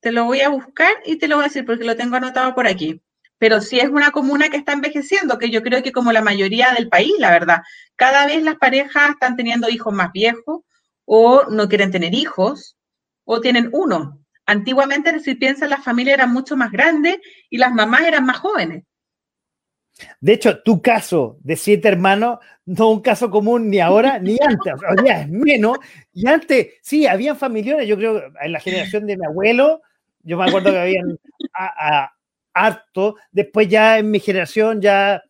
[0.00, 2.54] te lo voy a buscar y te lo voy a decir porque lo tengo anotado
[2.54, 3.02] por aquí.
[3.38, 6.72] Pero sí es una comuna que está envejeciendo, que yo creo que como la mayoría
[6.72, 7.62] del país, la verdad,
[7.94, 10.62] cada vez las parejas están teniendo hijos más viejos
[11.04, 12.76] o no quieren tener hijos
[13.24, 14.18] o tienen uno.
[14.44, 17.18] Antiguamente, si piensas, las familias eran mucho más grandes
[17.50, 18.84] y las mamás eran más jóvenes.
[20.20, 24.36] De hecho, tu caso de siete hermanos no es un caso común ni ahora ni
[24.40, 25.78] antes, o sea, es menos.
[26.12, 29.82] Y antes, sí, habían familiares, yo creo, en la generación de mi abuelo,
[30.22, 31.18] yo me acuerdo que habían
[31.54, 32.12] a,
[32.52, 35.22] harto, después ya en mi generación ya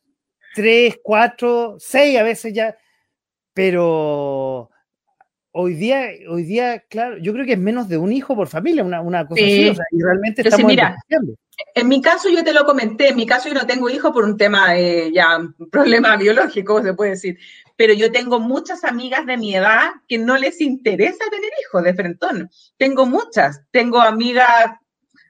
[0.55, 2.77] tres, cuatro, seis a veces ya,
[3.53, 4.71] pero
[5.53, 8.83] hoy día, hoy día, claro, yo creo que es menos de un hijo por familia,
[8.83, 10.97] una, una cosa así, o sea, y realmente estamos mira,
[11.75, 14.25] en mi caso, yo te lo comenté, en mi caso yo no tengo hijos por
[14.25, 17.39] un tema de ya, un problema biológico, se puede decir,
[17.77, 21.95] pero yo tengo muchas amigas de mi edad que no les interesa tener hijos de
[21.95, 22.51] frentón.
[22.77, 24.73] Tengo muchas, tengo amigas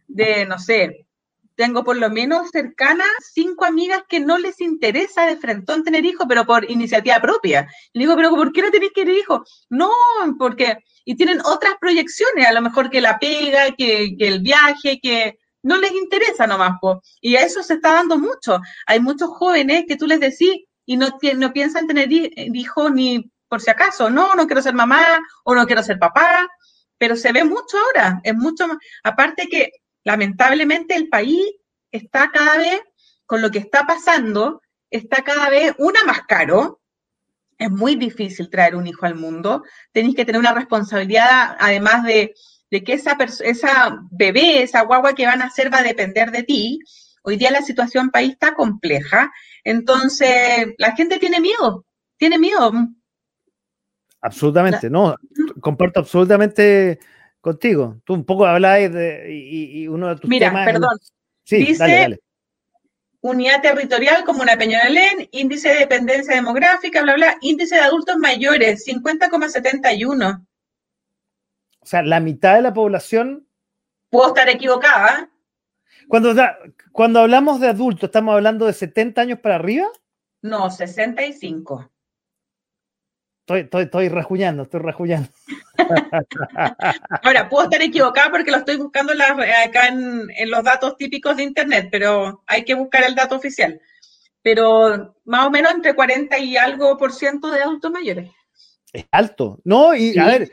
[0.06, 1.06] de, no sé,
[1.55, 6.26] tengo por lo menos cercanas cinco amigas que no les interesa de frentón tener hijos,
[6.28, 7.68] pero por iniciativa propia.
[7.92, 9.66] Le digo, pero ¿por qué no tenéis que tener hijos?
[9.68, 9.90] No,
[10.38, 15.00] porque, y tienen otras proyecciones, a lo mejor que la pega, que, que el viaje,
[15.02, 16.78] que no les interesa nomás,
[17.20, 18.60] y a eso se está dando mucho.
[18.86, 23.60] Hay muchos jóvenes que tú les decís y no, no piensan tener hijos ni por
[23.60, 26.48] si acaso, no, no quiero ser mamá o no quiero ser papá,
[26.98, 29.72] pero se ve mucho ahora, es mucho más, aparte que
[30.05, 31.44] lamentablemente el país
[31.90, 32.80] está cada vez,
[33.26, 36.80] con lo que está pasando, está cada vez, una más caro,
[37.59, 42.35] es muy difícil traer un hijo al mundo, tenéis que tener una responsabilidad, además de
[42.70, 46.43] de que esa, esa bebé, esa guagua que van a hacer va a depender de
[46.43, 46.81] ti.
[47.23, 49.31] Hoy día la situación país está compleja,
[49.65, 51.85] entonces la gente tiene miedo,
[52.16, 52.73] tiene miedo.
[54.20, 55.15] Absolutamente, no,
[55.61, 56.99] comparto absolutamente
[57.40, 58.01] contigo.
[58.05, 60.99] Tú un poco hablabas de y, uno de tus Mira, perdón.
[61.45, 62.19] Sí, Dice,
[63.20, 68.85] unidad territorial como una Peñalolén, índice de dependencia demográfica, bla, bla, índice de adultos mayores,
[68.86, 70.47] 50,71.
[71.89, 73.48] O sea, la mitad de la población.
[74.10, 75.31] Puedo estar equivocada.
[76.06, 76.35] Cuando,
[76.93, 79.86] cuando hablamos de adultos, ¿estamos hablando de 70 años para arriba?
[80.43, 81.90] No, 65.
[83.40, 85.31] Estoy, estoy, estoy rajuñando, estoy rajuñando.
[87.23, 91.44] Ahora, puedo estar equivocada porque lo estoy buscando acá en, en, los datos típicos de
[91.44, 93.81] Internet, pero hay que buscar el dato oficial.
[94.43, 98.31] Pero más o menos entre 40 y algo por ciento de adultos mayores.
[98.93, 99.94] Es alto, ¿no?
[99.94, 100.52] Y a ver,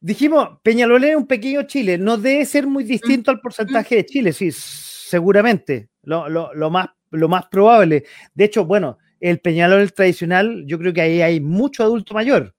[0.00, 4.32] Dijimos, Peñalolén es un pequeño Chile, no debe ser muy distinto al porcentaje de Chile,
[4.32, 8.04] sí, seguramente, lo, más, lo más probable.
[8.34, 12.54] De hecho, bueno, el Peñalolén tradicional, yo creo que ahí hay mucho adulto mayor.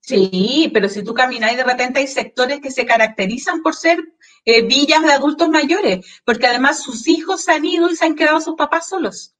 [0.00, 3.98] Sí, pero si tú caminas y de repente hay sectores que se caracterizan por ser
[4.44, 8.16] eh, villas de adultos mayores, porque además sus hijos se han ido y se han
[8.16, 9.34] quedado sus papás solos.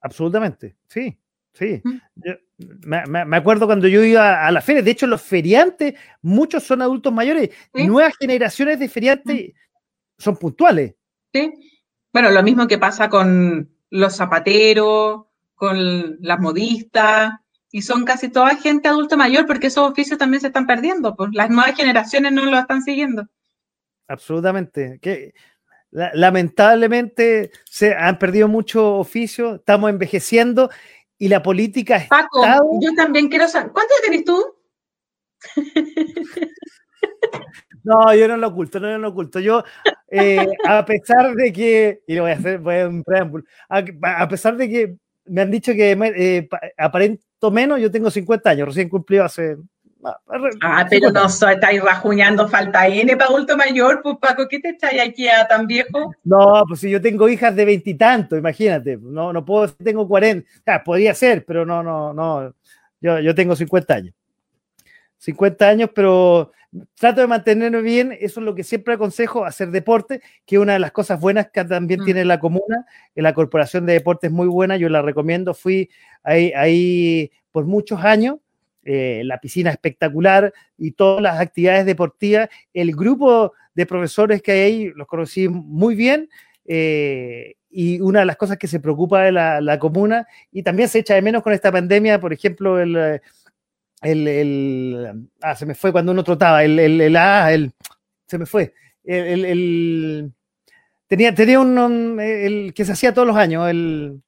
[0.00, 1.18] Absolutamente, sí.
[1.54, 1.80] Sí,
[2.84, 7.12] me, acuerdo cuando yo iba a la feria, de hecho los feriantes, muchos son adultos
[7.12, 9.52] mayores, nuevas generaciones de feriantes
[10.18, 10.94] son puntuales.
[11.32, 11.52] Sí,
[12.12, 17.34] bueno, lo mismo que pasa con los zapateros, con las modistas,
[17.70, 21.30] y son casi toda gente adulta mayor porque esos oficios también se están perdiendo, pues
[21.32, 23.28] las nuevas generaciones no lo están siguiendo.
[24.08, 24.98] Absolutamente.
[25.00, 25.34] Que,
[25.94, 30.70] lamentablemente se han perdido muchos oficios, estamos envejeciendo
[31.18, 32.08] y la política es.
[32.08, 32.42] Paco,
[32.80, 33.72] yo también quiero saber.
[33.72, 34.44] ¿Cuántos tenés tú?
[37.84, 39.38] No, yo no lo oculto, no lo oculto.
[39.40, 39.62] Yo,
[40.10, 44.26] eh, a pesar de que, y lo voy a hacer, voy a un preámbulo, a,
[44.26, 44.96] pesar de que
[45.26, 49.58] me han dicho que eh, aparento menos, yo tengo 50 años, recién cumplido hace
[50.60, 54.70] Ah, pero no soy, estáis rajuñando falta N para adulto mayor, pues Paco, ¿qué te
[54.70, 56.14] estáis aquí a tan viejo?
[56.24, 60.84] No, pues si yo tengo hijas de veintitantos, imagínate, no, no puedo, tengo 40, o
[60.84, 62.54] podría ser, pero no, no, no,
[63.00, 64.14] yo, yo tengo 50 años.
[65.18, 66.52] 50 años, pero
[66.94, 70.74] trato de mantenerme bien, eso es lo que siempre aconsejo, hacer deporte, que es una
[70.74, 72.04] de las cosas buenas que también mm.
[72.04, 75.88] tiene la comuna, la corporación de deportes es muy buena, yo la recomiendo, fui
[76.22, 78.36] ahí, ahí por muchos años,
[78.84, 82.48] eh, la piscina espectacular y todas las actividades deportivas.
[82.72, 86.28] El grupo de profesores que hay ahí los conocí muy bien.
[86.66, 91.00] Eh, y una de las cosas que se preocupa de la, comuna y también se
[91.00, 93.20] echa de menos con esta pandemia, por ejemplo, el,
[94.00, 97.72] el, ah, se me fue cuando uno trotaba, el, el, ah, el,
[98.26, 100.32] se me fue, el,
[101.08, 104.22] tenía, tenía un, el que se hacía todos los años, el...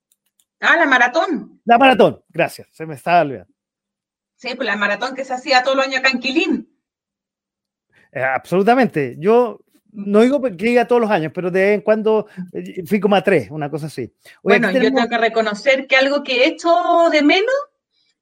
[0.59, 1.61] Ah, la maratón.
[1.65, 3.56] La maratón, gracias, se me estaba olvidando.
[4.37, 6.77] Sí, pues la maratón que se hacía todo el año acá en Quilín.
[8.13, 9.17] Eh, absolutamente.
[9.19, 9.61] Yo
[9.93, 13.17] no digo que diga todos los años, pero de vez en cuando eh, fui como
[13.17, 14.13] a tres, una cosa así.
[14.43, 16.71] bueno, yo tengo que reconocer que algo que he hecho
[17.11, 17.55] de menos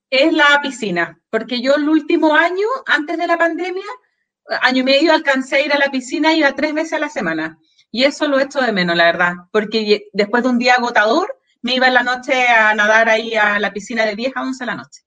[0.08, 3.84] es la piscina, porque yo el último año, antes de la pandemia,
[4.62, 7.58] año y medio alcancé a ir a la piscina, iba tres veces a la semana.
[7.90, 11.36] Y eso lo he hecho de menos, la verdad, porque después de un día agotador,
[11.62, 14.64] me iba en la noche a nadar ahí a la piscina de 10 a 11
[14.64, 15.03] de la noche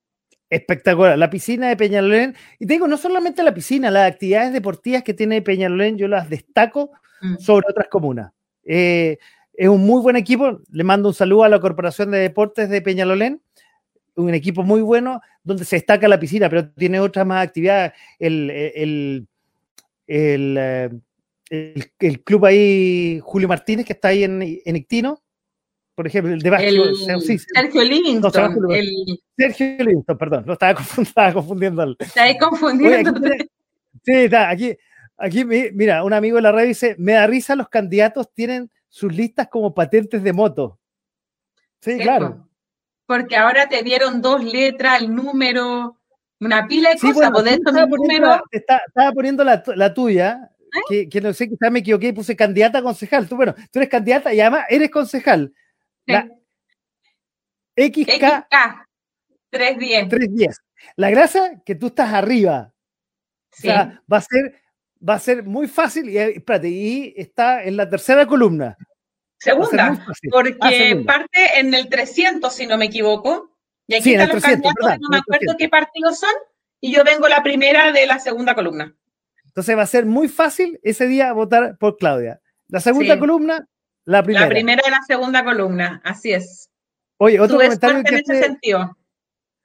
[0.49, 1.17] espectacular.
[1.17, 5.41] La piscina de Peñalolén, y digo, no solamente la piscina, las actividades deportivas que tiene
[5.41, 6.91] Peñalolén, yo las destaco
[7.21, 7.37] mm.
[7.37, 8.31] sobre otras comunas.
[8.63, 9.17] Eh,
[9.53, 12.81] es un muy buen equipo, le mando un saludo a la Corporación de Deportes de
[12.81, 13.41] Peñalolén,
[14.15, 17.93] un equipo muy bueno, donde se destaca la piscina, pero tiene otras más actividades.
[18.19, 19.27] El, el,
[20.07, 20.89] el, eh,
[21.99, 25.21] el, club ahí, Julio Martínez, que está ahí en, en Ictino,
[25.97, 28.31] por ejemplo, el de Sergio Livingston.
[29.35, 31.95] Sergio Livingston, perdón, no estaba, estaba confundiendo.
[31.97, 33.19] Está ahí confundiendo.
[34.03, 34.77] sí, está, aquí,
[35.17, 39.11] aquí, mira, un amigo de la red dice, me da risa, los candidatos tienen sus
[39.11, 40.77] listas como patentes de moto.
[41.81, 42.47] Sí, claro.
[43.07, 45.97] Porque ahora te dieron dos letras, el número,
[46.39, 47.31] una pila de cosas.
[47.31, 50.51] Bueno, estaba, poniendo, estaba poniendo la, la tuya,
[50.91, 51.09] ¿Eh?
[51.09, 53.27] que, no sé, quizás me equivoqué y puse candidata a concejal.
[53.27, 55.51] Tú, bueno, tú eres candidata y además eres concejal.
[56.07, 56.27] La
[57.77, 58.87] XK,
[59.51, 60.09] 310.
[60.09, 60.57] 310.
[60.95, 62.73] La grasa que tú estás arriba.
[63.53, 64.61] O sea, va a ser,
[65.07, 68.77] va a ser muy fácil y, espérate, y está en la tercera columna.
[69.39, 70.71] Segunda, porque ah,
[71.05, 73.51] parte en el 300, si no me equivoco.
[73.85, 76.33] Y aquí están los candidatos, no me acuerdo qué partidos son,
[76.81, 78.95] y yo vengo la primera de la segunda columna.
[79.45, 82.41] Entonces va a ser muy fácil ese día votar por Claudia.
[82.67, 83.67] La segunda columna,
[84.07, 84.45] la primera.
[84.45, 86.69] La primera y la segunda columna, así es.
[87.17, 88.97] Oye, otro comentario en ese sentido.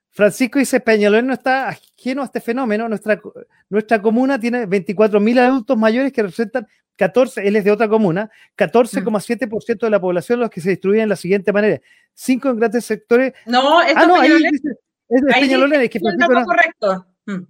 [0.09, 2.89] Francisco dice, Peñalolén no está ajeno a este fenómeno.
[2.89, 3.21] Nuestra,
[3.69, 6.67] nuestra comuna tiene 24.000 adultos mayores que representan
[6.97, 11.09] 14, él es de otra comuna, 14,7% de la población, los que se distribuyen de
[11.09, 11.79] la siguiente manera.
[12.13, 13.33] Cinco en grandes sectores.
[13.45, 14.75] No, esto ah, no, ahí dice,
[15.07, 17.07] es de Peñalolén, es que no, correcto.
[17.27, 17.43] Mm.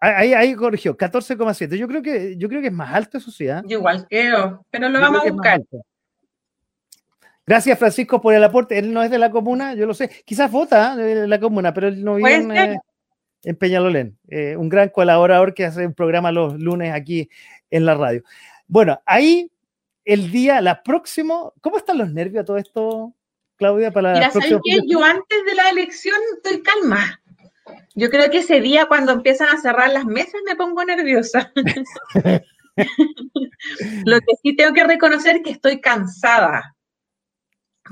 [0.00, 1.76] Ahí, ahí corrigió, 14,7.
[1.76, 3.48] Yo creo que yo creo que es más alto eso sí.
[3.48, 3.62] ¿eh?
[3.66, 5.62] igual creo, pero lo vamos a buscar.
[7.46, 8.76] Gracias, Francisco, por el aporte.
[8.76, 10.10] Él no es de la comuna, yo lo sé.
[10.24, 11.14] Quizás vota ¿eh?
[11.14, 14.18] de la comuna, pero él no vive en, eh, Peñalolén.
[14.28, 17.30] Eh, un gran colaborador que hace un programa los lunes aquí
[17.70, 18.24] en la radio.
[18.66, 19.50] Bueno, ahí
[20.04, 21.52] el día, la próxima.
[21.60, 23.14] ¿Cómo están los nervios a todo esto,
[23.54, 23.92] Claudia?
[23.92, 24.80] Para Mira, ¿sabes qué?
[24.88, 27.22] Yo antes de la elección estoy calma.
[27.94, 31.52] Yo creo que ese día cuando empiezan a cerrar las mesas me pongo nerviosa.
[34.04, 36.75] Lo que sí tengo que reconocer es que estoy cansada.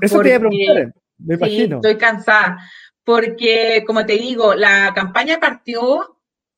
[0.01, 1.75] Eso te iba a preguntar, me imagino.
[1.77, 2.57] estoy cansada,
[3.03, 6.15] porque como te digo, la campaña partió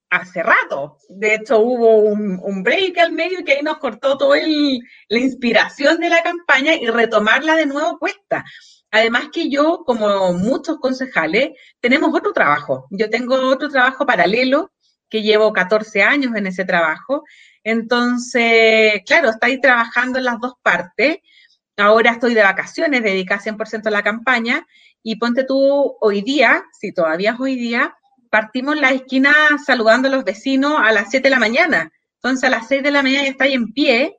[0.10, 0.98] hace rato.
[1.10, 6.10] De hecho, hubo un, break al medio que ahí nos cortó toda la inspiración de
[6.10, 8.46] la campaña y retomarla de nuevo cuesta.
[8.92, 12.88] Además que yo, como muchos concejales, tenemos otro trabajo.
[12.90, 14.72] Yo tengo otro trabajo paralelo
[15.10, 17.24] que llevo 14 años en ese trabajo.
[17.64, 21.18] Entonces, claro, estáis trabajando en las dos partes.
[21.78, 24.68] Ahora estoy de vacaciones, dedicada 100% a la campaña.
[25.04, 27.96] Y ponte tú hoy día, si todavía es hoy día,
[28.30, 29.34] partimos la esquina
[29.64, 31.92] saludando a los vecinos a las 7 de la mañana.
[32.16, 34.18] Entonces, a las 6 de la mañana ya estáis en pie.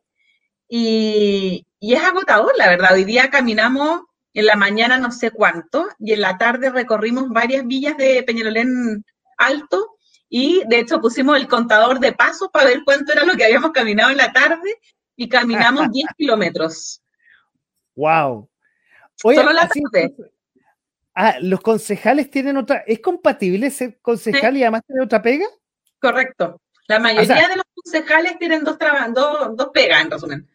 [0.69, 2.95] Y, y es agotador, la verdad.
[2.95, 4.03] Hoy día caminamos
[4.35, 9.05] en la mañana no sé cuánto, y en la tarde recorrimos varias villas de Peñalolén
[9.37, 9.97] Alto,
[10.29, 13.73] y de hecho pusimos el contador de pasos para ver cuánto era lo que habíamos
[13.73, 14.77] caminado en la tarde
[15.17, 17.03] y caminamos 10 kilómetros.
[17.99, 18.49] ¡Wow!
[19.17, 20.15] Solo la tarde.
[21.15, 22.85] Ah, los concejales tienen otra.
[22.87, 25.47] ¿Es compatible ser concejal y además tener otra pega?
[26.01, 26.61] Correcto.
[26.87, 28.79] La mayoría de los concejales tienen dos,
[29.13, 30.49] dos, dos pegas, en resumen.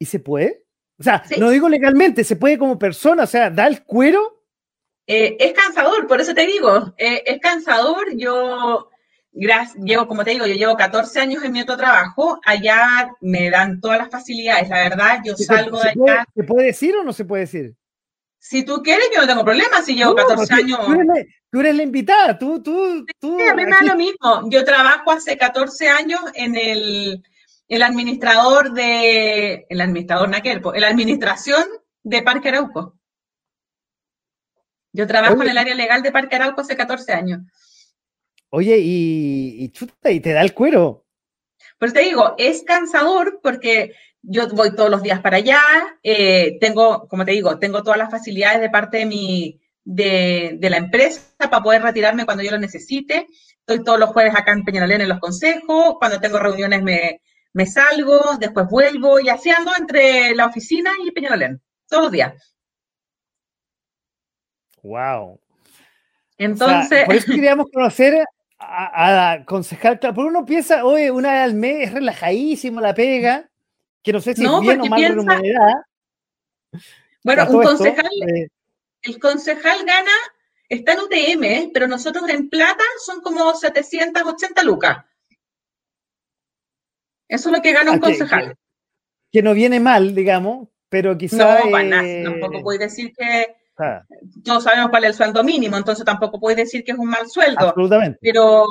[0.00, 0.64] ¿Y se puede?
[0.98, 4.42] O sea, no digo legalmente, se puede como persona, o sea, da el cuero.
[5.06, 8.16] Eh, es cansador, por eso te digo, eh, es cansador.
[8.16, 8.90] Yo
[9.82, 13.80] llevo, como te digo, yo llevo 14 años en mi otro trabajo, allá me dan
[13.80, 16.26] todas las facilidades, la verdad, yo salgo de allá.
[16.34, 17.74] ¿Se puede decir o no se puede decir?
[18.40, 20.80] Si tú quieres, yo no tengo problema, si llevo 14 años.
[21.50, 23.38] Tú eres, la, invitada, tú, tú, tú.
[23.40, 24.48] a mí me da lo mismo.
[24.50, 27.22] Yo trabajo hace 14 años en el,
[27.68, 31.64] el administrador de, el administrador Naquelpo, en la administración
[32.02, 32.98] de Parque Arauco.
[34.92, 37.40] Yo trabajo en el área legal de Parque Arauco hace 14 años.
[38.50, 41.06] Oye, y, y chuta, y te da el cuero.
[41.78, 43.92] Pues te digo, es cansador porque
[44.22, 45.60] yo voy todos los días para allá,
[46.02, 50.70] eh, tengo, como te digo, tengo todas las facilidades de parte de mi, de, de,
[50.70, 53.26] la empresa para poder retirarme cuando yo lo necesite.
[53.60, 57.20] Estoy todos los jueves acá en Peñalolén en los consejos, cuando tengo reuniones me,
[57.52, 62.54] me salgo, después vuelvo y así ando entre la oficina y Peñalolén, todos los días.
[64.82, 65.40] Wow.
[66.38, 67.04] Entonces.
[67.04, 68.24] por eso queríamos conocer
[68.58, 73.48] a, a concejal, porque uno piensa, oye, una vez al mes es relajadísimo la pega,
[74.02, 75.88] que no sé si es bien o mal remunerada.
[77.22, 78.48] Bueno, un concejal, eh,
[79.02, 80.12] el concejal gana,
[80.68, 85.04] está en UTM, pero nosotros en plata son como 780 lucas.
[87.28, 88.56] Eso es lo que gana un ah, concejal.
[89.30, 91.64] Que, no viene mal, digamos, pero quizás.
[91.64, 92.24] No, para nada.
[92.24, 93.56] Tampoco puedes decir que.
[93.78, 94.02] Ah.
[94.44, 97.28] Todos sabemos cuál es el sueldo mínimo, entonces tampoco puedes decir que es un mal
[97.28, 97.68] sueldo.
[97.68, 98.18] Absolutamente.
[98.20, 98.64] Pero.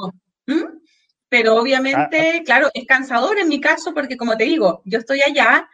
[1.30, 5.22] Pero obviamente, ah, claro, es cansador en mi caso porque, como te digo, yo estoy
[5.22, 5.68] allá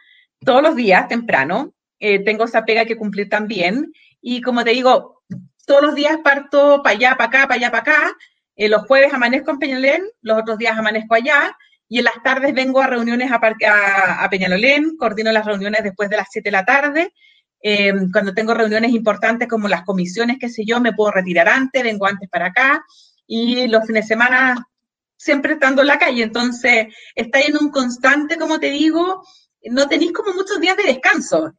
[0.44, 5.22] todos los días temprano, eh, tengo esa pega que cumplir también, y como te digo,
[5.66, 8.16] todos los días parto para allá, para acá, para allá, para acá.
[8.56, 11.56] Eh, los jueves amanezco en Peñalolén, los otros días amanezco allá,
[11.88, 16.28] y en las tardes vengo a reuniones a, Peñalolén, coordino las reuniones después de las
[16.30, 17.12] 7 de la tarde.
[17.66, 21.82] Em, cuando tengo reuniones importantes como las comisiones, qué sé yo, me puedo retirar antes,
[21.82, 22.84] vengo antes para acá.
[23.26, 24.68] Y los fines de semana
[25.16, 26.24] siempre estando en la calle.
[26.24, 29.24] Entonces, estáis en un constante, como te digo,
[29.70, 31.54] no tenéis como muchos días de descanso.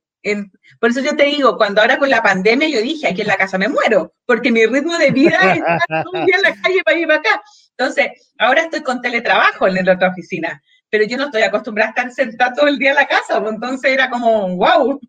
[0.79, 3.37] por eso yo te digo, cuando ahora con la pandemia yo dije, aquí en la
[3.37, 6.83] casa me muero, porque mi ritmo de vida es estar un día en la calle
[6.85, 7.41] para ir para acá.
[7.75, 11.93] Entonces, ahora estoy con teletrabajo en la otra oficina, pero yo no estoy acostumbrada a
[11.93, 14.99] estar sentada todo el día en la casa, pues entonces era como, wow.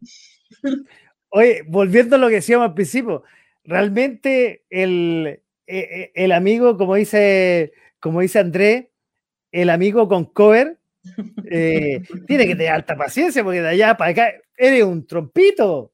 [1.30, 3.24] Oye, volviendo a lo que decíamos al principio,
[3.64, 8.90] realmente el, e, e, el amigo, como dice, como dice André,
[9.52, 10.78] el amigo con cover,
[11.50, 15.92] eh, tiene que tener alta paciencia porque de allá para acá eres un trompito.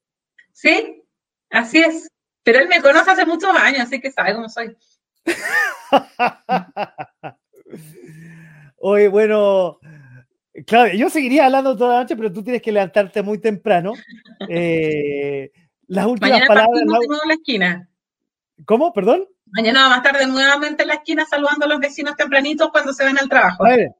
[0.52, 1.02] Sí,
[1.50, 2.08] así es.
[2.42, 4.76] Pero él me conoce hace muchos años, así que sabe cómo soy.
[8.78, 9.78] Oye, bueno,
[10.66, 13.92] claro, yo seguiría hablando toda la noche, pero tú tienes que levantarte muy temprano.
[14.48, 15.50] Eh,
[15.86, 16.82] las últimas Mañana palabras.
[16.86, 16.96] La...
[16.96, 17.88] en la esquina.
[18.64, 18.92] ¿Cómo?
[18.92, 19.26] ¿Perdón?
[19.46, 23.18] Mañana más tarde nuevamente en la esquina saludando a los vecinos tempranitos cuando se van
[23.18, 23.64] al trabajo.
[23.66, 23.90] A ver,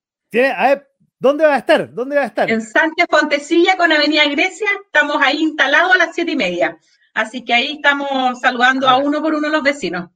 [0.57, 1.93] a ver, ¿dónde va a estar?
[1.93, 2.51] ¿Dónde va a estar?
[2.51, 4.69] En Sánchez Fontecilla con Avenida Grecia.
[4.87, 6.79] Estamos ahí instalados a las siete y media.
[7.13, 10.09] Así que ahí estamos saludando a uno por uno los vecinos.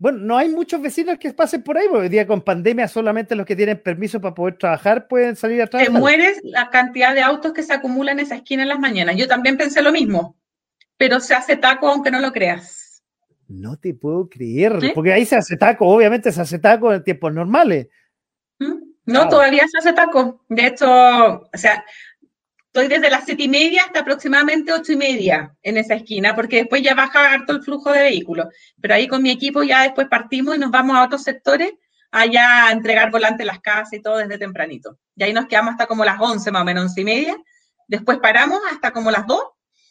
[0.00, 3.34] Bueno, no hay muchos vecinos que pasen por ahí, porque hoy día con pandemia solamente
[3.34, 5.92] los que tienen permiso para poder trabajar pueden salir a trabajar.
[5.92, 9.16] Te mueres la cantidad de autos que se acumulan en esa esquina en las mañanas.
[9.16, 10.36] Yo también pensé lo mismo,
[10.96, 13.02] pero se hace taco aunque no lo creas.
[13.48, 17.32] No te puedo creer, porque ahí se hace taco, obviamente se hace taco en tiempos
[17.32, 17.88] normales.
[18.60, 18.88] ¿Mm?
[19.06, 20.44] No, todavía se hace taco.
[20.48, 21.84] De hecho, o sea,
[22.68, 26.56] estoy desde las siete y media hasta aproximadamente ocho y media en esa esquina, porque
[26.56, 28.46] después ya baja harto el flujo de vehículos.
[28.80, 31.72] Pero ahí con mi equipo ya después partimos y nos vamos a otros sectores
[32.10, 34.98] allá a entregar volantes las casas y todo desde tempranito.
[35.16, 37.36] Y ahí nos quedamos hasta como las once más o menos, once y media.
[37.86, 39.42] Después paramos hasta como las dos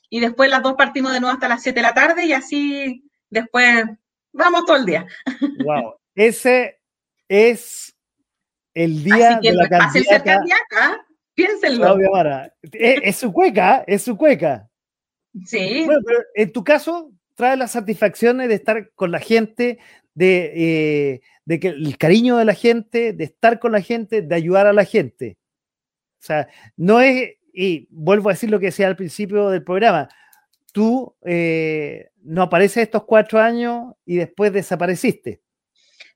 [0.09, 3.03] y después las dos partimos de nuevo hasta las siete de la tarde y así
[3.29, 3.85] después
[4.31, 5.07] vamos todo el día.
[5.63, 6.79] Wow, ese
[7.27, 7.95] es
[8.73, 11.06] el día de la candidata.
[11.37, 11.95] Piénsenlo.
[12.71, 14.67] Es, su cueca, es su cueca.
[15.45, 15.83] Sí.
[15.85, 19.77] Bueno, pero en tu caso, trae las satisfacciones de estar con la gente,
[20.15, 24.33] de, eh, de que el cariño de la gente, de estar con la gente, de
[24.33, 25.37] ayudar a la gente.
[26.19, 30.09] O sea, no es, y vuelvo a decir lo que decía al principio del programa,
[30.73, 35.43] tú eh, no apareces estos cuatro años y después desapareciste.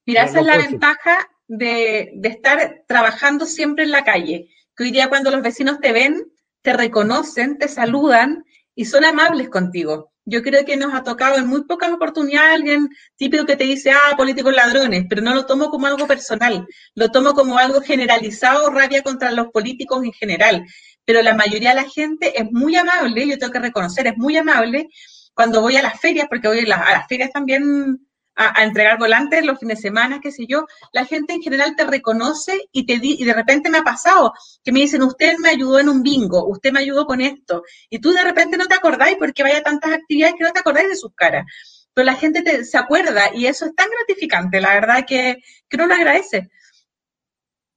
[0.03, 4.49] Mira, esa es la ventaja de, de, estar trabajando siempre en la calle.
[4.75, 6.31] Que hoy día cuando los vecinos te ven,
[6.61, 8.45] te reconocen, te saludan
[8.75, 10.11] y son amables contigo.
[10.25, 13.91] Yo creo que nos ha tocado en muy pocas oportunidades alguien típico que te dice,
[13.91, 18.69] ah, políticos ladrones, pero no lo tomo como algo personal, lo tomo como algo generalizado,
[18.69, 20.65] rabia contra los políticos en general.
[21.05, 24.37] Pero la mayoría de la gente es muy amable, yo tengo que reconocer, es muy
[24.37, 24.87] amable
[25.33, 27.99] cuando voy a las ferias, porque voy a las, a las ferias también
[28.35, 31.85] a, entregar volantes los fines de semana, qué sé yo, la gente en general te
[31.85, 34.33] reconoce y te y de repente me ha pasado
[34.63, 37.99] que me dicen, usted me ayudó en un bingo, usted me ayudó con esto, y
[37.99, 40.95] tú de repente no te acordáis porque vaya tantas actividades que no te acordáis de
[40.95, 41.45] sus caras.
[41.93, 45.37] Pero la gente te, se acuerda y eso es tan gratificante, la verdad que,
[45.67, 46.49] que uno lo agradece.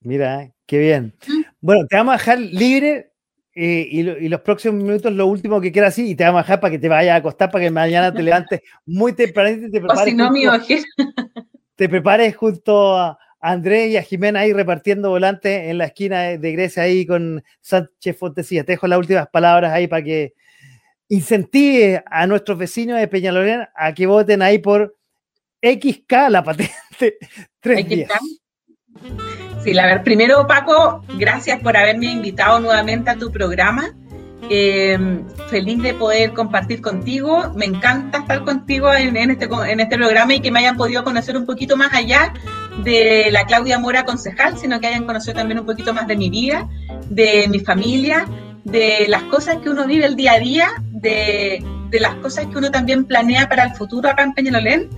[0.01, 1.17] Mira, qué bien.
[1.27, 1.43] Mm.
[1.61, 3.14] Bueno, te vamos a dejar libre
[3.57, 6.61] eh, y, los próximos minutos, lo último que quieras así, y te vamos a dejar
[6.61, 9.81] para que te vayas a acostar, para que mañana te levantes muy temprano y te
[9.81, 10.05] prepares.
[10.05, 10.31] si no,
[11.77, 16.53] Te prepares junto a Andrés y a Jimena ahí repartiendo volantes en la esquina de,
[16.53, 18.65] Grecia ahí con Sánchez Fontesía.
[18.65, 20.35] Te dejo las últimas palabras ahí para que
[21.09, 24.97] incentive a nuestros vecinos de Peñalolén a que voten ahí por
[25.63, 27.19] XK, la patente
[27.61, 28.09] 310.
[29.65, 33.95] Sí, la ver, primero Paco, gracias por haberme invitado nuevamente a tu programa.
[34.51, 37.51] Eh, feliz de poder compartir contigo.
[37.57, 41.35] Me encanta estar contigo en, este, en este programa y que me hayan podido conocer
[41.39, 42.35] un poquito más allá
[42.83, 46.29] de la Claudia Mora concejal, sino que hayan conocido también un poquito más de mi
[46.29, 46.69] vida,
[47.09, 48.27] de mi familia,
[48.65, 52.59] de las cosas que uno vive el día a día, de, de las cosas que
[52.59, 54.91] uno también planea para el futuro acá en Peñalolén.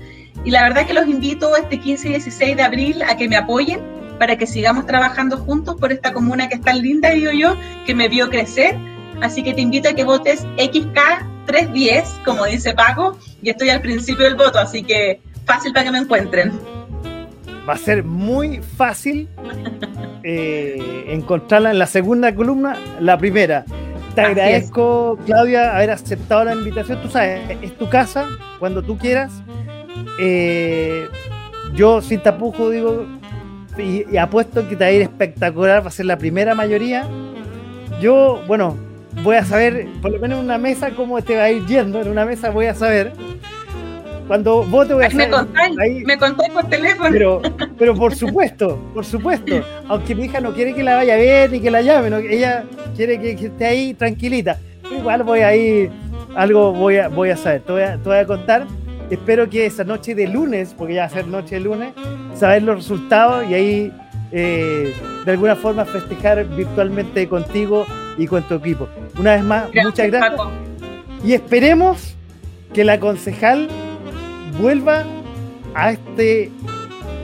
[0.44, 3.36] Y la verdad que los invito este 15 y 16 de abril a que me
[3.36, 7.56] apoyen para que sigamos trabajando juntos por esta comuna que es tan linda, digo yo,
[7.84, 8.76] que me vio crecer.
[9.20, 14.24] Así que te invito a que votes XK310, como dice Paco, y estoy al principio
[14.24, 16.52] del voto, así que fácil para que me encuentren.
[17.68, 19.28] Va a ser muy fácil
[20.22, 23.64] eh, encontrarla en la segunda columna, la primera.
[24.14, 27.02] Te agradezco, Claudia, haber aceptado la invitación.
[27.02, 28.26] Tú sabes, es tu casa,
[28.59, 29.32] cuando tú quieras.
[30.18, 31.09] Eh,
[31.74, 33.06] yo sin tapujo digo,
[33.78, 37.06] y, apuesto que te va a ir espectacular, va a ser la primera mayoría.
[38.00, 38.76] Yo, bueno,
[39.22, 42.00] voy a saber, por lo menos en una mesa, cómo te va a ir yendo.
[42.00, 43.12] En una mesa voy a saber.
[44.26, 45.28] Cuando vos te voy a saber.
[45.28, 47.10] Me contáis, me contáis por teléfono.
[47.10, 47.42] Pero,
[47.78, 49.62] pero por supuesto, por supuesto.
[49.88, 52.64] Aunque mi hija no quiere que la vaya a ver ni que la llame, ella
[52.96, 54.58] quiere que, esté ahí tranquilita.
[54.90, 55.90] igual voy a ir,
[56.34, 57.62] algo voy a, voy a saber.
[57.62, 58.66] Te voy a, te voy a contar
[59.10, 61.92] espero que esa noche de lunes, porque ya va a ser noche de lunes,
[62.34, 63.92] saber los resultados y ahí
[64.32, 67.86] eh, de alguna forma festejar virtualmente contigo
[68.18, 68.88] y con tu equipo.
[69.18, 70.40] Una vez más, muchas gracias.
[71.24, 72.14] Y esperemos
[72.72, 73.68] que la concejal
[74.60, 75.04] vuelva
[75.74, 76.50] a este,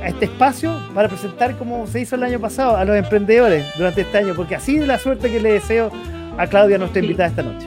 [0.02, 4.02] a este espacio para presentar como se hizo el año pasado a los emprendedores durante
[4.02, 5.90] este año, porque así es la suerte que le deseo
[6.38, 7.66] a Claudia, nuestra invitada esta noche.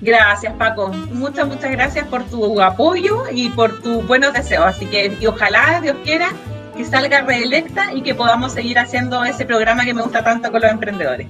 [0.00, 0.88] Gracias, Paco.
[1.12, 4.64] Muchas, muchas gracias por tu apoyo y por tus buenos deseos.
[4.64, 6.28] Así que, y ojalá, Dios quiera,
[6.76, 10.60] que salga reelecta y que podamos seguir haciendo ese programa que me gusta tanto con
[10.60, 11.26] los emprendedores.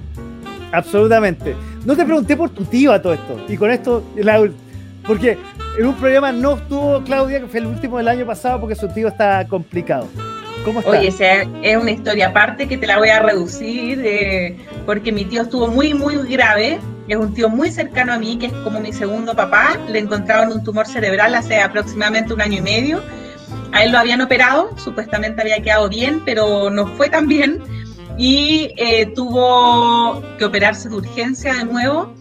[0.72, 1.56] Absolutamente.
[1.86, 3.40] No te pregunté por tu tío a todo esto.
[3.48, 4.04] Y con esto,
[5.06, 5.38] porque
[5.78, 8.88] en un programa no estuvo Claudia, que fue el último del año pasado, porque su
[8.88, 10.06] tío está complicado.
[10.64, 10.90] ¿Cómo está?
[10.90, 11.08] Oye,
[11.62, 14.56] es una historia aparte que te la voy a reducir, eh,
[14.86, 16.78] porque mi tío estuvo muy, muy grave
[17.08, 19.78] es un tío muy cercano a mí, que es como mi segundo papá.
[19.88, 23.02] Le encontraron un tumor cerebral hace aproximadamente un año y medio.
[23.72, 27.60] A él lo habían operado, supuestamente había quedado bien, pero no fue tan bien.
[28.18, 32.12] Y eh, tuvo que operarse de urgencia de nuevo.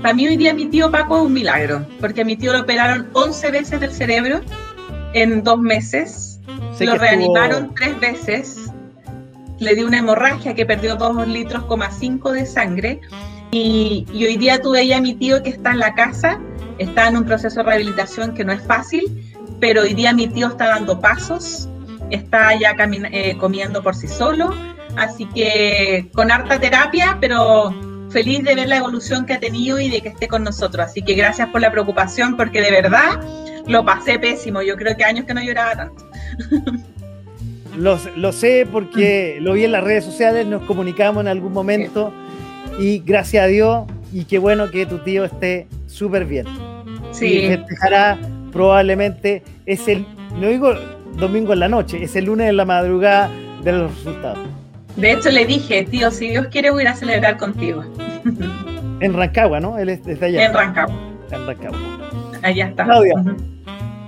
[0.00, 2.60] Para mí hoy día mi tío Paco es un milagro, porque a mi tío lo
[2.60, 4.40] operaron 11 veces del cerebro
[5.12, 6.31] en dos meses.
[6.80, 8.70] Lo reanimaron tres veces.
[9.58, 11.64] Le dio una hemorragia que perdió 2 litros,
[11.98, 13.00] 5 de sangre
[13.52, 16.40] y, hoy día tuve ya a mi tío que está en la casa,
[16.78, 19.04] está en un proceso de rehabilitación que no es fácil,
[19.60, 21.68] pero hoy día mi tío está dando pasos,
[22.08, 24.54] está ya eh, comiendo por sí solo,
[24.96, 27.74] así que con harta terapia, pero
[28.08, 30.86] feliz de ver la evolución que ha tenido y de que esté con nosotros.
[30.86, 33.20] Así que gracias por la preocupación, porque de verdad
[33.66, 34.62] lo pasé pésimo.
[34.62, 36.11] Yo creo que años que no lloraba tanto.
[37.76, 42.12] Lo, lo sé porque lo vi en las redes sociales, nos comunicamos en algún momento.
[42.78, 46.46] Y gracias a Dios, y qué bueno que tu tío esté súper bien.
[47.12, 47.26] Sí.
[47.26, 48.18] Y festejará
[48.52, 50.06] probablemente, es el,
[50.38, 50.74] no digo
[51.16, 53.30] domingo en la noche, es el lunes en la madrugada
[53.64, 54.38] de los resultados.
[54.96, 57.82] De hecho, le dije, tío, si Dios quiere, voy a ir a celebrar contigo.
[59.00, 59.78] En Rancagua, ¿no?
[59.78, 60.44] Él es allá.
[60.44, 60.94] En Rancagua.
[61.30, 61.78] En Rancagua.
[62.42, 62.84] Allá está.
[62.84, 63.14] Claudia.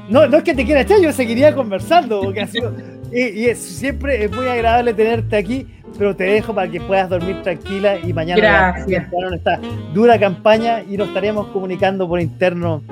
[0.09, 2.73] No, no es que te quiera echar, yo seguiría conversando, porque ha sido
[3.13, 5.67] Y, es, siempre es muy agradable tenerte aquí,
[5.97, 9.07] pero te dejo para que puedas dormir tranquila y mañana Gracias.
[9.33, 9.61] esta
[9.93, 12.83] dura campaña y nos estaremos comunicando por interno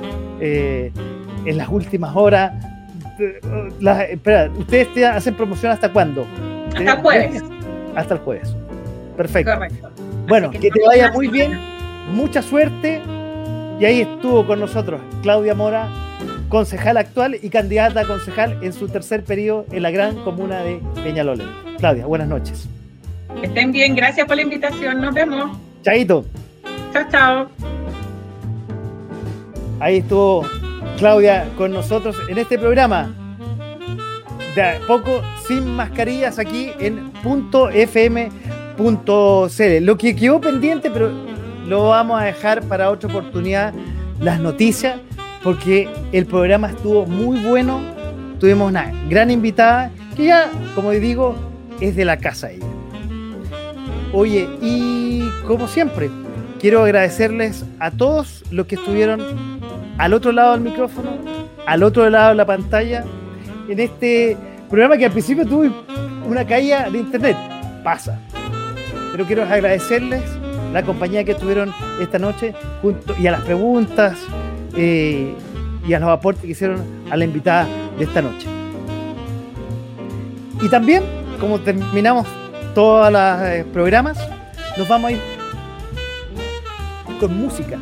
[0.40, 0.92] eh,
[1.44, 2.52] en las últimas horas.
[4.10, 6.26] espera, ¿ustedes hacen promoción hasta cuándo?
[6.74, 7.42] Hasta el jueves.
[7.96, 8.56] Hasta el jueves.
[9.16, 9.52] Perfecto.
[10.28, 11.58] Bueno, que, te vaya muy bien,
[12.12, 13.02] mucha suerte.
[13.78, 15.88] Y ahí estuvo con nosotros Claudia Mora,
[16.52, 20.82] concejal actual y candidata a concejal en su tercer periodo en la gran comuna de
[21.02, 21.48] Peñalolén.
[21.78, 22.68] Claudia, buenas noches.
[23.42, 25.56] Estén bien, gracias por la invitación, nos vemos.
[25.82, 26.26] Chaito.
[26.92, 27.48] Chao, chao.
[29.80, 30.44] Ahí estuvo
[30.98, 33.14] Claudia con nosotros en este programa.
[34.54, 38.84] De a poco sin mascarillas aquí en punto .fm.cl.
[39.80, 41.10] Lo que quedó pendiente, pero
[41.66, 43.72] lo vamos a dejar para otra oportunidad,
[44.20, 45.00] las noticias,
[45.42, 47.80] porque el programa estuvo muy bueno.
[48.38, 51.36] Tuvimos una gran invitada que ya, como digo,
[51.80, 52.66] es de la casa ella.
[54.12, 56.10] Oye, y como siempre,
[56.60, 59.20] quiero agradecerles a todos los que estuvieron
[59.98, 61.10] al otro lado del micrófono,
[61.66, 63.04] al otro lado de la pantalla,
[63.68, 64.36] en este
[64.68, 65.70] programa que al principio tuve
[66.26, 67.36] una caída de internet.
[67.84, 68.18] Pasa.
[69.12, 70.22] Pero quiero agradecerles
[70.72, 74.16] la compañía que tuvieron esta noche junto, y a las preguntas
[74.76, 75.34] eh,
[75.86, 76.80] y a los aportes que hicieron
[77.10, 77.66] a la invitada
[77.98, 78.46] de esta noche.
[80.62, 81.02] Y también,
[81.40, 82.26] como terminamos
[82.74, 84.18] todos los eh, programas,
[84.78, 85.20] nos vamos a ir
[87.18, 87.78] con música.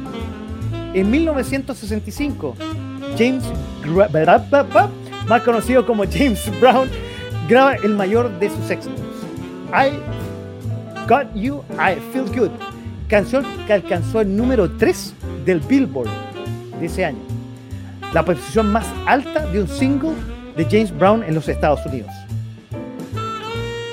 [0.95, 2.57] En 1965,
[3.17, 3.45] James,
[5.29, 6.89] más conocido como James Brown,
[7.49, 9.01] graba el mayor de sus éxitos.
[9.73, 9.93] I
[11.07, 12.51] Got You, I Feel Good,
[13.09, 15.15] canción que alcanzó el número 3
[15.45, 16.30] del Billboard
[16.81, 17.20] de ese año,
[18.12, 20.15] la posición más alta de un single
[20.57, 22.11] de James Brown en los Estados Unidos.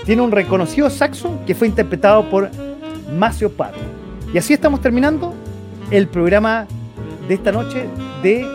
[0.06, 2.50] Tiene un reconocido saxo que fue interpretado por
[3.18, 3.74] Macio Parr.
[4.34, 5.34] Y así estamos terminando
[5.92, 6.66] el programa
[7.28, 7.86] de esta noche
[8.24, 8.46] de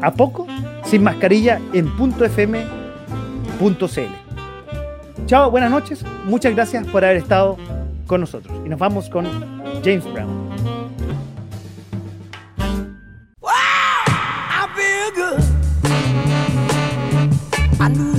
[0.00, 0.46] A Poco,
[0.84, 2.52] sin mascarilla en .fm.cl.
[5.26, 6.04] Chao, buenas noches.
[6.24, 7.56] Muchas gracias por haber estado
[8.06, 8.56] con nosotros.
[8.64, 9.24] Y nos vamos con
[9.82, 10.81] James Brown.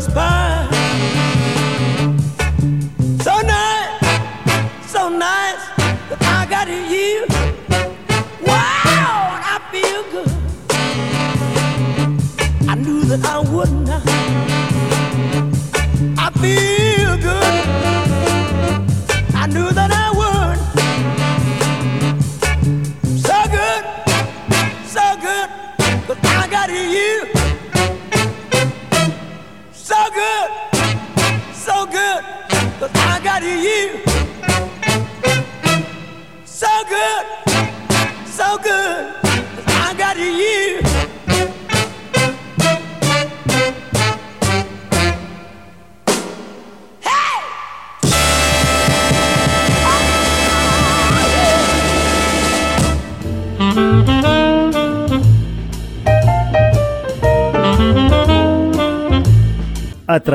[0.00, 0.39] once by.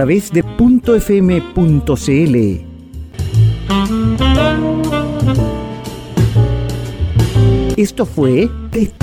[0.06, 0.42] Través de
[1.00, 2.36] .fm.cl.
[7.76, 8.94] Esto fue de,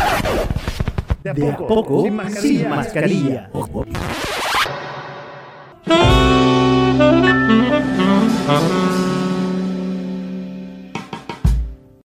[1.28, 2.40] a poco, sin mascarilla.
[2.40, 3.50] Sin mascarilla.